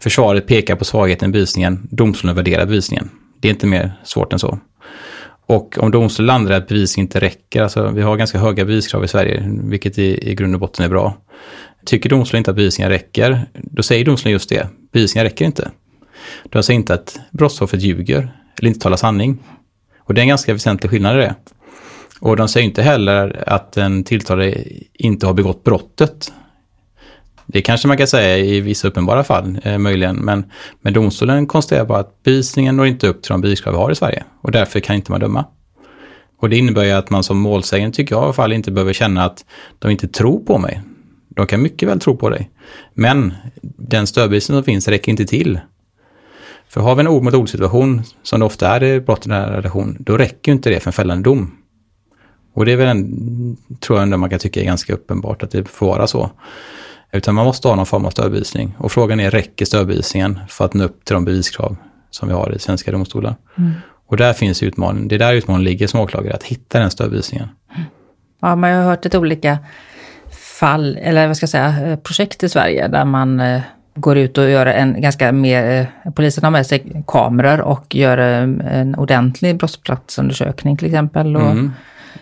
Försvaret 0.00 0.46
pekar 0.46 0.76
på 0.76 0.84
svagheten 0.84 1.30
i 1.30 1.32
bevisningen. 1.32 1.88
Domstolen 1.90 2.36
värderar 2.36 2.66
bevisningen. 2.66 3.10
Det 3.42 3.48
är 3.48 3.52
inte 3.52 3.66
mer 3.66 3.92
svårt 4.04 4.32
än 4.32 4.38
så. 4.38 4.58
Och 5.46 5.78
om 5.78 5.90
domstolen 5.90 6.26
landar 6.26 6.52
i 6.52 6.54
att 6.54 6.68
bevis 6.68 6.98
inte 6.98 7.20
räcker, 7.20 7.62
alltså 7.62 7.90
vi 7.90 8.02
har 8.02 8.16
ganska 8.16 8.38
höga 8.38 8.64
beviskrav 8.64 9.04
i 9.04 9.08
Sverige, 9.08 9.44
vilket 9.46 9.98
i, 9.98 10.30
i 10.30 10.34
grund 10.34 10.54
och 10.54 10.60
botten 10.60 10.84
är 10.84 10.88
bra. 10.88 11.16
Tycker 11.84 12.10
domstolen 12.10 12.40
inte 12.40 12.50
att 12.50 12.56
bevisningen 12.56 12.90
räcker, 12.90 13.46
då 13.54 13.82
säger 13.82 14.04
domstolen 14.04 14.32
just 14.32 14.48
det, 14.48 14.68
bevisningen 14.92 15.24
räcker 15.24 15.44
inte. 15.44 15.70
De 16.44 16.62
säger 16.62 16.78
inte 16.78 16.94
att 16.94 17.20
brottsoffret 17.30 17.82
ljuger 17.82 18.36
eller 18.58 18.68
inte 18.68 18.80
talar 18.80 18.96
sanning. 18.96 19.38
Och 19.98 20.14
det 20.14 20.20
är 20.20 20.22
en 20.22 20.28
ganska 20.28 20.52
väsentlig 20.52 20.90
skillnad 20.90 21.16
i 21.16 21.20
det. 21.20 21.34
Och 22.20 22.36
de 22.36 22.48
säger 22.48 22.66
inte 22.66 22.82
heller 22.82 23.44
att 23.46 23.76
en 23.76 24.04
tilltalade 24.04 24.64
inte 24.92 25.26
har 25.26 25.34
begått 25.34 25.64
brottet. 25.64 26.32
Det 27.52 27.62
kanske 27.62 27.88
man 27.88 27.96
kan 27.96 28.06
säga 28.06 28.38
i 28.38 28.60
vissa 28.60 28.88
uppenbara 28.88 29.24
fall, 29.24 29.58
eh, 29.62 29.78
möjligen, 29.78 30.16
men, 30.16 30.44
men 30.80 30.92
domstolen 30.92 31.46
konstaterar 31.46 31.84
bara 31.84 31.98
att 31.98 32.22
bevisningen 32.22 32.76
når 32.76 32.86
inte 32.86 33.08
upp 33.08 33.22
till 33.22 33.32
de 33.32 33.40
beviskrav 33.40 33.74
vi 33.74 33.80
har 33.80 33.90
i 33.90 33.94
Sverige 33.94 34.24
och 34.40 34.50
därför 34.50 34.80
kan 34.80 34.96
inte 34.96 35.10
man 35.10 35.20
döma. 35.20 35.44
Och 36.38 36.48
det 36.50 36.56
innebär 36.56 36.84
ju 36.84 36.90
att 36.90 37.10
man 37.10 37.22
som 37.22 37.38
målsägande, 37.38 37.96
tycker 37.96 38.14
jag 38.14 38.22
i 38.22 38.24
alla 38.24 38.32
fall, 38.32 38.52
inte 38.52 38.70
behöver 38.70 38.92
känna 38.92 39.24
att 39.24 39.44
de 39.78 39.90
inte 39.90 40.08
tror 40.08 40.40
på 40.40 40.58
mig. 40.58 40.82
De 41.28 41.46
kan 41.46 41.62
mycket 41.62 41.88
väl 41.88 42.00
tro 42.00 42.16
på 42.16 42.30
dig, 42.30 42.50
men 42.94 43.34
den 43.62 44.06
stödbevisning 44.06 44.56
som 44.56 44.64
finns 44.64 44.88
räcker 44.88 45.10
inte 45.10 45.24
till. 45.24 45.60
För 46.68 46.80
har 46.80 46.94
vi 46.94 47.00
en 47.00 47.08
ord 47.08 47.22
mot 47.22 47.34
ord 47.34 47.48
situation, 47.48 48.02
som 48.22 48.40
det 48.40 48.46
ofta 48.46 48.68
är 48.68 48.82
i 48.82 49.00
brott 49.00 49.26
i 49.26 49.28
den 49.28 49.38
här 49.38 49.50
relation, 49.50 49.96
då 50.00 50.16
räcker 50.16 50.52
ju 50.52 50.56
inte 50.56 50.70
det 50.70 50.80
för 50.80 50.88
en 50.88 50.92
fällande 50.92 51.22
dom. 51.22 51.50
Och 52.54 52.64
det 52.64 52.72
är 52.72 52.76
väl 52.76 52.88
en, 52.88 53.56
tror 53.80 53.98
jag 53.98 54.02
ändå 54.02 54.16
man 54.16 54.30
kan 54.30 54.38
tycka 54.38 54.60
är 54.60 54.64
ganska 54.64 54.94
uppenbart 54.94 55.42
att 55.42 55.50
det 55.50 55.68
får 55.68 55.86
vara 55.86 56.06
så. 56.06 56.30
Utan 57.12 57.34
man 57.34 57.44
måste 57.44 57.68
ha 57.68 57.74
någon 57.76 57.86
form 57.86 58.04
av 58.04 58.10
stödbevisning. 58.10 58.74
Och 58.78 58.92
frågan 58.92 59.20
är, 59.20 59.30
räcker 59.30 59.64
stödbevisningen 59.64 60.40
för 60.48 60.64
att 60.64 60.74
nå 60.74 60.84
upp 60.84 61.04
till 61.04 61.14
de 61.14 61.24
beviskrav 61.24 61.76
som 62.10 62.28
vi 62.28 62.34
har 62.34 62.54
i 62.54 62.58
svenska 62.58 62.92
domstolar? 62.92 63.34
Och 64.08 64.16
där 64.16 64.32
finns 64.32 64.62
utmaningen, 64.62 65.08
det 65.08 65.14
är 65.14 65.18
där 65.18 65.34
utmaningen 65.34 65.64
ligger 65.64 65.86
som 65.86 66.00
åklagare, 66.00 66.34
att 66.34 66.42
hitta 66.42 66.78
den 66.80 66.90
stödbevisningen. 66.90 67.48
Ja, 68.40 68.56
man 68.56 68.72
har 68.72 68.82
hört 68.82 69.06
ett 69.06 69.14
olika 69.14 69.58
fall, 70.60 70.96
eller 71.02 71.26
vad 71.26 71.36
ska 71.36 71.44
jag 71.44 71.50
säga, 71.50 71.90
eh, 71.92 71.98
projekt 71.98 72.42
i 72.42 72.48
Sverige 72.48 72.88
där 72.88 73.04
man 73.04 73.40
eh, 73.40 73.60
går 73.94 74.18
ut 74.18 74.38
och 74.38 74.50
gör 74.50 74.66
en 74.66 75.00
ganska 75.02 75.32
mer, 75.32 75.88
eh, 76.04 76.12
polisen 76.12 76.44
har 76.44 76.50
med 76.50 76.66
sig 76.66 77.04
kameror 77.06 77.60
och 77.60 77.94
gör 77.94 78.18
en 78.18 78.94
ordentlig 78.94 79.58
brottsplatsundersökning 79.58 80.76
till 80.76 80.86
exempel. 80.86 81.36
Och, 81.36 81.42
Mm, 81.42 81.72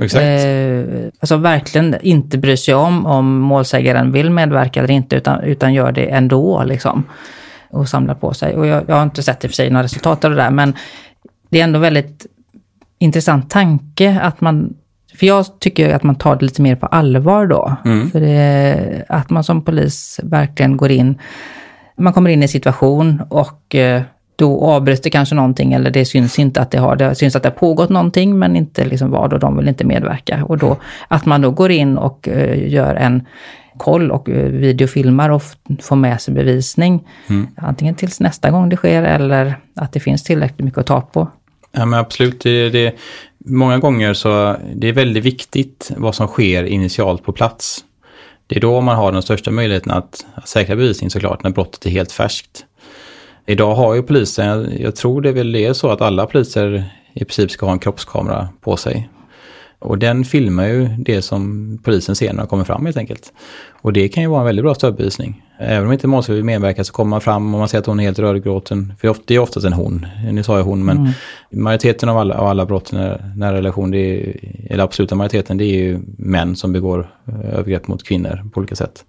exakt. 0.04 0.24
Eh, 0.24 1.10
alltså 1.20 1.36
verkligen 1.36 1.96
inte 2.02 2.38
bry 2.38 2.56
sig 2.56 2.74
om 2.74 3.06
om 3.06 3.38
målsägaren 3.38 4.12
vill 4.12 4.30
medverka 4.30 4.80
eller 4.80 4.94
inte, 4.94 5.16
utan, 5.16 5.40
utan 5.40 5.74
gör 5.74 5.92
det 5.92 6.10
ändå 6.10 6.64
liksom. 6.64 7.04
Och 7.70 7.88
samlar 7.88 8.14
på 8.14 8.34
sig. 8.34 8.56
Och 8.56 8.66
jag, 8.66 8.84
jag 8.88 8.94
har 8.94 9.02
inte 9.02 9.22
sett 9.22 9.44
i 9.44 9.46
och 9.46 9.50
för 9.50 9.54
sig 9.54 9.70
några 9.70 9.84
resultat 9.84 10.24
av 10.24 10.30
det 10.30 10.36
där, 10.36 10.50
men 10.50 10.74
det 11.48 11.60
är 11.60 11.64
ändå 11.64 11.78
väldigt 11.78 12.26
intressant 12.98 13.50
tanke 13.50 14.20
att 14.22 14.40
man 14.40 14.74
för 15.14 15.26
jag 15.26 15.60
tycker 15.60 15.94
att 15.94 16.02
man 16.02 16.14
tar 16.14 16.36
det 16.36 16.44
lite 16.44 16.62
mer 16.62 16.76
på 16.76 16.86
allvar 16.86 17.46
då. 17.46 17.76
För 18.12 18.20
det, 18.20 19.04
att 19.08 19.30
man 19.30 19.44
som 19.44 19.64
polis 19.64 20.20
verkligen 20.22 20.76
går 20.76 20.90
in, 20.90 21.18
man 21.96 22.12
kommer 22.12 22.30
in 22.30 22.42
i 22.42 22.42
en 22.42 22.48
situation 22.48 23.22
och 23.28 23.74
eh, 23.74 24.02
då 24.40 24.64
avbryter 24.64 25.10
kanske 25.10 25.34
någonting 25.34 25.72
eller 25.72 25.90
det 25.90 26.04
syns 26.04 26.38
inte 26.38 26.60
att 26.60 26.70
det 26.70 26.78
har, 26.78 26.96
det 26.96 27.14
syns 27.14 27.36
att 27.36 27.42
det 27.42 27.48
har 27.48 27.56
pågått 27.56 27.90
någonting 27.90 28.38
men 28.38 28.56
inte 28.56 28.84
liksom 28.84 29.10
vad 29.10 29.32
och 29.32 29.40
de 29.40 29.56
vill 29.56 29.68
inte 29.68 29.84
medverka. 29.84 30.44
Och 30.44 30.58
då 30.58 30.76
att 31.08 31.26
man 31.26 31.40
då 31.40 31.50
går 31.50 31.70
in 31.70 31.98
och 31.98 32.28
eh, 32.28 32.72
gör 32.72 32.94
en 32.94 33.26
koll 33.76 34.10
och 34.10 34.30
eh, 34.30 34.50
videofilmar 34.50 35.30
och 35.30 35.42
får 35.82 35.96
med 35.96 36.20
sig 36.20 36.34
bevisning. 36.34 37.08
Antingen 37.56 37.94
tills 37.94 38.20
nästa 38.20 38.50
gång 38.50 38.68
det 38.68 38.76
sker 38.76 39.02
eller 39.02 39.54
att 39.76 39.92
det 39.92 40.00
finns 40.00 40.22
tillräckligt 40.22 40.64
mycket 40.64 40.78
att 40.78 40.86
ta 40.86 41.00
på. 41.00 41.28
Ja 41.72 41.86
men 41.86 42.00
absolut, 42.00 42.40
det, 42.40 42.70
det, 42.70 42.94
många 43.38 43.78
gånger 43.78 44.14
så 44.14 44.56
det 44.74 44.88
är 44.88 44.92
väldigt 44.92 45.24
viktigt 45.24 45.92
vad 45.96 46.14
som 46.14 46.26
sker 46.26 46.64
initialt 46.64 47.22
på 47.22 47.32
plats. 47.32 47.84
Det 48.46 48.56
är 48.56 48.60
då 48.60 48.80
man 48.80 48.96
har 48.96 49.12
den 49.12 49.22
största 49.22 49.50
möjligheten 49.50 49.92
att, 49.92 50.26
att 50.34 50.48
säkra 50.48 50.76
bevisning 50.76 51.10
såklart, 51.10 51.42
när 51.42 51.50
brottet 51.50 51.86
är 51.86 51.90
helt 51.90 52.12
färskt. 52.12 52.64
Idag 53.46 53.74
har 53.74 53.94
ju 53.94 54.02
polisen, 54.02 54.72
jag 54.80 54.96
tror 54.96 55.20
det 55.20 55.32
väl 55.32 55.56
är 55.56 55.72
så 55.72 55.90
att 55.90 56.00
alla 56.00 56.26
poliser 56.26 56.84
i 57.14 57.24
princip 57.24 57.50
ska 57.50 57.66
ha 57.66 57.72
en 57.72 57.78
kroppskamera 57.78 58.48
på 58.60 58.76
sig. 58.76 59.08
Och 59.80 59.98
den 59.98 60.24
filmar 60.24 60.66
ju 60.66 60.88
det 60.98 61.22
som 61.22 61.78
polisen 61.84 62.16
ser 62.16 62.32
när 62.32 62.38
de 62.38 62.46
kommer 62.46 62.64
fram 62.64 62.84
helt 62.84 62.96
enkelt. 62.96 63.32
Och 63.82 63.92
det 63.92 64.08
kan 64.08 64.22
ju 64.22 64.28
vara 64.28 64.40
en 64.40 64.46
väldigt 64.46 64.64
bra 64.64 64.74
stödbevisning. 64.74 65.42
Även 65.58 65.86
om 65.86 65.92
inte 65.92 66.06
målsägaren 66.06 66.36
vill 66.36 66.44
medverka 66.44 66.84
så 66.84 66.92
kommer 66.92 67.10
man 67.10 67.20
fram 67.20 67.54
och 67.54 67.58
man 67.58 67.68
ser 67.68 67.78
att 67.78 67.86
hon 67.86 68.00
är 68.00 68.04
helt 68.04 68.18
rörgråten. 68.18 68.94
För 69.00 69.16
det 69.24 69.34
är 69.34 69.38
oftast 69.38 69.66
en 69.66 69.72
hon, 69.72 70.06
nu 70.32 70.42
sa 70.42 70.56
jag 70.56 70.64
hon, 70.64 70.84
men 70.84 70.96
mm. 70.96 71.12
majoriteten 71.50 72.08
av 72.08 72.18
alla, 72.18 72.34
av 72.34 72.46
alla 72.46 72.66
brott 72.66 72.92
i 72.92 72.96
nära 73.36 73.56
relation, 73.56 73.90
det 73.90 73.98
är, 73.98 74.36
eller 74.70 74.84
absoluta 74.84 75.14
majoriteten, 75.14 75.58
det 75.58 75.64
är 75.64 75.78
ju 75.78 75.98
män 76.18 76.56
som 76.56 76.72
begår 76.72 77.10
eh, 77.28 77.58
övergrepp 77.58 77.88
mot 77.88 78.04
kvinnor 78.04 78.44
på 78.52 78.58
olika 78.58 78.76
sätt. 78.76 79.04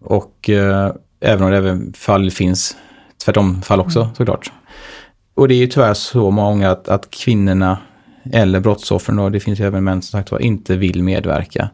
Och 0.00 0.50
eh, 0.50 0.92
även 1.20 1.44
om 1.44 1.50
det 1.50 1.56
även 1.56 1.92
fall 1.92 2.30
finns 2.30 2.76
tvärtom 3.24 3.62
fall 3.62 3.80
också 3.80 4.00
mm. 4.00 4.14
såklart. 4.14 4.52
Och 5.34 5.48
det 5.48 5.54
är 5.54 5.58
ju 5.58 5.66
tyvärr 5.66 5.94
så 5.94 6.30
många 6.30 6.70
att, 6.70 6.88
att 6.88 7.10
kvinnorna 7.10 7.78
eller 8.32 8.60
brottsoffren 8.60 9.16
då, 9.16 9.28
det 9.28 9.40
finns 9.40 9.60
ju 9.60 9.66
även 9.66 9.84
män 9.84 10.02
som 10.02 10.18
sagt 10.18 10.32
var, 10.32 10.38
inte 10.38 10.76
vill 10.76 11.02
medverka. 11.02 11.70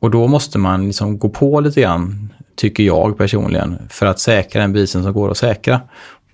Och 0.00 0.10
då 0.10 0.26
måste 0.26 0.58
man 0.58 0.86
liksom 0.86 1.18
gå 1.18 1.28
på 1.28 1.60
lite 1.60 1.80
grann, 1.80 2.32
tycker 2.56 2.82
jag 2.82 3.18
personligen, 3.18 3.78
för 3.88 4.06
att 4.06 4.20
säkra 4.20 4.60
den 4.60 4.72
bevisen 4.72 5.02
som 5.02 5.12
går 5.12 5.30
att 5.30 5.36
säkra. 5.36 5.80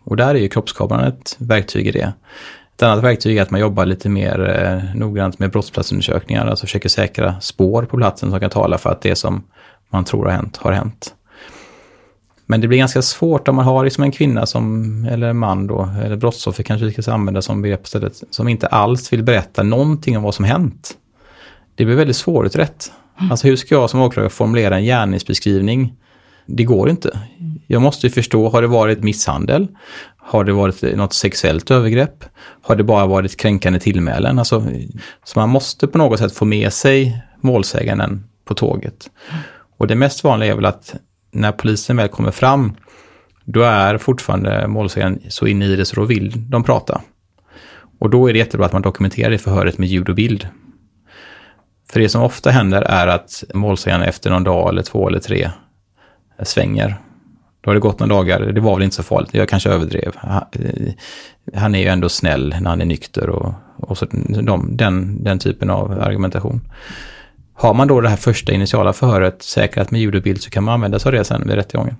Och 0.04 0.16
där 0.16 0.34
är 0.34 0.38
ju 0.38 0.48
kroppskameran 0.48 1.04
ett 1.04 1.36
verktyg 1.38 1.86
i 1.86 1.90
det. 1.90 2.12
Ett 2.76 2.82
annat 2.82 3.04
verktyg 3.04 3.36
är 3.36 3.42
att 3.42 3.50
man 3.50 3.60
jobbar 3.60 3.86
lite 3.86 4.08
mer 4.08 4.48
eh, 4.48 4.96
noggrant 4.96 5.38
med 5.38 5.50
brottsplatsundersökningar, 5.50 6.46
alltså 6.46 6.66
försöker 6.66 6.88
säkra 6.88 7.40
spår 7.40 7.82
på 7.82 7.96
platsen 7.96 8.30
som 8.30 8.40
kan 8.40 8.50
tala 8.50 8.78
för 8.78 8.90
att 8.90 9.02
det 9.02 9.16
som 9.16 9.42
man 9.90 10.04
tror 10.04 10.24
har 10.24 10.32
hänt, 10.32 10.56
har 10.56 10.72
hänt. 10.72 11.14
Men 12.50 12.60
det 12.60 12.68
blir 12.68 12.78
ganska 12.78 13.02
svårt 13.02 13.48
om 13.48 13.56
man 13.56 13.64
har 13.64 13.84
liksom 13.84 14.04
en 14.04 14.12
kvinna 14.12 14.46
som, 14.46 15.04
eller 15.10 15.32
man 15.32 15.66
då, 15.66 15.90
eller 16.04 16.16
brottsoffer 16.16 16.62
kanske 16.62 16.86
vi 16.86 17.02
ska 17.02 17.12
använda 17.12 17.42
som 17.42 17.62
begrepp 17.62 17.84
istället, 17.84 18.22
som 18.30 18.48
inte 18.48 18.66
alls 18.66 19.12
vill 19.12 19.22
berätta 19.22 19.62
någonting 19.62 20.16
om 20.16 20.22
vad 20.22 20.34
som 20.34 20.44
hänt. 20.44 20.96
Det 21.74 21.84
blir 21.84 21.96
väldigt 21.96 22.16
svårutrett. 22.16 22.92
Mm. 23.18 23.30
Alltså 23.30 23.46
hur 23.46 23.56
ska 23.56 23.74
jag 23.74 23.90
som 23.90 24.00
åklagare 24.00 24.30
formulera 24.30 24.76
en 24.76 24.84
gärningsbeskrivning? 24.84 25.94
Det 26.46 26.64
går 26.64 26.90
inte. 26.90 27.20
Jag 27.66 27.82
måste 27.82 28.06
ju 28.06 28.12
förstå, 28.12 28.48
har 28.48 28.62
det 28.62 28.68
varit 28.68 29.02
misshandel? 29.02 29.68
Har 30.16 30.44
det 30.44 30.52
varit 30.52 30.96
något 30.96 31.14
sexuellt 31.14 31.70
övergrepp? 31.70 32.24
Har 32.62 32.76
det 32.76 32.84
bara 32.84 33.06
varit 33.06 33.36
kränkande 33.36 33.80
tillmälen? 33.80 34.38
Alltså, 34.38 34.66
så 35.24 35.38
man 35.38 35.48
måste 35.48 35.86
på 35.86 35.98
något 35.98 36.18
sätt 36.18 36.32
få 36.32 36.44
med 36.44 36.72
sig 36.72 37.22
målsäganden 37.40 38.24
på 38.44 38.54
tåget. 38.54 39.10
Och 39.78 39.86
det 39.86 39.94
mest 39.94 40.24
vanliga 40.24 40.52
är 40.52 40.56
väl 40.56 40.66
att 40.66 40.94
när 41.30 41.52
polisen 41.52 41.96
väl 41.96 42.08
kommer 42.08 42.30
fram, 42.30 42.72
då 43.44 43.62
är 43.62 43.98
fortfarande 43.98 44.68
målsäganden 44.68 45.22
så 45.28 45.46
inne 45.46 45.64
i 45.64 45.76
det 45.76 45.84
så 45.84 45.96
då 45.96 46.04
vill 46.04 46.50
de 46.50 46.64
prata. 46.64 47.00
Och 47.98 48.10
då 48.10 48.28
är 48.28 48.32
det 48.32 48.38
jättebra 48.38 48.66
att 48.66 48.72
man 48.72 48.82
dokumenterar 48.82 49.30
det 49.30 49.38
förhöret 49.38 49.78
med 49.78 49.88
ljud 49.88 50.08
och 50.08 50.14
bild. 50.14 50.48
För 51.92 52.00
det 52.00 52.08
som 52.08 52.22
ofta 52.22 52.50
händer 52.50 52.82
är 52.82 53.06
att 53.06 53.44
målsäganden 53.54 54.08
efter 54.08 54.30
någon 54.30 54.44
dag 54.44 54.68
eller 54.68 54.82
två 54.82 55.08
eller 55.08 55.18
tre 55.18 55.50
svänger. 56.42 56.96
Då 57.60 57.70
har 57.70 57.74
det 57.74 57.80
gått 57.80 57.98
några 57.98 58.14
dagar, 58.14 58.40
det 58.40 58.60
var 58.60 58.76
väl 58.76 58.84
inte 58.84 58.96
så 58.96 59.02
farligt, 59.02 59.34
jag 59.34 59.48
kanske 59.48 59.70
överdrev. 59.70 60.12
Eh, 60.52 60.92
han 61.54 61.74
är 61.74 61.78
ju 61.78 61.86
ändå 61.86 62.08
snäll 62.08 62.54
när 62.60 62.70
han 62.70 62.80
är 62.80 62.84
nykter 62.84 63.30
och, 63.30 63.54
och 63.76 63.98
så, 63.98 64.06
de, 64.42 64.76
den, 64.76 65.24
den 65.24 65.38
typen 65.38 65.70
av 65.70 65.92
argumentation. 65.92 66.60
Har 67.60 67.74
man 67.74 67.88
då 67.88 68.00
det 68.00 68.08
här 68.08 68.16
första 68.16 68.52
initiala 68.52 68.92
förhöret 68.92 69.42
säkrat 69.42 69.90
med 69.90 70.00
ljud 70.00 70.14
och 70.14 70.22
bild 70.22 70.42
så 70.42 70.50
kan 70.50 70.64
man 70.64 70.74
använda 70.74 70.98
sig 70.98 71.08
av 71.08 71.12
det 71.12 71.24
sen 71.24 71.42
vid 71.46 71.54
rättegången. 71.54 71.96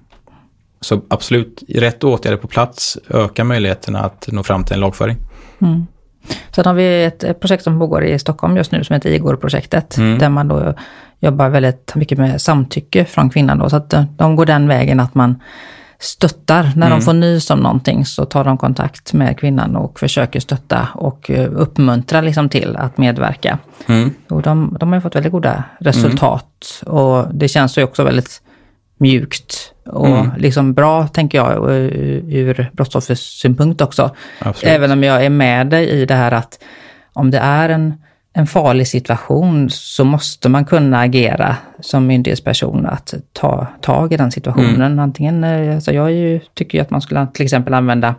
Så 0.80 1.02
absolut, 1.08 1.62
rätt 1.68 2.04
åtgärder 2.04 2.36
på 2.36 2.48
plats 2.48 2.98
ökar 3.10 3.44
möjligheterna 3.44 4.00
att 4.00 4.28
nå 4.32 4.42
fram 4.42 4.64
till 4.64 4.74
en 4.74 4.80
lagföring. 4.80 5.16
Mm. 5.60 5.86
Sen 6.50 6.66
har 6.66 6.74
vi 6.74 7.04
ett 7.04 7.40
projekt 7.40 7.64
som 7.64 7.78
pågår 7.78 8.04
i 8.04 8.18
Stockholm 8.18 8.56
just 8.56 8.72
nu 8.72 8.84
som 8.84 8.94
heter 8.94 9.10
Igor-projektet. 9.10 9.96
Mm. 9.96 10.18
Där 10.18 10.28
man 10.28 10.48
då 10.48 10.74
jobbar 11.20 11.48
väldigt 11.48 11.94
mycket 11.94 12.18
med 12.18 12.40
samtycke 12.40 13.04
från 13.04 13.30
kvinnan. 13.30 13.58
Då, 13.58 13.70
så 13.70 13.76
att 13.76 13.94
de 14.16 14.36
går 14.36 14.46
den 14.46 14.68
vägen 14.68 15.00
att 15.00 15.14
man 15.14 15.42
stöttar. 16.00 16.72
När 16.76 16.86
mm. 16.86 16.98
de 16.98 17.04
får 17.04 17.12
nys 17.12 17.50
om 17.50 17.60
någonting 17.60 18.06
så 18.06 18.24
tar 18.24 18.44
de 18.44 18.58
kontakt 18.58 19.12
med 19.12 19.38
kvinnan 19.38 19.76
och 19.76 20.00
försöker 20.00 20.40
stötta 20.40 20.88
och 20.94 21.30
eh, 21.30 21.50
uppmuntra 21.54 22.20
liksom 22.20 22.48
till 22.48 22.76
att 22.76 22.98
medverka. 22.98 23.58
Mm. 23.86 24.14
Och 24.28 24.42
de, 24.42 24.76
de 24.80 24.92
har 24.92 25.00
fått 25.00 25.16
väldigt 25.16 25.32
goda 25.32 25.64
resultat. 25.80 26.82
Mm. 26.86 26.94
Och 26.94 27.34
det 27.34 27.48
känns 27.48 27.78
ju 27.78 27.82
också 27.82 28.04
väldigt 28.04 28.42
mjukt 28.98 29.72
och 29.86 30.06
mm. 30.06 30.30
liksom 30.36 30.74
bra, 30.74 31.06
tänker 31.06 31.38
jag, 31.38 31.70
ur 32.28 32.70
brottsoffers 32.72 33.40
synpunkt 33.40 33.80
också. 33.80 34.10
Absolut. 34.38 34.74
Även 34.74 34.90
om 34.90 35.04
jag 35.04 35.24
är 35.24 35.30
med 35.30 35.66
dig 35.66 35.88
i 35.88 36.06
det 36.06 36.14
här 36.14 36.32
att 36.32 36.58
om 37.12 37.30
det 37.30 37.38
är 37.38 37.68
en 37.68 37.94
en 38.40 38.46
farlig 38.46 38.88
situation 38.88 39.70
så 39.70 40.04
måste 40.04 40.48
man 40.48 40.64
kunna 40.64 41.00
agera 41.00 41.56
som 41.80 42.06
myndighetsperson 42.06 42.86
att 42.86 43.14
ta 43.32 43.66
tag 43.80 44.12
i 44.12 44.16
den 44.16 44.32
situationen. 44.32 44.82
Mm. 44.82 44.98
Antingen, 44.98 45.44
eh, 45.44 45.74
alltså 45.74 45.92
jag 45.92 46.12
ju, 46.12 46.40
tycker 46.54 46.78
ju 46.78 46.82
att 46.82 46.90
man 46.90 47.02
skulle 47.02 47.26
till 47.34 47.44
exempel 47.44 47.74
använda 47.74 48.14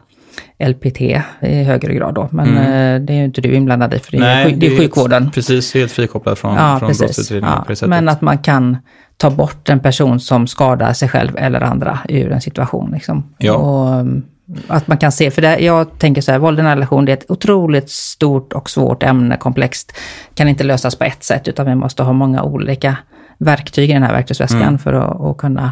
LPT 0.59 1.01
i 1.41 1.63
högre 1.63 1.93
grad 1.93 2.15
då, 2.15 2.29
men 2.31 2.47
mm. 2.47 2.63
Eh, 2.63 3.01
det 3.05 3.13
är 3.13 3.17
ju 3.17 3.25
inte 3.25 3.41
du 3.41 3.53
inblandad 3.53 3.93
i 3.93 3.99
för 3.99 4.11
det, 4.11 4.19
Nej, 4.19 4.53
är, 4.53 4.55
det 4.55 4.67
är 4.67 4.77
sjukvården. 4.77 5.23
Helt, 5.23 5.35
precis, 5.35 5.73
helt 5.73 5.91
frikopplat 5.91 6.39
från, 6.39 6.55
ja, 6.55 6.79
från 6.79 6.91
brottsutredningen. 6.99 7.63
Ja, 7.81 7.87
men 7.87 8.09
att 8.09 8.21
man 8.21 8.37
kan 8.37 8.77
ta 9.17 9.29
bort 9.29 9.69
en 9.69 9.79
person 9.79 10.19
som 10.19 10.47
skadar 10.47 10.93
sig 10.93 11.09
själv 11.09 11.37
eller 11.37 11.61
andra 11.61 11.99
ur 12.09 12.31
en 12.31 12.41
situation. 12.41 12.91
Liksom. 12.91 13.33
Ja. 13.37 13.53
Och, 13.53 13.93
mm, 13.93 14.23
att 14.67 14.87
man 14.87 14.97
kan 14.97 15.11
se, 15.11 15.31
för 15.31 15.41
det, 15.41 15.59
jag 15.59 15.99
tänker 15.99 16.21
så 16.21 16.31
här, 16.31 16.39
våld 16.39 16.59
i 16.59 16.61
en 16.61 16.67
relation 16.67 17.05
det 17.05 17.11
är 17.11 17.17
ett 17.17 17.31
otroligt 17.31 17.89
stort 17.89 18.53
och 18.53 18.69
svårt 18.69 19.03
ämne, 19.03 19.37
komplext. 19.37 19.93
Kan 20.33 20.47
inte 20.47 20.63
lösas 20.63 20.95
på 20.95 21.03
ett 21.03 21.23
sätt, 21.23 21.47
utan 21.47 21.65
vi 21.65 21.75
måste 21.75 22.03
ha 22.03 22.13
många 22.13 22.43
olika 22.43 22.97
verktyg 23.37 23.89
i 23.89 23.93
den 23.93 24.03
här 24.03 24.13
verktygsväskan 24.13 24.61
mm. 24.61 24.79
för 24.79 24.93
att, 24.93 25.21
att, 25.21 25.37
kunna 25.37 25.71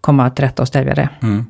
komma 0.00 0.30
till 0.30 0.44
rätta 0.44 0.62
och 0.62 0.68
stävja 0.68 0.94
det. 0.94 1.08
Mm. 1.22 1.46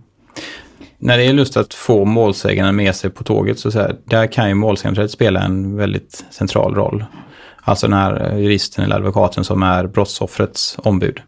När 0.98 1.18
det 1.18 1.24
är 1.24 1.32
just 1.32 1.56
att 1.56 1.74
få 1.74 2.04
målsäganden 2.04 2.76
med 2.76 2.94
sig 2.94 3.10
på 3.10 3.24
tåget, 3.24 3.58
så, 3.58 3.70
så 3.70 3.78
här, 3.78 3.96
där 4.04 4.26
kan 4.26 4.48
ju 4.48 4.54
målsäganden 4.54 5.08
spela 5.08 5.40
en 5.40 5.76
väldigt 5.76 6.24
central 6.30 6.74
roll. 6.74 7.04
Alltså 7.62 7.86
den 7.86 7.98
här 7.98 8.36
juristen 8.36 8.84
eller 8.84 8.96
advokaten 8.96 9.44
som 9.44 9.62
är 9.62 9.86
brottsoffrets 9.86 10.78
ombud. 10.78 11.20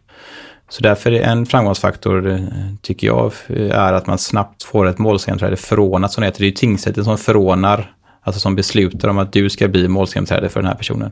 Så 0.69 0.83
därför 0.83 1.11
är 1.11 1.21
en 1.21 1.45
framgångsfaktor, 1.45 2.31
eh, 2.31 2.39
tycker 2.81 3.07
jag, 3.07 3.31
är 3.71 3.93
att 3.93 4.07
man 4.07 4.17
snabbt 4.17 4.63
får 4.63 4.87
ett 4.87 4.97
målsägandebiträde 4.97 5.57
förordnat 5.57 6.11
som 6.11 6.21
det 6.21 6.27
heter. 6.27 6.39
Det 6.39 6.45
är 6.45 6.49
ju 6.49 6.51
tingsrätten 6.51 7.03
som 7.03 7.17
förordnar, 7.17 7.93
alltså 8.21 8.39
som 8.39 8.55
beslutar 8.55 9.09
om 9.09 9.17
att 9.17 9.33
du 9.33 9.49
ska 9.49 9.67
bli 9.67 9.87
målsägandebiträde 9.87 10.49
för 10.49 10.59
den 10.59 10.67
här 10.67 10.75
personen. 10.75 11.11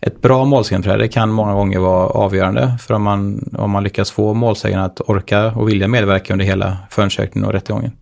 Ett 0.00 0.22
bra 0.22 0.44
målsägandebiträde 0.44 1.08
kan 1.08 1.30
många 1.30 1.52
gånger 1.52 1.78
vara 1.78 2.06
avgörande 2.06 2.76
för 2.80 2.94
om 2.94 3.02
man, 3.02 3.50
om 3.58 3.70
man 3.70 3.84
lyckas 3.84 4.10
få 4.10 4.34
målsägaren 4.34 4.84
att 4.84 5.00
orka 5.00 5.46
och 5.46 5.68
vilja 5.68 5.88
medverka 5.88 6.32
under 6.34 6.44
hela 6.44 6.76
förundersökningen 6.90 7.46
och 7.46 7.52
rättegången. 7.52 7.92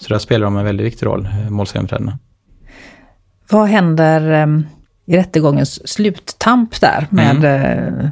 Så 0.00 0.08
där 0.08 0.18
spelar 0.18 0.44
de 0.44 0.56
en 0.56 0.64
väldigt 0.64 0.86
viktig 0.86 1.06
roll, 1.06 1.24
eh, 1.26 1.50
målsägandebiträdena. 1.50 2.18
Vad 3.50 3.68
händer 3.68 4.30
ehm, 4.30 4.66
i 5.06 5.16
rättegångens 5.16 5.88
sluttamp 5.88 6.80
där 6.80 7.06
med 7.10 7.44
mm. 7.44 8.10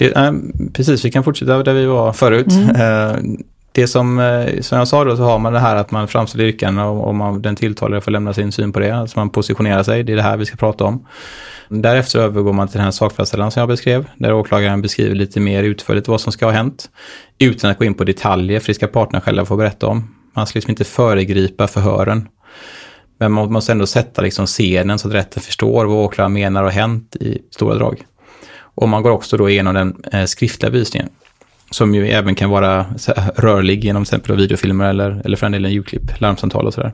Det, 0.00 0.16
äh, 0.16 0.32
precis, 0.72 1.04
vi 1.04 1.10
kan 1.10 1.24
fortsätta 1.24 1.62
där 1.62 1.74
vi 1.74 1.86
var 1.86 2.12
förut. 2.12 2.52
Mm. 2.52 2.76
Äh, 2.76 3.16
det 3.72 3.86
som, 3.86 4.18
äh, 4.18 4.60
som 4.60 4.78
jag 4.78 4.88
sa 4.88 5.04
då, 5.04 5.16
så 5.16 5.22
har 5.22 5.38
man 5.38 5.52
det 5.52 5.58
här 5.58 5.76
att 5.76 5.90
man 5.90 6.08
framställer 6.08 6.44
yrkanden 6.44 6.84
och, 6.84 7.08
och 7.08 7.14
man, 7.14 7.42
den 7.42 7.56
tilltalade 7.56 8.00
får 8.00 8.10
lämna 8.10 8.34
sin 8.34 8.52
syn 8.52 8.72
på 8.72 8.80
det. 8.80 8.90
Alltså 8.90 9.18
man 9.18 9.30
positionerar 9.30 9.82
sig, 9.82 10.02
det 10.02 10.12
är 10.12 10.16
det 10.16 10.22
här 10.22 10.36
vi 10.36 10.46
ska 10.46 10.56
prata 10.56 10.84
om. 10.84 11.06
Därefter 11.68 12.18
övergår 12.18 12.52
man 12.52 12.68
till 12.68 12.76
den 12.76 12.84
här 12.84 12.90
sakfastställan 12.90 13.50
som 13.50 13.60
jag 13.60 13.68
beskrev, 13.68 14.06
där 14.16 14.32
åklagaren 14.32 14.82
beskriver 14.82 15.14
lite 15.14 15.40
mer 15.40 15.62
utförligt 15.62 16.08
vad 16.08 16.20
som 16.20 16.32
ska 16.32 16.46
ha 16.46 16.52
hänt, 16.52 16.90
utan 17.38 17.70
att 17.70 17.78
gå 17.78 17.84
in 17.84 17.94
på 17.94 18.04
detaljer, 18.04 18.60
för 18.60 18.66
det 18.66 18.74
ska 18.74 18.86
parterna 18.86 19.20
själva 19.20 19.44
få 19.44 19.56
berätta 19.56 19.86
om. 19.86 20.14
Man 20.36 20.46
ska 20.46 20.56
liksom 20.56 20.70
inte 20.70 20.84
föregripa 20.84 21.66
förhören. 21.66 22.28
Men 23.18 23.32
man 23.32 23.52
måste 23.52 23.72
ändå 23.72 23.86
sätta 23.86 24.22
liksom 24.22 24.46
scenen 24.46 24.98
så 24.98 25.08
att 25.08 25.14
rätten 25.14 25.42
förstår 25.42 25.84
vad 25.84 25.96
åklagaren 25.96 26.32
menar 26.32 26.62
har 26.62 26.70
hänt 26.70 27.16
i 27.16 27.38
stora 27.50 27.74
drag. 27.74 28.04
Och 28.74 28.88
man 28.88 29.02
går 29.02 29.10
också 29.10 29.36
då 29.36 29.50
igenom 29.50 29.74
den 29.74 30.02
eh, 30.12 30.24
skriftliga 30.24 30.70
bevisningen. 30.70 31.08
Som 31.70 31.94
ju 31.94 32.08
även 32.08 32.34
kan 32.34 32.50
vara 32.50 32.86
rörlig 33.36 33.84
genom 33.84 34.04
till 34.04 34.14
exempel 34.14 34.36
videofilmer 34.36 34.88
eller, 34.88 35.22
eller 35.24 35.36
för 35.36 35.46
en 35.46 35.52
del 35.52 35.64
en 35.64 35.72
ljudklipp, 35.72 36.20
larmsamtal 36.20 36.66
och 36.66 36.74
sådär. 36.74 36.92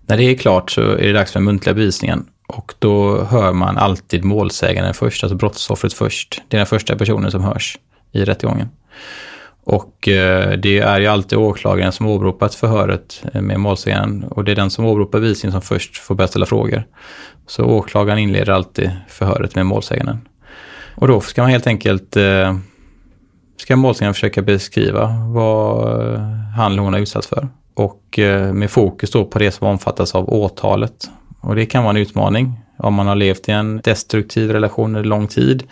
När 0.00 0.16
det 0.16 0.24
är 0.24 0.34
klart 0.34 0.70
så 0.70 0.80
är 0.80 1.06
det 1.06 1.12
dags 1.12 1.32
för 1.32 1.40
den 1.40 1.44
muntliga 1.44 1.74
bevisningen. 1.74 2.26
Och 2.46 2.74
då 2.78 3.24
hör 3.24 3.52
man 3.52 3.78
alltid 3.78 4.24
målsäganden 4.24 4.94
först, 4.94 5.24
alltså 5.24 5.36
brottsoffret 5.36 5.92
först. 5.92 6.42
Det 6.48 6.56
är 6.56 6.58
den 6.58 6.66
första 6.66 6.96
personen 6.96 7.30
som 7.30 7.44
hörs 7.44 7.78
i 8.12 8.24
rättegången. 8.24 8.68
Och 9.64 10.08
eh, 10.08 10.58
det 10.58 10.78
är 10.78 11.00
ju 11.00 11.06
alltid 11.06 11.38
åklagaren 11.38 11.92
som 11.92 12.06
åberopat 12.06 12.54
förhöret 12.54 13.24
eh, 13.34 13.42
med 13.42 13.60
målsägaren 13.60 14.24
och 14.24 14.44
det 14.44 14.52
är 14.52 14.56
den 14.56 14.70
som 14.70 14.84
åberopar 14.84 15.20
bevisningen 15.20 15.52
som 15.52 15.62
först 15.62 15.96
får 15.96 16.14
börja 16.14 16.28
ställa 16.28 16.46
frågor. 16.46 16.82
Så 17.46 17.64
åklagaren 17.64 18.18
inleder 18.18 18.52
alltid 18.52 18.90
förhöret 19.08 19.54
med 19.54 19.66
målsäganden. 19.66 20.18
Och 21.00 21.08
då 21.08 21.20
ska 21.20 21.42
man 21.42 21.50
helt 21.50 21.66
enkelt, 21.66 22.16
eh, 22.16 22.56
ska 23.56 23.76
målsägaren 23.76 24.14
försöka 24.14 24.42
beskriva 24.42 25.06
vad 25.34 26.14
eh, 26.14 26.20
han 26.56 26.72
eller 26.72 26.82
hon 26.82 26.92
har 26.92 27.00
utsatts 27.00 27.26
för. 27.26 27.48
Och 27.74 28.18
eh, 28.18 28.52
med 28.52 28.70
fokus 28.70 29.10
då 29.10 29.24
på 29.24 29.38
det 29.38 29.50
som 29.50 29.66
omfattas 29.66 30.14
av 30.14 30.28
åtalet. 30.28 31.10
Och 31.40 31.56
det 31.56 31.66
kan 31.66 31.84
vara 31.84 31.90
en 31.90 32.02
utmaning. 32.02 32.52
Om 32.78 32.94
man 32.94 33.06
har 33.06 33.14
levt 33.14 33.48
i 33.48 33.52
en 33.52 33.80
destruktiv 33.84 34.50
relation 34.50 34.96
under 34.96 35.08
lång 35.08 35.26
tid, 35.26 35.62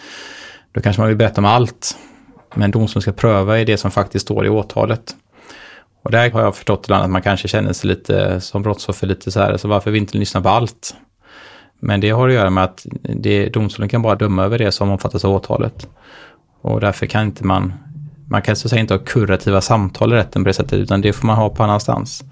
då 0.72 0.80
kanske 0.80 1.02
man 1.02 1.08
vill 1.08 1.16
berätta 1.16 1.40
om 1.40 1.44
allt. 1.44 1.96
Men 2.54 2.70
domstolen 2.70 3.02
ska 3.02 3.12
pröva 3.12 3.60
i 3.60 3.64
det 3.64 3.76
som 3.76 3.90
faktiskt 3.90 4.24
står 4.24 4.46
i 4.46 4.48
åtalet. 4.48 5.16
Och 6.04 6.10
där 6.10 6.30
har 6.30 6.40
jag 6.40 6.56
förstått 6.56 6.86
ibland 6.86 7.04
att 7.04 7.10
man 7.10 7.22
kanske 7.22 7.48
känner 7.48 7.72
sig 7.72 7.88
lite 7.88 8.40
som 8.40 8.62
brottsoffer, 8.62 9.06
lite 9.06 9.30
så 9.30 9.40
här, 9.40 9.56
så 9.56 9.68
varför 9.68 9.90
vi 9.90 9.98
inte 9.98 10.18
lyssna 10.18 10.40
på 10.40 10.48
allt? 10.48 10.94
Men 11.80 12.00
det 12.00 12.10
har 12.10 12.28
att 12.28 12.34
göra 12.34 12.50
med 12.50 12.64
att 12.64 12.86
det, 13.02 13.48
domstolen 13.48 13.88
kan 13.88 14.02
bara 14.02 14.14
döma 14.14 14.44
över 14.44 14.58
det 14.58 14.72
som 14.72 14.90
omfattas 14.90 15.24
av 15.24 15.34
åtalet. 15.34 15.88
Och 16.60 16.80
därför 16.80 17.06
kan 17.06 17.24
inte 17.24 17.44
man, 17.44 17.72
man 18.26 18.42
kan 18.42 18.56
så 18.56 18.66
att 18.66 18.70
säga 18.70 18.80
inte 18.80 18.94
ha 18.94 18.98
kurativa 18.98 19.60
samtal 19.60 20.12
i 20.12 20.16
rätten 20.16 20.44
på 20.44 20.48
det 20.48 20.54
sättet, 20.54 20.78
utan 20.78 21.00
det 21.00 21.12
får 21.12 21.26
man 21.26 21.36
ha 21.36 21.48
på 21.50 21.62
annanstans. 21.62 22.24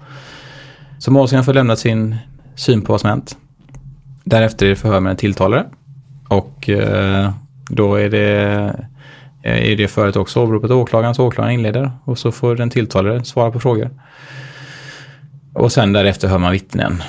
Så 0.99 1.11
målsäganden 1.11 1.45
får 1.45 1.53
lämna 1.53 1.75
sin 1.75 2.15
syn 2.55 2.81
på 2.81 2.93
vad 2.93 3.01
som 3.01 3.09
hänt. 3.09 3.37
Därefter 4.23 4.65
är 4.65 4.69
det 4.69 4.75
förhör 4.75 4.99
med 4.99 5.09
den 5.09 5.17
tilltalare. 5.17 5.65
Och 6.27 6.69
eh, 6.69 7.31
då 7.69 7.95
är 7.95 8.09
det 8.09 8.39
eh, 9.43 9.71
är 9.71 9.75
det 9.75 9.87
förut 9.87 10.15
också 10.15 10.43
åberopat 10.43 10.71
åklagaren, 10.71 11.15
så 11.15 11.27
åklagaren 11.27 11.53
inleder 11.53 11.91
och 12.03 12.17
så 12.17 12.31
får 12.31 12.55
den 12.55 12.69
tilltalade 12.69 13.25
svara 13.25 13.51
på 13.51 13.59
frågor. 13.59 13.89
Och 15.53 15.71
sen 15.71 15.93
därefter 15.93 16.27
hör 16.27 16.37
man 16.37 16.51
vittnen. 16.51 17.03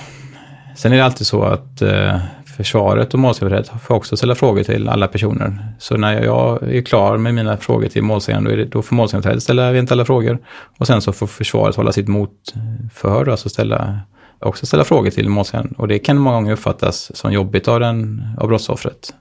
Sen 0.78 0.92
är 0.92 0.96
det 0.96 1.04
alltid 1.04 1.26
så 1.26 1.42
att 1.42 1.82
eh, 1.82 2.18
försvaret 2.56 3.14
och 3.14 3.20
målsägandebiträdet 3.20 3.82
får 3.82 3.94
också 3.94 4.16
ställa 4.16 4.34
frågor 4.34 4.62
till 4.62 4.88
alla 4.88 5.08
personer. 5.08 5.72
Så 5.78 5.96
när 5.96 6.22
jag 6.22 6.62
är 6.62 6.82
klar 6.82 7.16
med 7.16 7.34
mina 7.34 7.56
frågor 7.56 7.88
till 7.88 8.02
målsäganden, 8.02 8.58
då, 8.58 8.64
då 8.64 8.82
får 8.82 8.96
målsägandebiträdet 8.96 9.42
ställa 9.42 9.68
eventuella 9.68 10.04
frågor. 10.04 10.38
Och 10.78 10.86
sen 10.86 11.00
så 11.00 11.12
får 11.12 11.26
försvaret 11.26 11.76
hålla 11.76 11.92
sitt 11.92 12.08
motförhör, 12.08 13.28
alltså 13.28 13.48
ställa, 13.48 14.00
också 14.38 14.66
ställa 14.66 14.84
frågor 14.84 15.10
till 15.10 15.28
målsäganden. 15.28 15.74
Och 15.78 15.88
det 15.88 15.98
kan 15.98 16.18
många 16.18 16.36
gånger 16.36 16.52
uppfattas 16.52 17.16
som 17.16 17.32
jobbigt 17.32 17.68
av, 17.68 17.80
den, 17.80 18.22
av 18.40 18.48
brottsoffret. 18.48 19.14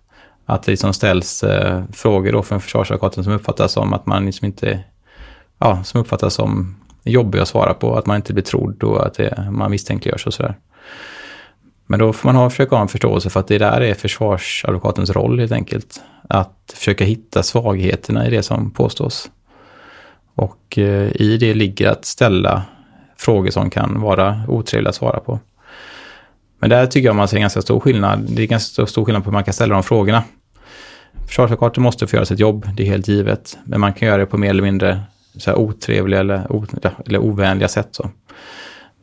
Att 0.45 0.63
det 0.63 0.71
liksom 0.71 0.93
ställs 0.93 1.43
eh, 1.43 1.83
frågor 1.93 2.31
då 2.31 2.43
från 2.43 2.61
försvarsadvokaten 2.61 3.23
som 3.23 3.33
uppfattas 3.33 3.71
som 3.71 3.93
att 3.93 4.05
man 4.05 4.25
liksom 4.25 4.45
inte, 4.45 4.83
ja, 5.59 5.83
som 5.83 6.01
uppfattas 6.01 6.33
som 6.33 6.75
jobbiga 7.03 7.41
att 7.41 7.47
svara 7.47 7.73
på, 7.73 7.95
att 7.95 8.05
man 8.05 8.15
inte 8.15 8.33
blir 8.33 8.43
trodd 8.43 8.83
och 8.83 9.05
att 9.05 9.13
det, 9.13 9.47
man 9.51 9.71
misstänkliggörs 9.71 10.27
och 10.27 10.33
sådär. 10.33 10.55
Men 11.87 11.99
då 11.99 12.13
får 12.13 12.29
man 12.29 12.35
ha, 12.35 12.49
försöka 12.49 12.75
ha 12.75 12.81
en 12.81 12.87
förståelse 12.87 13.29
för 13.29 13.39
att 13.39 13.47
det 13.47 13.57
där 13.57 13.81
är 13.81 13.93
försvarsadvokatens 13.93 15.09
roll 15.09 15.39
helt 15.39 15.51
enkelt. 15.51 16.01
Att 16.29 16.73
försöka 16.75 17.05
hitta 17.05 17.43
svagheterna 17.43 18.27
i 18.27 18.29
det 18.29 18.43
som 18.43 18.71
påstås. 18.71 19.29
Och 20.35 20.77
eh, 20.77 21.21
i 21.21 21.37
det 21.39 21.53
ligger 21.53 21.89
att 21.89 22.05
ställa 22.05 22.63
frågor 23.17 23.51
som 23.51 23.69
kan 23.69 24.01
vara 24.01 24.41
otrevliga 24.47 24.89
att 24.89 24.95
svara 24.95 25.19
på. 25.19 25.39
Men 26.59 26.69
där 26.69 26.85
tycker 26.85 27.07
jag 27.07 27.15
man 27.15 27.27
ser 27.27 27.37
en 27.37 27.41
ganska 27.41 27.61
stor 27.61 27.79
skillnad. 27.79 28.19
Det 28.29 28.43
är 28.43 28.47
ganska 28.47 28.85
stor 28.85 29.05
skillnad 29.05 29.23
på 29.23 29.29
hur 29.29 29.33
man 29.33 29.43
kan 29.43 29.53
ställa 29.53 29.73
de 29.73 29.83
frågorna. 29.83 30.23
Försvarsadvokaten 31.27 31.83
måste 31.83 32.07
få 32.07 32.15
göra 32.15 32.25
sitt 32.25 32.39
jobb, 32.39 32.69
det 32.73 32.83
är 32.83 32.87
helt 32.87 33.07
givet. 33.07 33.57
Men 33.63 33.79
man 33.79 33.93
kan 33.93 34.07
göra 34.07 34.17
det 34.17 34.25
på 34.25 34.37
mer 34.37 34.49
eller 34.49 34.63
mindre 34.63 35.01
så 35.37 35.49
här 35.49 35.57
otrevliga 35.57 36.19
eller, 36.19 36.51
o, 36.51 36.65
eller 37.05 37.19
ovänliga 37.19 37.67
sätt. 37.67 37.87
Så, 37.91 38.09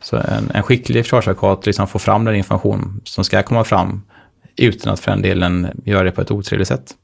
så 0.04 0.16
en, 0.16 0.50
en 0.54 0.62
skicklig 0.62 1.04
försvarsadvokat 1.04 1.66
liksom 1.66 1.86
får 1.86 1.98
fram 1.98 2.24
den 2.24 2.34
information 2.34 3.00
som 3.04 3.24
ska 3.24 3.42
komma 3.42 3.64
fram 3.64 4.02
utan 4.56 4.92
att 4.92 5.00
för 5.00 5.10
den 5.10 5.22
delen 5.22 5.82
göra 5.84 6.02
det 6.02 6.10
på 6.10 6.20
ett 6.20 6.30
otrevligt 6.30 6.68
sätt. 6.68 6.94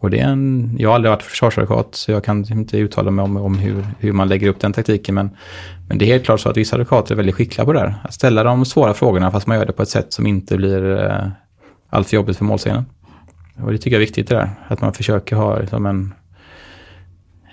Och 0.00 0.10
det 0.10 0.20
är 0.20 0.28
en, 0.28 0.76
jag 0.78 0.88
har 0.88 0.94
aldrig 0.94 1.10
varit 1.10 1.22
försvarsadvokat 1.22 1.94
så 1.94 2.12
jag 2.12 2.24
kan 2.24 2.52
inte 2.52 2.78
uttala 2.78 3.10
mig 3.10 3.22
om, 3.22 3.36
om 3.36 3.58
hur, 3.58 3.86
hur 3.98 4.12
man 4.12 4.28
lägger 4.28 4.48
upp 4.48 4.60
den 4.60 4.72
taktiken. 4.72 5.14
Men, 5.14 5.30
men 5.88 5.98
det 5.98 6.04
är 6.04 6.06
helt 6.06 6.24
klart 6.24 6.40
så 6.40 6.48
att 6.48 6.56
vissa 6.56 6.76
advokater 6.76 7.14
är 7.14 7.16
väldigt 7.16 7.34
skickliga 7.34 7.64
på 7.64 7.72
det 7.72 7.80
här. 7.80 7.94
Att 8.02 8.14
ställa 8.14 8.44
de 8.44 8.64
svåra 8.64 8.94
frågorna 8.94 9.30
fast 9.30 9.46
man 9.46 9.56
gör 9.56 9.66
det 9.66 9.72
på 9.72 9.82
ett 9.82 9.88
sätt 9.88 10.12
som 10.12 10.26
inte 10.26 10.56
blir 10.56 11.04
eh, 11.04 11.28
alltför 11.90 12.16
jobbigt 12.16 12.36
för 12.36 12.44
målsäganden. 12.44 12.86
Och 13.62 13.72
det 13.72 13.78
tycker 13.78 13.90
jag 13.90 14.02
är 14.02 14.06
viktigt 14.06 14.28
det 14.28 14.34
där. 14.34 14.50
Att 14.68 14.80
man 14.80 14.92
försöker 14.92 15.36
ha 15.36 15.58
liksom 15.58 15.86
en, 15.86 16.14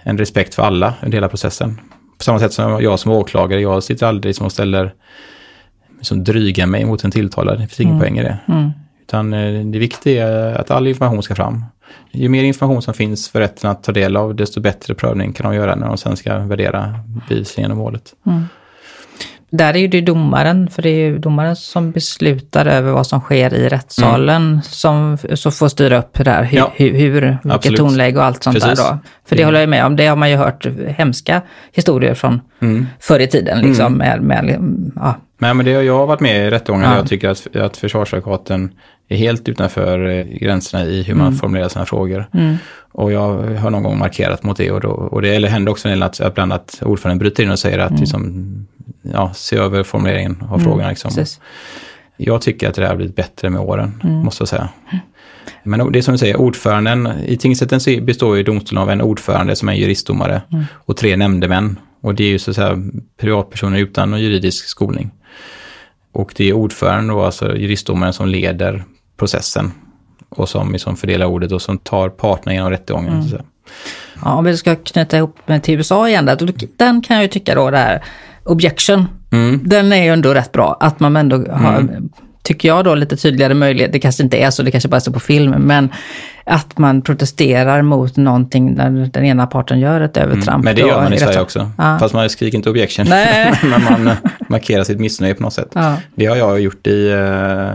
en 0.04 0.18
respekt 0.18 0.56
för 0.56 0.64
alla 0.64 0.94
under 1.02 1.18
hela 1.18 1.30
processen. 1.30 1.80
På 2.18 2.24
samma 2.24 2.40
sätt 2.40 2.54
som 2.54 2.84
jag 2.84 3.00
som 3.00 3.12
åklagare, 3.12 3.62
jag 3.62 3.84
sitter 3.84 4.08
aldrig 4.08 4.30
liksom 4.30 4.46
och 4.46 4.52
ställer, 4.52 4.94
som 6.02 6.24
drygar 6.24 6.66
mig 6.66 6.86
mot 6.86 7.04
en 7.04 7.12
tilltalad. 7.12 7.60
Det 7.60 7.68
finns 7.68 7.80
ingen 7.80 7.96
mm. 7.96 8.02
poäng 8.02 8.20
i 8.20 8.24
det. 8.24 8.38
Mm. 8.48 8.72
Utan 9.02 9.34
eh, 9.34 9.66
det 9.66 9.80
viktiga 9.80 10.28
är 10.28 10.56
att 10.56 10.72
all 10.72 10.88
information 10.88 11.24
ska 11.24 11.36
fram. 11.36 11.66
Ju 12.12 12.30
mer 12.30 12.44
information 12.44 12.82
som 12.82 12.94
finns 12.94 13.30
för 13.30 13.40
rätten 13.40 13.70
att 13.70 13.84
ta 13.84 13.92
del 13.92 14.18
av, 14.18 14.36
desto 14.36 14.62
bättre 14.62 14.94
prövning 14.94 15.34
kan 15.34 15.52
de 15.52 15.56
göra 15.56 15.76
när 15.76 15.88
de 15.88 15.98
sen 15.98 16.18
ska 16.18 16.38
värdera 16.38 17.00
bevisningen 17.30 17.72
och 17.72 17.78
målet. 17.78 18.14
Mm. 18.26 18.44
Där 19.58 19.74
är 19.74 19.80
ju 19.80 19.88
det 19.88 20.02
domaren, 20.02 20.70
för 20.70 20.82
det 20.82 20.90
är 20.90 21.06
ju 21.06 21.18
domaren 21.18 21.56
som 21.56 21.92
beslutar 21.92 22.66
över 22.66 22.92
vad 22.92 23.08
som 23.08 23.22
sker 23.22 23.54
i 23.54 23.70
rättssalen, 23.70 24.48
mm. 24.48 24.62
som, 24.62 25.18
som 25.34 25.52
får 25.52 25.68
styra 25.68 26.00
upp 26.00 26.14
det 26.24 26.30
här, 26.30 26.44
hur, 26.44 26.58
ja, 26.58 26.72
hur, 26.76 26.94
hur 26.94 27.38
vilket 27.44 27.76
tonläge 27.76 28.18
och 28.18 28.24
allt 28.24 28.44
sånt 28.44 28.56
Precis. 28.56 28.80
där 28.80 28.92
då. 28.92 28.98
För 29.26 29.36
det 29.36 29.42
mm. 29.42 29.48
håller 29.48 29.60
jag 29.60 29.70
med 29.70 29.86
om, 29.86 29.96
det 29.96 30.08
har 30.08 30.16
man 30.16 30.30
ju 30.30 30.36
hört 30.36 30.66
hemska 30.88 31.42
historier 31.72 32.14
från 32.14 32.42
mm. 32.62 32.88
förr 33.00 33.20
i 33.20 33.28
tiden, 33.28 33.62
liksom, 33.62 34.02
mm. 34.02 34.22
med, 34.22 34.46
med 34.46 34.60
ja. 34.96 35.16
Nej, 35.38 35.54
men 35.54 35.66
det, 35.66 35.72
jag 35.72 35.98
har 35.98 36.08
varit 36.08 36.20
med 36.20 36.48
i 36.48 36.50
rättegångar 36.50 36.92
ja. 36.92 36.98
jag 36.98 37.08
tycker 37.08 37.30
att, 37.30 37.56
att 37.56 37.78
försvarsadvokaten 37.78 38.72
är 39.10 39.18
helt 39.18 39.50
utanför 39.50 40.08
eh, 40.10 40.26
gränserna 40.26 40.86
i 40.86 41.04
hur 41.04 41.16
man 41.16 41.28
mm. 41.28 41.40
formulerar 41.40 41.70
sina 41.70 41.86
frågor. 41.86 42.30
Mm. 42.34 42.56
Och 42.92 43.12
jag 43.12 43.58
har 43.58 43.70
någon 43.70 43.84
gång 43.84 44.00
markerat 44.00 44.44
mot 44.44 44.58
det 44.58 44.72
och, 44.72 44.82
då, 44.82 44.90
och 44.90 45.22
det 45.22 45.36
eller 45.36 45.48
händer 45.48 45.72
också 45.72 45.88
en 45.88 45.92
del 45.92 46.04
att, 46.04 46.22
att 46.22 46.36
bland 46.36 46.54
ordföranden 46.82 47.20
bryter 47.20 47.44
in 47.44 47.52
och 47.52 47.60
säger 47.60 47.80
att 47.80 47.90
mm. 47.90 48.02
liksom, 48.02 48.68
ja, 49.14 49.34
se 49.34 49.58
över 49.58 49.84
formuleringen 49.84 50.38
av 50.42 50.60
mm. 50.60 50.64
frågan. 50.64 50.90
Liksom. 50.90 51.26
Jag 52.18 52.42
tycker 52.42 52.70
att 52.70 52.76
det 52.76 52.88
har 52.88 52.96
blivit 52.96 53.16
bättre 53.16 53.50
med 53.50 53.62
åren, 53.62 54.02
mm. 54.04 54.16
måste 54.16 54.42
jag 54.42 54.50
säga. 54.50 54.70
Men 55.64 55.92
det 55.92 56.00
är 56.00 56.04
som 56.04 56.12
du 56.12 56.18
säger, 56.18 56.38
ordföranden, 56.38 57.08
i 57.26 57.38
tingsrätten 57.38 58.06
består 58.06 58.38
ju 58.38 58.44
domstolen 58.44 58.84
av 58.84 58.90
en 58.90 59.02
ordförande 59.02 59.56
som 59.56 59.70
är 59.70 59.74
juristdomare 59.74 60.42
mm. 60.52 60.66
och 60.74 60.98
tre 60.98 61.16
nämndemän. 61.16 61.80
Och 62.02 62.16
det 62.16 62.24
är 62.24 62.30
ju 62.30 62.40
så 62.40 62.52
att 62.52 62.56
säga 62.56 62.78
privatpersoner 63.18 63.80
utan 63.80 64.12
någon 64.12 64.22
juridisk 64.22 64.66
skolning. 64.66 65.12
Och 66.12 66.34
det 66.36 66.50
är 66.50 66.54
ordföranden 66.54 67.08
då, 67.08 67.24
alltså 67.24 67.56
juristdomaren 67.58 68.14
som 68.14 68.28
leder 68.28 68.84
processen 69.18 69.72
och 70.30 70.50
som 70.50 70.72
liksom 70.72 70.98
fördelar 70.98 71.26
ordet 71.26 71.52
och 71.52 71.62
som 71.62 71.78
tar 71.78 72.10
parterna 72.10 72.54
genom 72.54 72.70
rättegången. 72.70 73.14
Mm. 73.14 73.42
Ja, 74.24 74.34
om 74.34 74.46
vi 74.46 74.58
ska 74.58 74.76
knyta 74.76 75.18
ihop 75.18 75.38
med 75.46 75.64
till 75.64 75.76
USA 75.76 76.10
igen, 76.10 76.26
där, 76.26 76.54
den 76.78 77.02
kan 77.02 77.16
jag 77.16 77.24
ju 77.24 77.30
tycka 77.30 77.56
då 77.56 77.72
det 77.72 77.78
här 77.78 78.04
objection, 78.46 79.08
mm. 79.32 79.62
den 79.64 79.94
är 79.94 80.04
ju 80.04 80.10
ändå 80.10 80.34
rätt 80.34 80.52
bra. 80.52 80.78
Att 80.80 81.00
man 81.00 81.18
ändå 81.18 81.36
har, 81.52 81.78
mm. 81.78 82.10
tycker 82.44 82.68
jag 82.68 82.86
då, 82.86 82.96
lite 82.96 83.18
tydligare 83.18 83.54
möjlighet, 83.54 83.92
det 83.92 84.00
kanske 84.00 84.24
inte 84.24 84.38
är 84.38 84.52
så, 84.52 84.64
det 84.64 84.72
kanske 84.72 84.90
bara 84.90 85.00
står 85.00 85.12
på 85.12 85.20
film, 85.20 85.52
men 85.52 85.90
att 86.44 86.78
man 86.78 87.02
protesterar 87.02 87.82
mot 87.82 88.18
någonting 88.18 88.74
när 88.74 89.10
den 89.14 89.26
ena 89.26 89.48
parten 89.48 89.80
gör 89.80 90.02
ett 90.02 90.18
övertramp. 90.18 90.48
Mm. 90.48 90.62
Men 90.62 90.76
det 90.76 90.82
gör 90.82 91.04
man 91.04 91.14
i 91.14 91.18
Sverige 91.18 91.42
också. 91.42 91.72
Ja. 91.78 92.00
Fast 92.00 92.14
man 92.14 92.30
skriker 92.30 92.58
inte 92.58 92.70
objection. 92.70 93.06
men 93.10 93.84
man 93.84 94.16
markerar 94.50 94.84
sitt 94.84 95.00
missnöje 95.00 95.34
på 95.34 95.44
något 95.44 95.54
sätt. 95.54 95.70
Ja. 95.74 95.98
Det 96.16 96.26
har 96.26 96.36
jag 96.36 96.60
gjort 96.60 96.88
i 96.88 97.12
eh, 97.12 97.70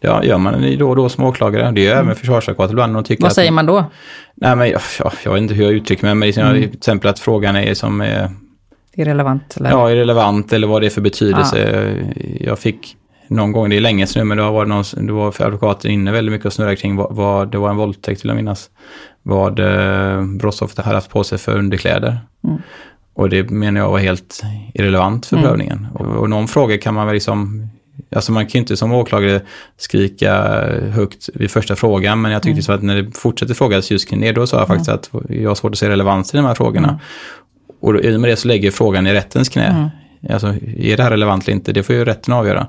Ja, 0.00 0.24
gör 0.24 0.38
man 0.38 0.78
då 0.78 0.90
och 0.90 0.96
då 0.96 1.08
som 1.08 1.24
åklagare. 1.24 1.70
Det 1.70 1.80
gör 1.80 1.92
mm. 1.92 2.04
även 2.04 2.16
försvarsadvokater 2.16 2.72
ibland. 2.72 3.06
Tycker 3.06 3.22
Vad 3.22 3.32
säger 3.32 3.50
att, 3.50 3.54
man 3.54 3.66
då? 3.66 3.90
Nej, 4.34 4.56
men, 4.56 4.70
ja, 4.70 5.12
jag 5.24 5.32
vet 5.32 5.42
inte 5.42 5.54
hur 5.54 5.64
jag 5.64 5.72
uttrycker 5.72 6.14
mig, 6.14 6.14
men 6.14 6.46
mm. 6.46 6.62
till 6.62 6.78
exempel 6.78 7.10
att 7.10 7.18
frågan 7.18 7.56
är 7.56 7.74
som... 7.74 8.00
Irrelevant? 8.96 9.56
Eller? 9.56 9.70
Ja, 9.70 9.90
irrelevant 9.90 10.52
eller 10.52 10.66
vad 10.66 10.82
det 10.82 10.86
är 10.86 10.90
för 10.90 11.00
betydelse. 11.00 11.86
Ah. 11.86 12.20
Jag 12.40 12.58
fick 12.58 12.96
någon 13.28 13.52
gång, 13.52 13.70
det 13.70 13.76
är 13.76 13.80
länge 13.80 14.06
sedan 14.06 14.20
nu, 14.20 14.24
men 14.24 14.38
då 14.38 14.50
var 14.50 14.64
det 14.64 14.68
någon, 14.68 15.06
det 15.06 15.12
var 15.12 15.32
för 15.32 15.44
advokaten 15.44 15.90
inne 15.90 16.12
väldigt 16.12 16.32
mycket 16.32 16.46
och 16.46 16.52
snurrade 16.52 16.76
kring 16.76 16.96
vad, 16.96 17.14
vad, 17.14 17.52
det 17.52 17.58
var 17.58 17.70
en 17.70 17.76
våldtäkt 17.76 18.20
till 18.20 18.30
att 18.30 18.36
minnas. 18.36 18.70
Vad 19.22 19.58
eh, 19.58 20.22
brottsoffret 20.22 20.86
hade 20.86 20.96
haft 20.96 21.10
på 21.10 21.24
sig 21.24 21.38
för 21.38 21.58
underkläder. 21.58 22.18
Mm. 22.44 22.58
Och 23.14 23.28
det 23.28 23.50
menar 23.50 23.80
jag 23.80 23.90
var 23.90 23.98
helt 23.98 24.42
irrelevant 24.74 25.26
för 25.26 25.36
mm. 25.36 25.48
prövningen. 25.48 25.86
Och, 25.94 26.06
och 26.06 26.30
någon 26.30 26.48
fråga 26.48 26.78
kan 26.78 26.94
man 26.94 27.06
väl 27.06 27.14
liksom 27.14 27.68
Alltså 28.16 28.32
man 28.32 28.46
kan 28.46 28.50
ju 28.52 28.58
inte 28.58 28.76
som 28.76 28.92
åklagare 28.92 29.40
skrika 29.76 30.32
högt 30.90 31.28
vid 31.34 31.50
första 31.50 31.76
frågan, 31.76 32.20
men 32.20 32.32
jag 32.32 32.42
tyckte 32.42 32.52
mm. 32.52 32.62
så 32.62 32.72
att 32.72 32.82
när 32.82 33.02
det 33.02 33.18
fortsätter 33.18 33.54
frågas 33.54 33.90
just 33.90 34.08
kring 34.08 34.20
det, 34.20 34.32
då 34.32 34.46
sa 34.46 34.58
jag 34.58 34.66
faktiskt 34.66 34.88
mm. 34.88 34.98
att 34.98 35.30
jag 35.30 35.50
har 35.50 35.54
svårt 35.54 35.72
att 35.72 35.78
se 35.78 35.88
relevans 35.88 36.34
i 36.34 36.36
de 36.36 36.46
här 36.46 36.54
frågorna. 36.54 36.88
Mm. 36.88 37.00
Och 37.86 38.04
i 38.04 38.16
och 38.16 38.20
med 38.20 38.30
det 38.30 38.36
så 38.36 38.48
lägger 38.48 38.70
frågan 38.70 39.06
i 39.06 39.12
rättens 39.12 39.48
knä. 39.48 39.66
Mm. 39.66 39.88
Alltså, 40.32 40.46
är 40.78 40.96
det 40.96 41.02
här 41.02 41.10
relevant 41.10 41.44
eller 41.44 41.54
inte? 41.54 41.72
Det 41.72 41.82
får 41.82 41.94
ju 41.94 42.04
rätten 42.04 42.34
avgöra. 42.34 42.66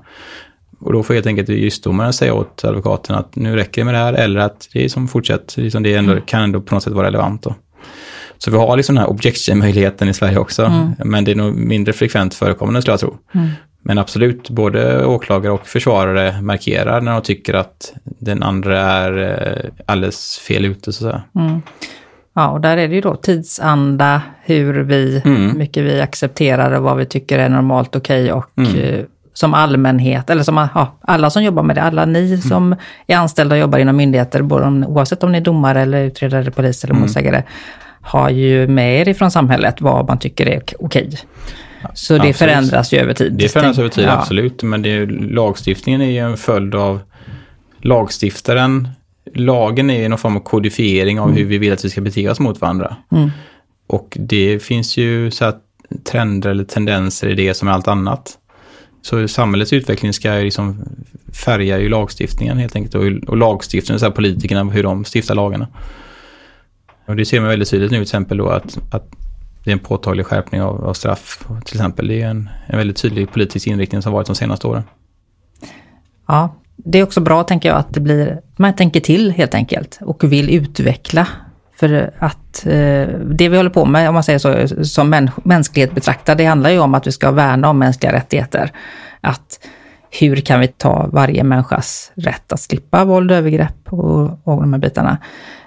Och 0.80 0.94
då 0.94 1.04
får 1.04 1.14
helt 1.14 1.26
enkelt 1.26 1.50
juristdomaren 1.50 2.14
säga 2.14 2.34
åt 2.34 2.66
advokaten 2.66 3.16
att 3.16 3.36
nu 3.36 3.56
räcker 3.56 3.82
det 3.82 3.86
med 3.86 3.94
det 3.94 3.98
här, 3.98 4.14
eller 4.14 4.40
att 4.40 4.70
det 4.74 4.86
är 4.86 4.90
som 4.90 5.08
fortsätter, 5.08 5.62
liksom 5.62 5.84
det 5.84 5.94
ändå, 5.94 6.12
mm. 6.12 6.24
kan 6.26 6.42
ändå 6.42 6.62
på 6.62 6.76
något 6.76 6.84
sätt 6.84 6.94
vara 6.94 7.08
relevant. 7.08 7.44
Då. 7.44 7.56
Så 8.38 8.52
vi 8.52 8.58
har 8.58 8.78
liksom 8.78 8.96
den 8.96 9.02
här 9.02 9.10
objection-möjligheten 9.10 10.10
i 10.10 10.14
Sverige 10.14 10.38
också, 10.38 10.64
mm. 10.64 10.92
men 11.06 11.24
det 11.24 11.32
är 11.32 11.36
nog 11.36 11.56
mindre 11.56 11.94
frekvent 11.94 12.34
förekommande 12.34 12.82
skulle 12.82 12.94
jag 12.94 13.00
tro. 13.00 13.18
Mm. 13.34 13.48
Men 13.82 13.98
absolut, 13.98 14.50
både 14.50 15.06
åklagare 15.06 15.54
och 15.54 15.68
försvarare 15.68 16.42
markerar 16.42 17.02
när 17.02 17.12
de 17.12 17.22
tycker 17.22 17.54
att 17.54 17.94
den 18.04 18.44
andra 18.44 18.80
är 18.80 19.18
eh, 19.18 19.72
alldeles 19.86 20.38
fel 20.38 20.66
ute 20.66 20.94
så 20.94 21.08
att 21.08 21.12
säga. 21.12 21.24
Ja, 22.38 22.48
och 22.48 22.62
där 22.62 22.78
är 22.78 22.88
det 22.88 22.96
ju 22.96 23.02
då 23.02 23.16
tidsanda, 23.16 24.22
hur 24.44 24.74
vi, 24.84 25.22
mm. 25.26 25.58
mycket 25.58 25.84
vi 25.84 26.02
accepterar 26.02 26.72
och 26.72 26.84
vad 26.84 26.98
vi 26.98 27.06
tycker 27.06 27.40
är 27.40 27.50
normalt 27.50 27.96
okej 27.96 28.24
okay 28.24 28.32
och 28.32 28.58
mm. 28.58 29.00
Eh, 29.00 29.06
som 29.34 29.54
allmänhet, 29.54 30.30
eller 30.30 30.44
som 30.44 30.70
ja, 30.76 30.98
alla 31.02 31.30
som 31.30 31.44
jobbar 31.44 31.64
med 31.64 31.76
det, 31.76 31.82
alla 31.82 32.06
ni 32.06 32.28
mm. 32.28 32.42
som 32.42 32.76
är 33.08 33.18
anställda 33.18 33.56
och 33.56 33.62
jobbar 33.62 33.80
inom 33.80 33.96
myndigheter, 33.96 34.42
både 34.42 34.66
om, 34.66 34.84
oavsett 34.84 35.24
om 35.24 35.32
ni 35.32 35.38
är 35.38 35.42
domare 35.42 35.82
eller 35.82 36.04
utredare, 36.04 36.52
polis 36.52 36.84
eller 36.84 36.94
mm. 36.94 37.02
målsägare, 37.02 37.44
har 38.02 38.30
ju 38.30 38.68
med 38.68 39.02
er 39.02 39.10
ifrån 39.10 39.32
samhället 39.32 39.82
vad 39.82 40.08
man 40.08 40.20
tycker 40.20 40.46
är 40.46 40.62
okej. 40.80 41.10
Så 41.94 42.14
det 42.14 42.20
absolut. 42.20 42.38
förändras 42.38 42.94
ju 42.94 42.98
över 42.98 43.14
tid. 43.14 43.34
Det 43.34 43.50
förändras 43.50 43.80
över 43.80 43.90
tid, 43.90 44.06
ja. 44.06 44.12
absolut. 44.12 44.64
Men 44.64 44.82
det 44.82 44.90
är, 44.90 45.08
lagstiftningen 45.08 46.02
är 46.02 46.12
ju 46.12 46.20
en 46.20 46.38
följd 46.38 46.76
av 46.76 47.00
lagstiftaren. 47.82 48.88
Lagen 49.34 49.90
är 49.90 50.10
någon 50.10 50.20
form 50.20 50.36
av 50.36 50.42
kodifiering 50.42 51.20
av 51.20 51.28
mm. 51.28 51.38
hur 51.38 51.46
vi 51.46 51.58
vill 51.58 51.74
att 51.74 51.86
vi 51.86 51.90
ska 51.90 52.02
bete 52.02 52.30
oss 52.30 52.40
mot 52.40 52.62
varandra. 52.62 52.96
Mm. 53.12 53.30
Och 53.88 54.18
det 54.20 54.64
finns 54.64 54.98
ju 54.98 55.32
så 55.32 55.54
trender 56.04 56.50
eller 56.50 56.64
tendenser 56.64 57.30
i 57.30 57.36
det 57.36 57.54
som 57.54 57.68
allt 57.68 57.88
annat. 57.88 58.38
Så 59.02 59.28
samhällets 59.28 59.74
utveckling 59.74 60.14
ska 60.14 60.32
liksom 60.32 60.86
färga 61.34 61.80
ju 61.80 61.90
lagstiftningen 61.90 62.58
helt 62.58 62.76
enkelt. 62.76 62.96
Och, 62.96 63.30
och 63.30 63.38
lagstiftningen, 63.38 64.00
så 64.00 64.06
här 64.06 64.14
politikerna, 64.14 64.64
hur 64.64 64.84
de 64.84 65.06
stiftar 65.16 65.36
lagarna. 65.36 65.68
Och 67.06 67.16
det 67.16 67.26
ser 67.26 67.40
man 67.40 67.50
väldigt 67.50 67.70
tydligt 67.70 67.92
nu 67.92 67.98
till 67.98 68.02
exempel 68.02 68.38
då 68.38 68.50
att, 68.50 68.78
att 68.92 69.12
det 69.64 69.72
är 69.72 69.74
en 69.74 69.80
påtaglig 69.80 70.26
skärpning 70.26 70.62
av, 70.62 70.86
av 70.86 70.94
straff. 70.94 71.46
Till 71.66 71.76
exempel, 71.76 72.08
det 72.08 72.22
är 72.22 72.28
en, 72.28 72.50
en 72.68 72.78
väldigt 72.78 72.98
tydlig 72.98 73.32
politisk 73.32 73.68
inriktning 73.68 74.02
som 74.02 74.14
varit 74.14 74.28
de 74.28 74.36
senaste 74.36 74.68
åren. 74.68 74.84
Ja, 76.28 76.56
det 76.78 77.00
är 77.00 77.04
också 77.04 77.22
bra 77.22 77.44
tänker 77.44 77.70
jag 77.70 77.78
att 77.78 77.94
det 77.94 78.00
blir, 78.00 78.40
man 78.56 78.76
tänker 78.76 79.00
till 79.00 79.32
helt 79.32 79.56
enkelt 79.56 80.00
och 80.02 80.24
vill 80.24 80.50
utveckla. 80.50 81.28
För 81.80 82.14
att 82.20 82.66
eh, 82.66 83.08
det 83.26 83.50
vi 83.50 83.58
håller 83.58 83.70
på 83.70 83.86
med, 83.86 84.08
om 84.08 84.14
man 84.14 84.24
säger 84.24 84.40
så, 84.40 84.86
som 84.86 85.10
mäns 85.10 85.32
mänsklighet 85.44 85.96
betraktad, 85.96 86.38
det 86.38 86.46
handlar 86.46 86.70
ju 86.70 86.80
om 86.80 86.96
att 86.96 87.08
vi 87.08 87.12
ska 87.12 87.32
värna 87.32 87.70
om 87.70 87.80
mänskliga 87.80 88.14
rättigheter. 88.14 88.72
Att 89.22 89.60
hur 90.20 90.36
kan 90.36 90.60
vi 90.60 90.68
ta 90.68 91.10
varje 91.12 91.44
människas 91.44 92.12
rätt 92.16 92.52
att 92.52 92.60
slippa 92.60 93.06
våld, 93.06 93.32
övergrepp 93.32 93.94
och, 93.94 94.48
och 94.48 94.62
de 94.62 94.74
här 94.74 94.80
bitarna 94.80 95.18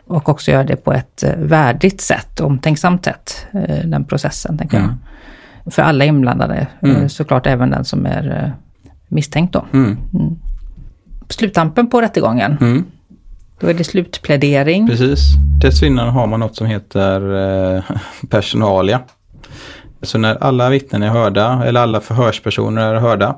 och 0.07 0.29
också 0.29 0.51
göra 0.51 0.65
det 0.65 0.77
på 0.77 0.93
ett 0.93 1.23
eh, 1.23 1.37
värdigt 1.37 2.01
sätt, 2.01 2.41
omtänksamt 2.41 3.05
sätt, 3.05 3.47
eh, 3.53 3.85
den 3.85 4.05
processen, 4.05 4.59
tänker 4.59 4.79
mm. 4.79 4.91
jag. 5.65 5.73
För 5.75 5.83
alla 5.83 6.05
inblandade, 6.05 6.67
eh, 6.83 6.91
mm. 6.91 7.09
såklart 7.09 7.47
även 7.47 7.71
den 7.71 7.85
som 7.85 8.07
är 8.07 8.53
misstänkt 9.09 9.53
då. 9.53 9.65
Mm. 9.73 9.97
Sluttampen 11.31 11.91
på 11.91 12.01
rättegången, 12.01 12.57
mm. 12.61 12.85
då 13.61 13.67
är 13.67 13.75
det 13.75 13.85
slutplädering. 13.85 14.87
Precis. 14.87 15.21
Dessförinnan 15.61 16.09
har 16.09 16.27
man 16.27 16.41
något 16.41 16.57
som 16.57 16.67
heter 16.67 17.83
personalia. 18.31 19.01
Så 20.03 20.19
när 20.19 20.35
alla 20.45 20.71
vittnen 20.71 21.03
är 21.03 21.09
hörda, 21.09 21.63
eller 21.67 21.81
alla 21.81 22.01
förhörspersoner 22.01 22.95
är 22.95 23.01
hörda, 23.01 23.37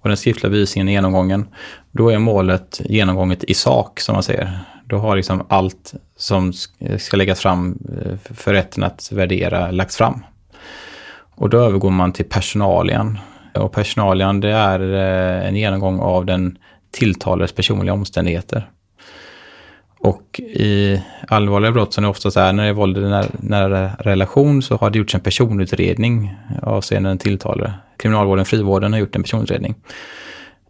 och 0.00 0.08
den 0.08 0.16
skriftliga 0.16 0.50
bevisningen 0.50 0.88
är 0.88 0.92
genomgången, 0.92 1.46
då 1.92 2.08
är 2.08 2.18
målet 2.18 2.80
genomgånget 2.84 3.44
i 3.44 3.54
sak, 3.54 4.00
som 4.00 4.12
man 4.12 4.22
säger. 4.22 4.58
Då 4.84 4.98
har 4.98 5.16
liksom 5.16 5.46
allt 5.48 5.94
som 6.16 6.52
ska 6.98 7.16
läggas 7.16 7.40
fram 7.40 7.78
eh, 8.04 8.34
för 8.34 8.52
rätten 8.52 8.84
att 8.84 9.12
värdera 9.12 9.70
lagts 9.70 9.96
fram. 9.96 10.24
Och 11.34 11.50
då 11.50 11.58
övergår 11.58 11.90
man 11.90 12.12
till 12.12 12.24
personalian. 12.24 13.18
Och 13.54 13.72
personalian 13.72 14.40
det 14.40 14.52
är 14.52 14.80
eh, 14.80 15.48
en 15.48 15.56
genomgång 15.56 16.00
av 16.00 16.26
den 16.26 16.58
tilltalades 16.90 17.52
personliga 17.52 17.92
omständigheter. 17.92 18.70
Och 20.00 20.40
i 20.40 21.02
allvarliga 21.28 21.72
brott 21.72 21.94
som 21.94 22.04
det 22.04 22.10
oftast 22.10 22.36
är 22.36 22.52
när 22.52 22.62
det 22.62 22.68
är 22.68 22.72
våld 22.72 22.98
i 22.98 23.00
nära 23.40 23.90
relation 23.98 24.62
så 24.62 24.76
har 24.76 24.90
det 24.90 24.98
gjorts 24.98 25.14
en 25.14 25.20
personutredning 25.20 26.34
avseende 26.62 27.10
den 27.10 27.18
tilltalade. 27.18 27.74
Kriminalvården, 27.96 28.44
frivården 28.44 28.92
har 28.92 29.00
gjort 29.00 29.16
en 29.16 29.22
personutredning. 29.22 29.74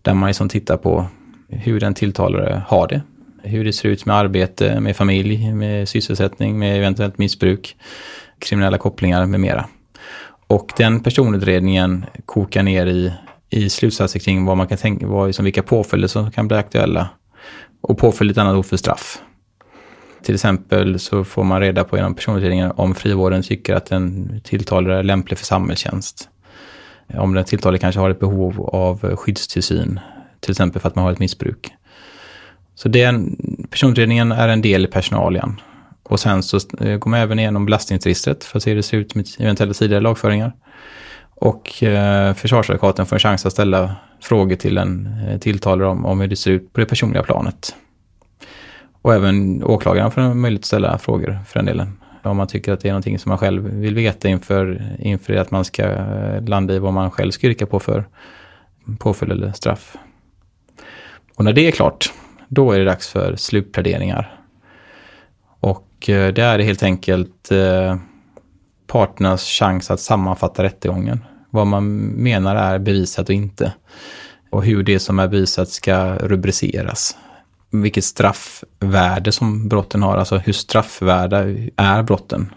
Där 0.02 0.14
man 0.14 0.26
liksom 0.26 0.48
tittar 0.48 0.76
på 0.76 1.06
hur 1.48 1.80
den 1.80 1.94
tilltalade 1.94 2.62
har 2.66 2.88
det 2.88 3.02
hur 3.42 3.64
det 3.64 3.72
ser 3.72 3.88
ut 3.88 4.06
med 4.06 4.16
arbete, 4.16 4.80
med 4.80 4.96
familj, 4.96 5.52
med 5.54 5.88
sysselsättning, 5.88 6.58
med 6.58 6.76
eventuellt 6.76 7.18
missbruk, 7.18 7.76
kriminella 8.38 8.78
kopplingar 8.78 9.26
med 9.26 9.40
mera. 9.40 9.68
Och 10.46 10.72
den 10.76 11.00
personutredningen 11.00 12.06
kokar 12.26 12.62
ner 12.62 12.86
i, 12.86 13.12
i 13.51 13.70
slutsatser 13.70 14.20
kring 14.20 14.44
vad 14.44 14.57
man 14.57 14.66
kan 14.66 14.78
tänka, 14.78 15.07
vad, 15.07 15.26
liksom 15.26 15.44
vilka 15.44 15.62
påföljder 15.62 16.09
som 16.09 16.30
kan 16.30 16.49
bli 16.49 16.57
aktuella. 16.57 17.09
Och 17.80 17.99
påföljd 17.99 18.30
är 18.30 18.32
ett 18.32 18.38
annat 18.38 18.57
ord 18.57 18.66
för 18.66 18.76
straff. 18.76 19.22
Till 20.22 20.34
exempel 20.34 20.99
så 20.99 21.24
får 21.24 21.44
man 21.44 21.61
reda 21.61 21.84
på 21.84 21.96
genom 21.96 22.14
personutredningen 22.14 22.72
om 22.76 22.94
frivården 22.94 23.42
tycker 23.42 23.74
att 23.74 23.92
en 23.92 24.40
tilltalare 24.44 24.99
är 24.99 25.03
lämplig 25.03 25.38
för 25.38 25.46
samhällstjänst. 25.46 26.28
Om 27.14 27.34
den 27.34 27.44
tilltalade 27.44 27.78
kanske 27.78 28.01
har 28.01 28.11
ett 28.11 28.20
behov 28.20 28.61
av 28.72 29.16
skyddstillsyn, 29.16 30.01
till 30.40 30.51
exempel 30.51 30.82
för 30.82 30.88
att 30.88 30.94
man 30.94 31.05
har 31.05 31.12
ett 31.12 31.18
missbruk. 31.18 31.72
Så 32.74 32.88
den 32.88 33.36
personutredningen 33.70 34.32
är 34.32 34.49
en 34.49 34.62
del 34.62 34.84
i 34.84 34.86
personalien. 34.88 35.61
Och 36.03 36.20
sen 36.20 36.42
så 36.42 36.57
eh, 36.80 36.96
går 36.96 37.11
man 37.11 37.20
även 37.20 37.38
igenom 37.38 37.64
belastningsregistret 37.66 38.44
för 38.44 38.59
att 38.59 38.62
se 38.62 38.70
hur 38.70 38.76
det 38.76 38.82
ser 38.82 38.96
ut 38.96 39.14
med 39.14 39.28
eventuella 39.38 39.74
tidigare 39.74 40.03
lagföringar. 40.03 40.53
Och 41.41 41.82
eh, 41.82 42.34
försvarsadvokaten 42.34 43.07
får 43.07 43.16
en 43.16 43.20
chans 43.20 43.47
att 43.47 43.53
ställa 43.53 43.97
frågor 44.20 44.57
till 44.57 44.78
en 44.78 45.09
eh, 45.28 45.39
tilltalare 45.39 45.89
om, 45.89 46.07
om 46.07 46.20
hur 46.20 46.28
det 46.28 46.36
ser 46.36 46.51
ut 46.51 46.72
på 46.72 46.80
det 46.80 46.86
personliga 46.86 47.22
planet. 47.22 47.74
Och 49.03 49.14
även 49.14 49.64
åklagaren 49.64 50.11
får 50.11 50.20
en 50.20 50.41
möjlighet 50.41 50.61
att 50.61 50.66
ställa 50.66 50.99
frågor 50.99 51.39
för 51.47 51.59
den 51.59 51.66
delen. 51.66 52.01
Om 52.22 52.36
man 52.36 52.47
tycker 52.47 52.72
att 52.72 52.80
det 52.80 52.89
är 52.89 52.93
någonting 52.93 53.18
som 53.18 53.30
man 53.30 53.39
själv 53.39 53.62
vill 53.62 53.95
veta 53.95 54.28
inför, 54.28 54.97
inför 54.99 55.34
att 55.34 55.51
man 55.51 55.64
ska 55.64 55.82
eh, 55.82 56.45
landa 56.45 56.74
i 56.74 56.78
vad 56.78 56.93
man 56.93 57.11
själv 57.11 57.30
ska 57.30 57.47
yrka 57.47 57.66
på 57.66 57.80
för 57.80 58.05
påföljd 58.99 59.32
eller 59.32 59.53
straff. 59.53 59.97
Och 61.36 61.45
när 61.45 61.53
det 61.53 61.66
är 61.66 61.70
klart 61.70 62.12
då 62.49 62.72
är 62.72 62.78
det 62.78 62.84
dags 62.84 63.09
för 63.09 63.36
slutpläderingar. 63.36 64.41
Och 65.61 66.09
eh, 66.09 66.32
det 66.32 66.43
är 66.43 66.59
helt 66.59 66.82
enkelt 66.82 67.51
eh, 67.53 67.97
parternas 68.89 69.45
chans 69.45 69.91
att 69.91 70.01
sammanfatta 70.01 70.62
rättegången. 70.62 71.24
Vad 71.51 71.66
man 71.66 71.97
menar 71.97 72.57
är 72.57 72.78
bevisat 72.78 73.28
och 73.28 73.34
inte. 73.34 73.72
Och 74.51 74.64
hur 74.64 74.82
det 74.82 74.99
som 74.99 75.18
är 75.18 75.28
bevisat 75.28 75.68
ska 75.68 76.14
rubriceras. 76.14 77.16
Vilket 77.70 78.05
straffvärde 78.05 79.32
som 79.32 79.68
brotten 79.68 80.03
har, 80.03 80.16
alltså 80.16 80.36
hur 80.36 80.53
straffvärda 80.53 81.39
är 81.76 82.03
brotten. 82.03 82.53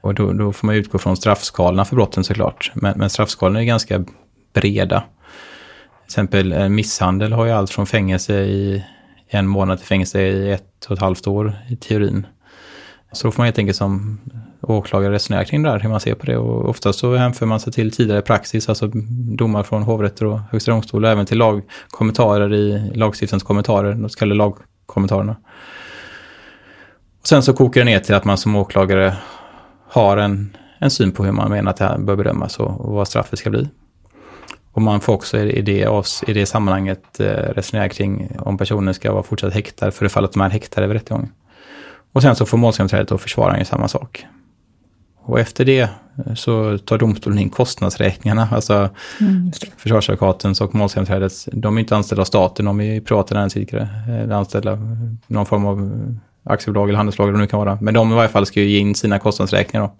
Och 0.00 0.14
då, 0.14 0.32
då 0.32 0.52
får 0.52 0.66
man 0.66 0.76
utgå 0.76 0.98
från 0.98 1.16
straffskalorna 1.16 1.84
för 1.84 1.96
brotten 1.96 2.24
såklart. 2.24 2.72
Men, 2.74 2.98
men 2.98 3.10
straffskalorna 3.10 3.60
är 3.60 3.64
ganska 3.64 4.04
breda. 4.54 5.00
Till 5.00 6.04
exempel 6.04 6.52
eh, 6.52 6.68
misshandel 6.68 7.32
har 7.32 7.46
ju 7.46 7.52
allt 7.52 7.70
från 7.70 7.86
fängelse 7.86 8.40
i 8.40 8.84
en 9.28 9.46
månad 9.46 9.78
till 9.78 9.86
fängelse 9.86 10.20
i 10.20 10.52
ett 10.52 10.84
och 10.88 10.92
ett 10.92 11.02
halvt 11.02 11.26
år 11.26 11.56
i 11.68 11.76
teorin. 11.76 12.26
Så 13.12 13.26
då 13.26 13.32
får 13.32 13.40
man 13.40 13.44
helt 13.44 13.58
enkelt 13.58 13.76
som 13.76 14.20
åklagare 14.62 15.12
resonerar 15.12 15.44
kring 15.44 15.62
det 15.62 15.70
här, 15.70 15.80
hur 15.80 15.88
man 15.88 16.00
ser 16.00 16.14
på 16.14 16.26
det. 16.26 16.36
Och 16.36 16.68
oftast 16.68 16.98
så 16.98 17.14
hänför 17.14 17.46
man 17.46 17.60
sig 17.60 17.72
till 17.72 17.90
tidigare 17.90 18.22
praxis, 18.22 18.68
alltså 18.68 18.90
domar 19.36 19.62
från 19.62 19.82
hovrätter 19.82 20.26
och 20.26 20.40
högsta 20.50 20.70
domstol, 20.70 21.04
och 21.04 21.10
även 21.10 21.26
till 21.26 21.38
lagkommentarer 21.38 22.54
i 22.54 22.90
lagstiftarens 22.94 23.42
kommentarer, 23.42 23.94
de 23.94 24.08
så 24.08 24.18
kallade 24.18 24.38
lagkommentarerna. 24.38 25.36
Och 27.20 27.26
sen 27.26 27.42
så 27.42 27.52
kokar 27.52 27.80
det 27.80 27.84
ner 27.84 27.98
till 27.98 28.14
att 28.14 28.24
man 28.24 28.38
som 28.38 28.56
åklagare 28.56 29.16
har 29.88 30.16
en, 30.16 30.56
en 30.78 30.90
syn 30.90 31.12
på 31.12 31.24
hur 31.24 31.32
man 31.32 31.50
menar 31.50 31.70
att 31.70 31.76
det 31.76 31.84
här 31.84 31.98
bör 31.98 32.16
bedömas 32.16 32.58
och, 32.58 32.80
och 32.80 32.92
vad 32.92 33.08
straffet 33.08 33.38
ska 33.38 33.50
bli. 33.50 33.68
Och 34.72 34.82
man 34.82 35.00
får 35.00 35.12
också 35.12 35.38
i 35.38 35.62
det, 35.62 36.04
i 36.26 36.32
det 36.32 36.46
sammanhanget 36.46 37.20
eh, 37.20 37.26
resonera 37.26 37.88
kring 37.88 38.36
om 38.38 38.58
personen 38.58 38.94
ska 38.94 39.12
vara 39.12 39.22
fortsatt 39.22 39.54
häktad 39.54 39.90
för 39.90 40.04
det 40.04 40.08
fall 40.08 40.24
att 40.24 40.32
de 40.32 40.42
är 40.42 40.50
häktade 40.50 40.86
vid 40.86 40.96
rättegången. 40.96 41.32
Och 42.12 42.22
sen 42.22 42.36
så 42.36 42.46
får 42.46 42.58
målsägandebiträdet 42.58 43.12
och 43.12 43.20
försvararen 43.20 43.64
samma 43.64 43.88
sak. 43.88 44.26
Och 45.26 45.40
efter 45.40 45.64
det 45.64 45.80
eh, 45.80 46.34
så 46.34 46.78
tar 46.78 46.98
domstolen 46.98 47.38
in 47.38 47.50
kostnadsräkningarna, 47.50 48.48
alltså 48.52 48.88
mm, 49.20 49.52
försvarsadvokatens 49.76 50.60
och 50.60 50.74
målsägandebiträdets. 50.74 51.48
De 51.52 51.76
är 51.76 51.80
inte 51.80 51.96
anställda 51.96 52.20
av 52.20 52.24
staten, 52.24 52.64
de 52.64 52.80
är 52.80 53.00
privata 53.00 53.34
näringsidkare, 53.34 53.88
eller 54.08 54.34
anställda 54.34 54.78
någon 55.26 55.46
form 55.46 55.66
av 55.66 55.90
aktiebolag 56.44 56.88
eller 56.88 56.96
handelsbolag 56.96 57.28
eller 57.28 57.38
det 57.38 57.44
nu 57.44 57.48
kan 57.48 57.58
vara. 57.58 57.78
Men 57.80 57.94
de 57.94 58.12
i 58.12 58.14
varje 58.14 58.28
fall 58.28 58.46
ska 58.46 58.60
ju 58.60 58.68
ge 58.68 58.78
in 58.78 58.94
sina 58.94 59.18
kostnadsräkningar. 59.18 59.86
Då 59.86 59.92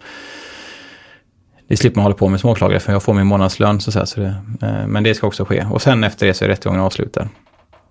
det 1.67 1.77
slipper 1.77 1.95
man 1.95 2.03
hålla 2.03 2.15
på 2.15 2.29
med 2.29 2.39
som 2.39 2.49
åklagare 2.49 2.79
för 2.79 2.93
jag 2.93 3.03
får 3.03 3.13
min 3.13 3.27
månadslön. 3.27 3.79
Så, 3.79 4.05
så, 4.05 4.19
det, 4.19 4.35
eh, 4.61 4.87
men 4.87 5.03
det 5.03 5.15
ska 5.15 5.27
också 5.27 5.45
ske. 5.45 5.65
Och 5.71 5.81
sen 5.81 6.03
efter 6.03 6.27
det 6.27 6.33
så 6.33 6.45
är 6.45 6.49
rättegången 6.49 6.81
avslutad. 6.81 7.29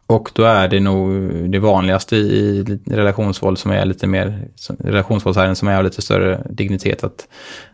Och 0.06 0.30
då 0.34 0.44
är 0.44 0.68
det 0.68 0.80
nog 0.80 1.10
det 1.50 1.58
vanligaste 1.58 2.16
i 2.16 2.64
relationsvåld 2.86 3.58
som 3.58 3.70
är 3.70 3.84
lite 3.84 4.06
mer, 4.06 4.48
relationsvåldsärenden 4.78 5.56
som 5.56 5.68
är 5.68 5.76
av 5.76 5.84
lite 5.84 6.02
större 6.02 6.46
dignitet 6.50 7.04
att 7.04 7.28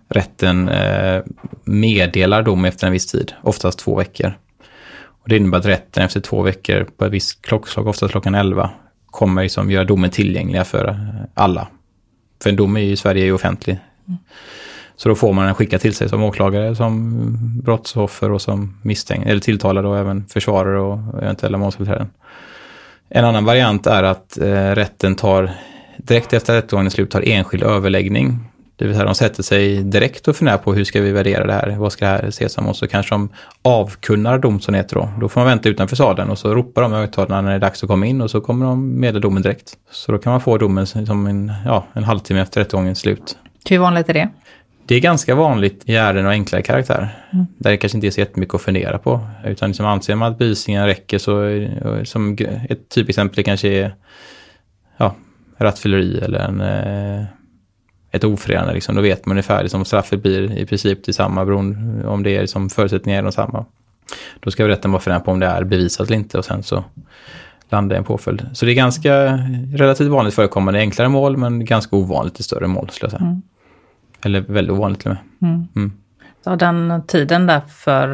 rätten 0.08 0.68
eh, 0.68 1.22
meddelar 1.64 2.42
dom 2.42 2.64
efter 2.64 2.86
en 2.86 2.92
viss 2.92 3.06
tid, 3.06 3.32
oftast 3.42 3.78
två 3.78 3.96
veckor. 3.96 4.38
Och 5.22 5.28
det 5.28 5.36
innebär 5.36 5.58
att 5.58 5.66
rätten 5.66 6.04
efter 6.04 6.20
två 6.20 6.42
veckor 6.42 6.86
på 6.96 7.04
ett 7.04 7.12
visst 7.12 7.42
klockslag, 7.42 7.86
oftast 7.86 8.12
klockan 8.12 8.34
11, 8.34 8.70
kommer 9.06 9.42
liksom 9.42 9.70
göra 9.70 9.84
domen 9.84 10.10
tillgängliga 10.10 10.64
för 10.64 10.96
alla. 11.34 11.68
För 12.42 12.50
en 12.50 12.56
dom 12.56 12.76
i 12.76 12.96
Sverige 12.96 13.22
är 13.22 13.26
ju 13.26 13.32
offentlig. 13.32 13.78
Mm. 14.08 14.18
Så 14.96 15.08
då 15.08 15.14
får 15.14 15.32
man 15.32 15.46
den 15.46 15.54
skickad 15.54 15.80
till 15.80 15.94
sig 15.94 16.08
som 16.08 16.22
åklagare, 16.22 16.76
som 16.76 17.18
brottsoffer 17.62 18.30
och 18.32 18.42
som 18.42 18.78
misstänkt, 18.82 19.26
eller 19.26 19.40
tilltalad 19.40 19.86
och 19.86 19.98
även 19.98 20.26
försvarare 20.26 20.80
och 20.80 21.22
eventuella 21.22 21.58
målsägandebiträden. 21.58 22.10
En 23.08 23.24
annan 23.24 23.44
variant 23.44 23.86
är 23.86 24.02
att 24.02 24.38
eh, 24.38 24.70
rätten 24.70 25.14
tar, 25.14 25.50
direkt 25.96 26.32
efter 26.32 26.54
rättegångens 26.54 26.94
slut, 26.94 27.10
tar 27.10 27.28
enskild 27.28 27.62
överläggning. 27.62 28.38
Det 28.76 28.84
vill 28.84 28.94
säga 28.94 29.04
de 29.04 29.14
sätter 29.14 29.42
sig 29.42 29.82
direkt 29.82 30.28
och 30.28 30.36
funderar 30.36 30.58
på 30.58 30.74
hur 30.74 30.84
ska 30.84 31.00
vi 31.00 31.12
värdera 31.12 31.46
det 31.46 31.52
här, 31.52 31.76
vad 31.78 31.92
ska 31.92 32.04
det 32.04 32.10
här 32.10 32.28
ses 32.28 32.52
som? 32.52 32.68
Och 32.68 32.76
så 32.76 32.88
kanske 32.88 33.14
de 33.14 33.28
avkunnar 33.62 34.38
dom 34.38 34.60
som 34.60 34.74
heter 34.74 34.96
då. 34.96 35.08
Då 35.20 35.28
får 35.28 35.40
man 35.40 35.48
vänta 35.48 35.68
utanför 35.68 35.96
salen 35.96 36.30
och 36.30 36.38
så 36.38 36.54
ropar 36.54 36.82
de 36.82 36.92
högtalarna 36.92 37.40
när 37.40 37.50
det 37.50 37.54
är 37.54 37.60
dags 37.60 37.82
att 37.82 37.88
komma 37.88 38.06
in 38.06 38.20
och 38.20 38.30
så 38.30 38.40
kommer 38.40 38.66
de 38.66 39.00
meddela 39.00 39.20
domen 39.20 39.42
direkt. 39.42 39.72
Så 39.90 40.12
då 40.12 40.18
kan 40.18 40.30
man 40.30 40.40
få 40.40 40.58
domen 40.58 40.86
som 40.86 41.26
en, 41.26 41.52
ja, 41.66 41.84
en 41.92 42.04
halvtimme 42.04 42.40
efter 42.40 42.60
rättegångens 42.60 42.98
slut. 42.98 43.36
Hur 43.70 43.78
vanligt 43.78 44.08
är 44.08 44.14
det? 44.14 44.28
Det 44.86 44.94
är 44.94 45.00
ganska 45.00 45.34
vanligt 45.34 45.82
i 45.84 45.96
ärenden 45.96 46.26
av 46.26 46.30
enklare 46.30 46.62
karaktär. 46.62 47.08
Mm. 47.32 47.46
Där 47.58 47.70
det 47.70 47.76
kanske 47.76 47.98
inte 47.98 48.06
är 48.06 48.10
så 48.10 48.20
jättemycket 48.20 48.54
att 48.54 48.62
fundera 48.62 48.98
på. 48.98 49.20
Utan 49.44 49.68
liksom 49.68 49.86
anser 49.86 50.14
man 50.14 50.32
att 50.32 50.38
bevisningen 50.38 50.86
räcker 50.86 51.18
så, 51.18 51.66
som 52.04 52.36
ett 52.68 52.88
typexempel 52.88 53.44
kanske 53.44 53.68
är 53.68 53.94
ja, 54.96 55.14
rattfylleri 55.58 56.18
eller 56.18 56.38
en, 56.38 56.60
eh, 56.60 57.24
ett 58.10 58.24
ofredande. 58.24 58.74
Liksom. 58.74 58.94
Då 58.94 59.02
vet 59.02 59.26
man 59.26 59.32
ungefär 59.32 59.62
liksom, 59.62 59.84
straffet 59.84 60.22
blir 60.22 60.58
i 60.58 60.66
princip 60.66 61.04
detsamma 61.04 61.44
beroende 61.44 62.06
om 62.06 62.22
det 62.22 62.36
är 62.36 62.40
liksom, 62.40 62.70
förutsättningar 62.70 63.18
är 63.18 63.22
detsamma. 63.22 63.64
Då 64.40 64.50
ska 64.50 64.68
rätten 64.68 64.92
bara 64.92 65.00
fundera 65.00 65.20
på 65.20 65.30
om 65.30 65.40
det 65.40 65.46
är 65.46 65.64
bevisat 65.64 66.06
eller 66.06 66.16
inte 66.16 66.38
och 66.38 66.44
sen 66.44 66.62
så 66.62 66.84
landar 67.68 67.96
en 67.96 68.04
påföljd. 68.04 68.46
Så 68.52 68.66
det 68.66 68.72
är 68.72 68.74
ganska 68.74 69.38
relativt 69.74 70.08
vanligt 70.08 70.34
förekommande 70.34 70.80
i 70.80 70.82
enklare 70.82 71.08
mål 71.08 71.36
men 71.36 71.64
ganska 71.64 71.96
ovanligt 71.96 72.40
i 72.40 72.42
större 72.42 72.66
mål 72.66 72.90
skulle 72.90 73.12
jag 73.12 73.18
säga. 73.18 73.28
Mm. 73.28 73.42
Eller 74.24 74.40
väldigt 74.40 74.72
ovanligt 74.72 75.00
till 75.00 75.10
och 75.10 75.16
med. 75.40 75.50
Mm. 75.50 75.68
Mm. 75.76 75.92
Så 76.44 76.56
den 76.56 77.02
tiden 77.06 77.46
där 77.46 77.60
för 77.68 78.08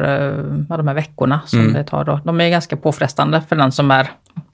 ja, 0.69 0.77
de 0.77 0.87
här 0.87 0.95
veckorna 0.95 1.41
som 1.45 1.59
mm. 1.59 1.73
det 1.73 1.83
tar 1.83 2.03
då, 2.03 2.19
de 2.23 2.41
är 2.41 2.49
ganska 2.49 2.77
påfrestande 2.77 3.41
för 3.41 3.55
den 3.55 3.71
som 3.71 3.91
är 3.91 4.09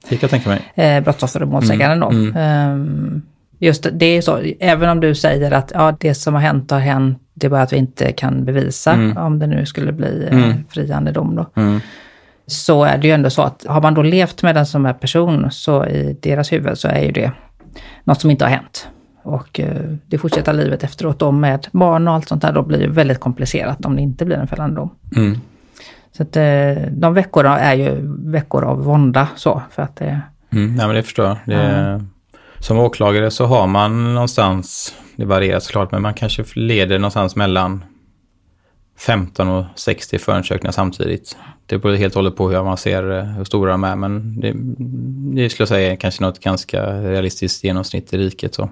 det 0.10 0.18
kan 0.18 0.20
jag 0.22 0.30
tänka 0.30 0.50
mig. 0.50 0.62
Eh, 0.76 1.04
brottsoffer 1.04 1.42
och 1.42 1.48
målsägaren 1.48 2.00
då. 2.00 2.10
Mm. 2.10 2.72
Um, 2.72 3.22
just 3.60 3.88
det 3.94 4.06
är 4.06 4.22
så, 4.22 4.42
även 4.60 4.90
om 4.90 5.00
du 5.00 5.16
säger 5.16 5.52
att 5.52 5.72
ja, 5.76 5.98
det 6.00 6.16
som 6.16 6.34
har 6.34 6.42
hänt 6.42 6.72
har 6.72 6.80
hänt, 6.80 7.22
det 7.34 7.48
är 7.48 7.52
bara 7.52 7.62
att 7.62 7.74
vi 7.74 7.78
inte 7.78 8.12
kan 8.12 8.46
bevisa 8.46 8.94
mm. 8.94 9.18
om 9.18 9.40
det 9.40 9.48
nu 9.48 9.66
skulle 9.66 9.92
bli 9.92 10.28
eh, 10.32 10.38
mm. 10.38 10.64
friande 10.70 11.12
dom 11.12 11.36
då. 11.36 11.62
Mm. 11.62 11.80
Så 12.48 12.84
är 12.84 12.98
det 12.98 13.08
ju 13.08 13.14
ändå 13.14 13.30
så 13.30 13.42
att 13.42 13.66
har 13.68 13.82
man 13.82 13.94
då 13.94 14.02
levt 14.02 14.44
med 14.44 14.56
den 14.56 14.66
som 14.66 14.86
är 14.86 14.94
person 14.94 15.52
så 15.52 15.86
i 15.86 16.18
deras 16.22 16.52
huvud 16.52 16.78
så 16.78 16.88
är 16.88 17.02
ju 17.02 17.12
det 17.12 17.32
något 18.04 18.22
som 18.22 18.32
inte 18.32 18.46
har 18.46 18.52
hänt. 18.52 18.88
Och 19.26 19.60
eh, 19.60 19.82
det 20.08 20.18
fortsätter 20.18 20.54
livet 20.54 20.84
efteråt 20.84 21.20
då 21.20 21.32
med 21.32 21.68
barn 21.72 22.08
och 22.08 22.14
allt 22.14 22.28
sånt 22.28 22.42
där, 22.42 22.54
då 22.54 22.64
blir 22.64 22.80
det 22.80 22.88
väldigt 22.88 23.20
komplicerat 23.20 23.86
om 23.86 23.96
det 23.96 24.02
inte 24.02 24.26
blir 24.26 24.38
en 24.38 24.48
fällande 24.48 24.76
dom. 24.76 24.90
Mm. 25.16 25.40
Så 26.12 26.24
att 26.24 26.36
eh, 26.36 26.92
de 26.92 27.14
veckorna 27.14 27.60
är 27.60 27.76
ju 27.76 27.98
veckor 28.32 28.64
av 28.64 28.84
vånda 28.84 29.28
så, 29.36 29.62
för 29.72 29.82
att 29.84 29.96
det... 29.96 30.22
Mm, 30.52 30.76
ja 30.80 30.88
men 30.88 30.96
det 30.96 31.04
förstår 31.04 31.26
jag. 31.26 31.38
Det, 31.46 31.64
mm. 31.64 32.10
Som 32.60 32.80
åklagare 32.80 33.32
så 33.32 33.46
har 33.46 33.68
man 33.68 34.14
någonstans, 34.14 34.96
det 35.16 35.26
varierar 35.26 35.60
såklart, 35.60 35.92
men 35.92 36.02
man 36.02 36.14
kanske 36.14 36.44
leder 36.56 37.00
någonstans 37.00 37.36
mellan 37.36 37.86
15 39.00 39.50
och 39.50 39.66
60 39.76 40.20
förundersökningar 40.20 40.72
samtidigt. 40.72 41.38
Det 41.66 41.78
beror 41.78 41.96
helt 41.96 42.16
och 42.16 42.22
hållet 42.22 42.36
på 42.36 42.50
hur 42.50 42.64
man 42.64 42.78
ser 42.78 43.12
eh, 43.12 43.24
hur 43.24 43.44
stora 43.44 43.72
de 43.72 43.84
är, 43.84 43.96
men 43.96 44.40
det, 44.40 44.54
det 45.42 45.50
skulle 45.50 45.62
jag 45.62 45.70
säga 45.70 45.92
är 45.92 45.96
kanske 45.96 46.24
något 46.24 46.40
ganska 46.40 47.02
realistiskt 47.02 47.64
genomsnitt 47.64 48.14
i 48.14 48.18
riket. 48.18 48.56
Så. 48.56 48.70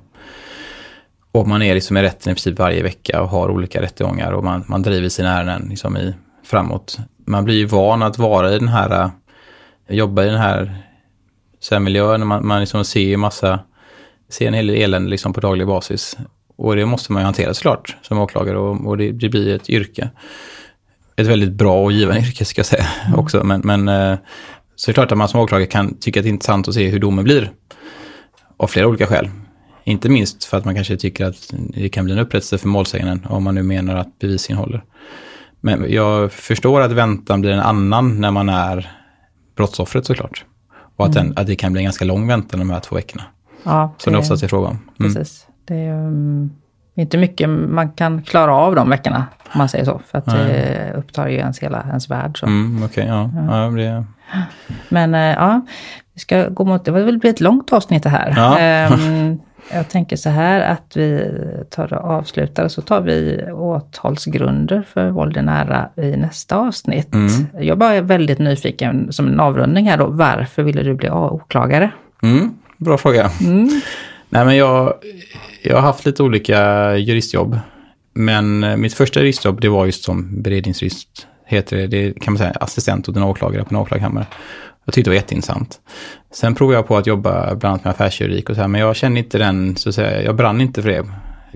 Och 1.32 1.48
man 1.48 1.62
är 1.62 1.74
liksom 1.74 1.98
i 1.98 2.02
rätten 2.02 2.32
i 2.32 2.36
princip 2.36 2.60
varje 2.60 2.84
vecka 2.84 3.22
och 3.22 3.30
har 3.30 3.50
olika 3.50 3.82
rättegångar 3.82 4.32
och 4.32 4.44
man, 4.44 4.64
man 4.68 4.82
driver 4.82 5.10
sina 5.10 5.40
ärenden 5.40 5.70
liksom 5.70 5.98
i, 5.98 6.14
framåt. 6.44 6.98
Man 7.26 7.46
blir 7.46 7.56
ju 7.56 7.66
van 7.66 8.04
att 8.04 8.18
vara 8.18 8.54
i 8.54 8.60
den 8.60 8.68
här, 8.68 9.04
eh, 9.04 9.96
jobba 9.96 10.24
i 10.24 10.26
den 10.26 10.40
här, 10.40 10.76
så 11.60 11.76
här 11.76 11.80
miljön, 11.80 12.28
man, 12.28 12.48
man 12.48 12.60
liksom 12.60 12.86
ser 12.86 13.02
ju 13.02 13.18
massa, 13.18 13.60
ser 14.30 14.48
en 14.48 14.54
hel 14.54 14.68
del 14.68 14.82
elände 14.82 15.10
liksom 15.10 15.34
på 15.34 15.40
daglig 15.40 15.68
basis. 15.68 16.18
Och 16.56 16.76
det 16.76 16.86
måste 16.86 17.12
man 17.12 17.22
ju 17.22 17.26
hantera 17.26 17.54
såklart 17.54 17.98
som 18.02 18.20
åklagare 18.20 18.58
och, 18.58 18.88
och 18.88 18.98
det, 18.98 19.12
det, 19.12 19.30
blir 19.30 19.56
ett 19.56 19.70
yrke. 19.70 20.10
Ett 21.16 21.28
väldigt 21.28 21.52
bra 21.52 21.84
och 21.84 21.92
givande 21.92 22.22
yrke 22.22 22.46
ska 22.46 22.60
jag 22.60 22.66
säga 22.66 22.88
mm. 23.06 23.20
också. 23.20 23.44
Men, 23.44 23.62
men 23.64 23.88
eh, 23.88 24.18
så 24.76 24.86
det 24.86 24.92
är 24.92 24.94
klart 24.94 25.12
att 25.12 25.18
man 25.18 25.30
som 25.30 25.40
åklagare 25.40 25.68
kan 25.68 25.98
tycka 25.98 26.20
att 26.20 26.24
det 26.24 26.30
är 26.30 26.34
intressant 26.34 26.68
att 26.68 26.74
se 26.74 26.90
hur 26.90 27.00
domen 27.00 27.24
blir. 27.24 27.52
Av 28.58 28.68
flera 28.68 28.88
olika 28.88 29.08
skäl. 29.08 29.30
Inte 29.84 30.10
minst 30.10 30.44
för 30.44 30.58
att 30.58 30.66
man 30.66 30.76
kanske 30.76 30.98
tycker 30.98 31.26
att 31.26 31.54
det 31.54 31.90
kan 31.90 32.06
bli 32.06 32.14
en 32.14 32.20
upprättelse 32.20 32.58
för 32.58 32.68
målsäganden 32.68 33.26
om 33.30 33.44
man 33.44 33.56
nu 33.56 33.64
menar 33.64 33.96
att 33.96 34.20
bevisningen 34.20 34.60
håller. 34.60 34.84
Men 35.62 35.86
jag 35.92 36.32
förstår 36.32 36.82
att 36.82 36.92
väntan 36.92 37.42
blir 37.42 37.52
en 37.52 37.60
annan 37.60 38.22
när 38.22 38.32
man 38.32 38.50
är 38.50 38.92
brottsoffret 39.56 40.06
såklart. 40.06 40.46
Och 40.96 41.06
att, 41.06 41.14
den, 41.14 41.26
mm. 41.26 41.38
att 41.38 41.48
det 41.48 41.56
kan 41.56 41.72
bli 41.72 41.80
en 41.80 41.84
ganska 41.84 42.06
lång 42.06 42.28
väntan 42.28 42.60
de 42.60 42.70
här 42.70 42.80
två 42.80 42.96
veckorna. 42.96 43.24
Ja, 43.64 43.94
det, 43.98 44.04
som 44.04 44.14
det 44.14 44.20
oftast 44.20 44.44
är 44.44 44.48
fråga 44.48 44.68
om. 44.68 44.78
Mm. 45.00 45.14
Precis. 45.14 45.48
Det 45.66 45.76
är 45.76 46.08
um, 46.08 46.52
inte 46.96 47.18
mycket 47.18 47.50
man 47.50 47.92
kan 47.92 48.24
klara 48.24 48.56
av 48.56 48.76
de 48.76 48.90
veckorna, 48.90 49.26
om 49.44 49.58
man 49.58 49.70
säger 49.70 49.86
så. 49.86 50.02
För 50.12 50.18
att 50.18 50.28
Nej. 50.28 50.38
det 50.48 50.94
upptar 50.98 51.28
ju 51.28 51.36
ens 51.36 51.60
hela 51.60 51.84
ens 51.90 52.10
värld. 52.10 52.40
Så. 52.40 52.46
Mm, 52.46 52.84
okay, 52.84 53.08
ja. 53.08 53.30
Ja. 53.36 53.64
ja 53.64 53.70
det... 53.70 54.06
Men 54.90 55.16
uh, 55.16 55.22
ja, 55.22 55.62
vi 56.14 56.20
ska 56.20 56.50
gå 56.50 56.66
mot, 56.66 56.86
det 56.86 56.92
väl 56.92 57.18
bli 57.18 57.30
ett 57.30 57.42
långt 57.42 57.74
avsnitt 57.74 58.04
det 58.04 58.10
här. 58.10 58.34
Ja. 58.36 58.88
Um, 58.94 59.40
Jag 59.72 59.90
tänker 59.90 60.16
så 60.16 60.30
här 60.30 60.62
att 60.62 60.98
vi 60.98 61.32
tar 61.70 61.94
och 61.94 62.12
avslutar, 62.12 62.68
så 62.68 62.82
tar 62.82 63.02
vi 63.02 63.44
åtalsgrunder 63.52 64.82
för 64.94 65.10
våld 65.10 65.38
i 65.38 65.42
nära 65.42 65.90
i 65.96 66.18
nästa 66.18 66.58
avsnitt. 66.58 67.14
Mm. 67.14 67.30
Jag 67.60 67.78
bara 67.78 67.94
är 67.94 68.02
väldigt 68.02 68.40
nyfiken, 68.40 69.14
som 69.14 69.28
en 69.28 69.40
avrundning 69.40 69.90
här 69.90 69.98
då, 69.98 70.06
varför 70.08 70.64
ville 70.64 70.84
du 70.84 70.94
bli 70.94 71.10
åklagare? 71.10 71.92
Mm, 72.24 72.54
bra 72.78 72.98
fråga. 72.98 73.32
Mm. 73.42 73.70
Nej, 74.34 74.46
men 74.46 74.56
jag, 74.56 74.94
jag 75.62 75.76
har 75.76 75.82
haft 75.82 76.06
lite 76.06 76.24
olika 76.24 76.98
juristjobb. 76.98 77.60
Men 78.14 78.64
eh, 78.64 78.78
mitt 78.78 78.94
första 78.94 79.20
juristjobb, 79.20 79.62
det 79.62 79.70
var 79.70 79.86
just 79.86 80.04
som 80.04 80.42
beredningsjurist, 80.42 81.28
heter 81.46 81.78
det. 81.78 81.88
Det 81.88 82.20
kan 82.20 82.34
man 82.34 82.38
säga 82.38 82.52
assistent 82.52 83.10
åt 83.10 83.16
en 83.16 83.24
åklagare 83.24 83.64
på 83.64 83.70
en 83.70 83.82
åklagarkammare. 83.82 84.26
Jag 84.86 84.94
tyckte 84.94 85.10
det 85.10 85.14
var 85.14 85.22
jätteintressant. 85.22 85.80
Sen 86.34 86.56
provade 86.56 86.78
jag 86.78 86.88
på 86.88 86.98
att 86.98 87.08
jobba 87.08 87.56
bland 87.56 87.66
annat 87.74 87.84
med 87.84 87.92
affärsjuridik 87.92 88.50
och 88.50 88.56
så 88.56 88.62
här, 88.62 88.68
men 88.68 88.82
jag 88.82 88.96
kände 88.96 89.20
inte 89.20 89.38
den, 89.38 89.76
så 89.76 89.90
att 89.90 89.96
säga, 89.96 90.24
jag 90.24 90.36
brann 90.36 90.62
inte 90.62 90.82
för 90.82 90.90
det, 90.90 91.06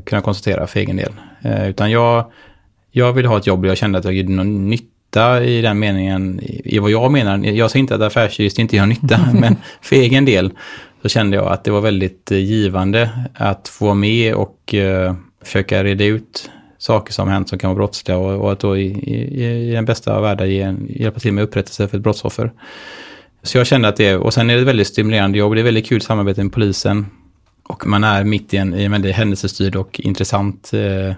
kunna 0.05 0.21
konstatera 0.21 0.67
för 0.67 0.79
egen 0.79 0.97
del. 0.97 1.13
Eh, 1.41 1.69
utan 1.69 1.91
jag, 1.91 2.31
jag 2.91 3.13
ville 3.13 3.27
ha 3.27 3.37
ett 3.37 3.47
jobb 3.47 3.61
där 3.61 3.69
jag 3.69 3.77
kände 3.77 3.99
att 3.99 4.05
jag 4.05 4.13
gjorde 4.13 4.31
någon 4.31 4.69
nytta 4.69 5.43
i 5.43 5.61
den 5.61 5.79
meningen, 5.79 6.39
i 6.43 6.79
vad 6.79 6.91
jag 6.91 7.11
menar. 7.11 7.37
Jag 7.37 7.71
säger 7.71 7.81
inte 7.81 7.95
att 7.95 8.01
affärsjurist 8.01 8.59
inte 8.59 8.75
gör 8.75 8.85
nytta, 8.85 9.19
men 9.33 9.55
för 9.81 9.95
egen 9.95 10.25
del 10.25 10.51
så 11.07 11.11
kände 11.11 11.37
jag 11.37 11.47
att 11.47 11.63
det 11.63 11.71
var 11.71 11.81
väldigt 11.81 12.31
eh, 12.31 12.37
givande 12.37 13.09
att 13.33 13.67
få 13.67 13.85
vara 13.85 13.95
med 13.95 14.35
och 14.35 14.73
eh, 14.73 15.15
försöka 15.43 15.83
reda 15.83 16.05
ut 16.05 16.49
saker 16.77 17.13
som 17.13 17.27
hänt 17.27 17.49
som 17.49 17.59
kan 17.59 17.69
vara 17.69 17.75
brottsliga 17.75 18.17
och, 18.17 18.41
och 18.41 18.51
att 18.51 18.59
då 18.59 18.77
i, 18.77 18.85
i, 18.85 19.69
i 19.69 19.71
den 19.71 19.85
bästa 19.85 20.15
av 20.15 20.21
världar 20.21 20.45
hjälpa 20.45 21.19
till 21.19 21.33
med 21.33 21.43
upprättelse 21.43 21.87
för 21.87 21.97
ett 21.97 22.03
brottsoffer. 22.03 22.51
Så 23.43 23.57
jag 23.57 23.67
kände 23.67 23.87
att 23.87 23.95
det, 23.95 24.15
och 24.15 24.33
sen 24.33 24.49
är 24.49 24.55
det 24.55 24.61
ett 24.61 24.67
väldigt 24.67 24.87
stimulerande 24.87 25.37
jobb, 25.37 25.55
det 25.55 25.61
är 25.61 25.63
väldigt 25.63 25.87
kul 25.87 26.01
samarbete 26.01 26.43
med 26.43 26.53
polisen. 26.53 27.05
Och 27.63 27.87
man 27.87 28.03
är 28.03 28.23
mitt 28.23 28.53
i 28.53 28.57
en, 28.57 28.73
i 28.73 28.83
en 28.83 28.91
väldigt 28.91 29.15
händelsestyrd 29.15 29.75
och 29.75 29.99
intressant 29.99 30.71
eh, 30.73 31.13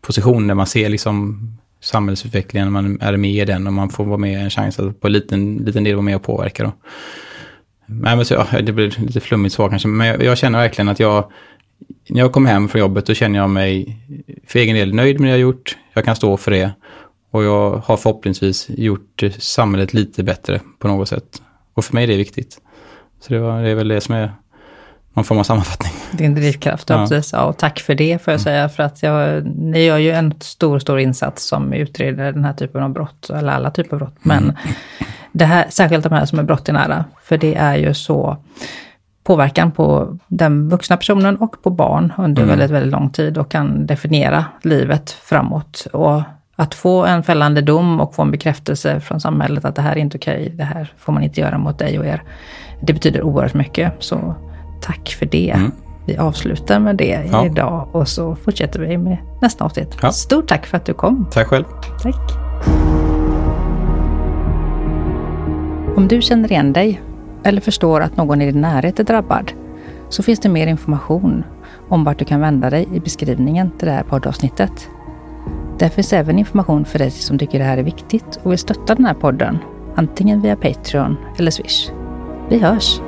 position 0.00 0.46
där 0.46 0.54
man 0.54 0.66
ser 0.66 0.88
liksom 0.88 1.40
samhällsutvecklingen, 1.80 2.72
man 2.72 3.00
är 3.00 3.16
med 3.16 3.30
i 3.30 3.44
den 3.44 3.66
och 3.66 3.72
man 3.72 3.90
får 3.90 4.04
vara 4.04 4.18
med 4.18 4.40
en 4.40 4.50
chans 4.50 4.78
att 4.78 5.00
på 5.00 5.06
en 5.06 5.12
liten, 5.12 5.56
liten 5.56 5.84
del 5.84 5.94
vara 5.94 6.04
med 6.04 6.16
och 6.16 6.22
påverka. 6.22 6.64
Då. 6.64 6.72
Nej, 7.86 8.16
men 8.16 8.24
så, 8.24 8.34
ja, 8.34 8.60
det 8.60 8.72
blir 8.72 9.00
lite 9.00 9.20
flummigt 9.20 9.54
svar 9.54 9.68
kanske, 9.68 9.88
men 9.88 10.06
jag, 10.06 10.22
jag, 10.22 10.38
känner 10.38 10.58
verkligen 10.58 10.88
att 10.88 11.00
jag, 11.00 11.30
när 12.08 12.20
jag 12.20 12.32
kommer 12.32 12.50
hem 12.50 12.68
från 12.68 12.80
jobbet, 12.80 13.06
då 13.06 13.14
känner 13.14 13.38
jag 13.38 13.50
mig 13.50 13.98
för 14.46 14.58
egen 14.58 14.76
del 14.76 14.94
nöjd 14.94 15.20
med 15.20 15.28
det 15.28 15.32
jag 15.32 15.40
gjort. 15.40 15.76
Jag 15.92 16.04
kan 16.04 16.16
stå 16.16 16.36
för 16.36 16.50
det. 16.50 16.70
Och 17.30 17.44
jag 17.44 17.82
har 17.84 17.96
förhoppningsvis 17.96 18.66
gjort 18.68 19.22
samhället 19.38 19.94
lite 19.94 20.22
bättre 20.22 20.60
på 20.78 20.88
något 20.88 21.08
sätt. 21.08 21.42
Och 21.74 21.84
för 21.84 21.94
mig 21.94 22.04
är 22.04 22.08
det 22.08 22.16
viktigt. 22.16 22.58
Så 23.20 23.32
det, 23.32 23.38
var, 23.38 23.62
det 23.62 23.70
är 23.70 23.74
väl 23.74 23.88
det 23.88 24.00
som 24.00 24.14
är 24.14 24.32
någon 25.14 25.24
form 25.24 25.38
av 25.38 25.42
sammanfattning. 25.42 25.92
Din 26.12 26.34
drivkraft, 26.34 26.88
ja, 26.90 26.96
ja. 26.96 27.08
precis. 27.08 27.32
Ja, 27.32 27.44
och 27.44 27.58
tack 27.58 27.80
för 27.80 27.94
det 27.94 28.22
får 28.22 28.32
jag 28.32 28.40
mm. 28.40 28.44
säga. 28.44 28.68
För 28.68 28.82
att 28.82 29.02
jag, 29.02 29.46
ni 29.46 29.84
gör 29.84 29.98
ju 29.98 30.10
en 30.10 30.34
stor, 30.40 30.78
stor 30.78 30.98
insats 30.98 31.44
som 31.44 31.72
utreder 31.72 32.32
den 32.32 32.44
här 32.44 32.52
typen 32.52 32.82
av 32.82 32.92
brott, 32.92 33.30
eller 33.30 33.52
alla 33.52 33.70
typer 33.70 33.92
av 33.92 33.98
brott. 33.98 34.16
Men 34.22 34.42
mm. 34.42 34.56
Det 35.36 35.44
här, 35.44 35.66
särskilt 35.68 36.04
de 36.04 36.12
här 36.12 36.24
som 36.26 36.38
är 36.38 36.42
brott 36.42 36.68
i 36.68 36.72
nära, 36.72 37.04
för 37.22 37.38
det 37.38 37.54
är 37.54 37.76
ju 37.76 37.94
så 37.94 38.36
påverkan 39.24 39.72
på 39.72 40.18
den 40.28 40.68
vuxna 40.68 40.96
personen 40.96 41.36
och 41.36 41.62
på 41.62 41.70
barn 41.70 42.12
under 42.18 42.42
mm. 42.42 42.48
väldigt, 42.48 42.70
väldigt 42.70 42.92
lång 42.92 43.10
tid 43.10 43.38
och 43.38 43.50
kan 43.50 43.86
definiera 43.86 44.44
livet 44.62 45.10
framåt. 45.10 45.86
Och 45.92 46.22
Att 46.56 46.74
få 46.74 47.04
en 47.04 47.22
fällande 47.22 47.60
dom 47.60 48.00
och 48.00 48.14
få 48.14 48.22
en 48.22 48.30
bekräftelse 48.30 49.00
från 49.00 49.20
samhället 49.20 49.64
att 49.64 49.74
det 49.74 49.82
här 49.82 49.92
är 49.92 49.96
inte 49.96 50.18
okej, 50.18 50.52
det 50.56 50.64
här 50.64 50.92
får 50.98 51.12
man 51.12 51.22
inte 51.22 51.40
göra 51.40 51.58
mot 51.58 51.78
dig 51.78 51.98
och 51.98 52.06
er. 52.06 52.22
Det 52.80 52.92
betyder 52.92 53.22
oerhört 53.22 53.54
mycket. 53.54 53.92
Så 53.98 54.34
tack 54.82 55.08
för 55.08 55.26
det. 55.26 55.50
Mm. 55.50 55.72
Vi 56.06 56.16
avslutar 56.16 56.78
med 56.78 56.96
det 56.96 57.28
ja. 57.32 57.46
idag 57.46 57.88
och 57.92 58.08
så 58.08 58.36
fortsätter 58.36 58.80
vi 58.80 58.98
med 58.98 59.18
nästa 59.42 59.64
avsnitt. 59.64 59.96
Ja. 60.02 60.12
Stort 60.12 60.48
tack 60.48 60.66
för 60.66 60.76
att 60.76 60.84
du 60.84 60.94
kom. 60.94 61.26
Tack 61.30 61.46
själv. 61.46 61.64
Tack. 62.02 63.05
Om 65.96 66.08
du 66.08 66.22
känner 66.22 66.52
igen 66.52 66.72
dig 66.72 67.02
eller 67.44 67.60
förstår 67.60 68.00
att 68.00 68.16
någon 68.16 68.42
i 68.42 68.52
din 68.52 68.60
närhet 68.60 69.00
är 69.00 69.04
drabbad 69.04 69.52
så 70.08 70.22
finns 70.22 70.40
det 70.40 70.48
mer 70.48 70.66
information 70.66 71.44
om 71.88 72.04
vart 72.04 72.18
du 72.18 72.24
kan 72.24 72.40
vända 72.40 72.70
dig 72.70 72.88
i 72.94 73.00
beskrivningen 73.00 73.70
till 73.78 73.86
det 73.86 73.92
här 73.92 74.02
poddavsnittet. 74.02 74.88
Där 75.78 75.88
finns 75.88 76.12
även 76.12 76.38
information 76.38 76.84
för 76.84 76.98
dig 76.98 77.10
som 77.10 77.38
tycker 77.38 77.58
det 77.58 77.64
här 77.64 77.78
är 77.78 77.82
viktigt 77.82 78.40
och 78.42 78.50
vill 78.52 78.58
stötta 78.58 78.94
den 78.94 79.04
här 79.04 79.14
podden, 79.14 79.58
antingen 79.94 80.40
via 80.40 80.56
Patreon 80.56 81.16
eller 81.38 81.50
Swish. 81.50 81.90
Vi 82.48 82.58
hörs! 82.58 83.00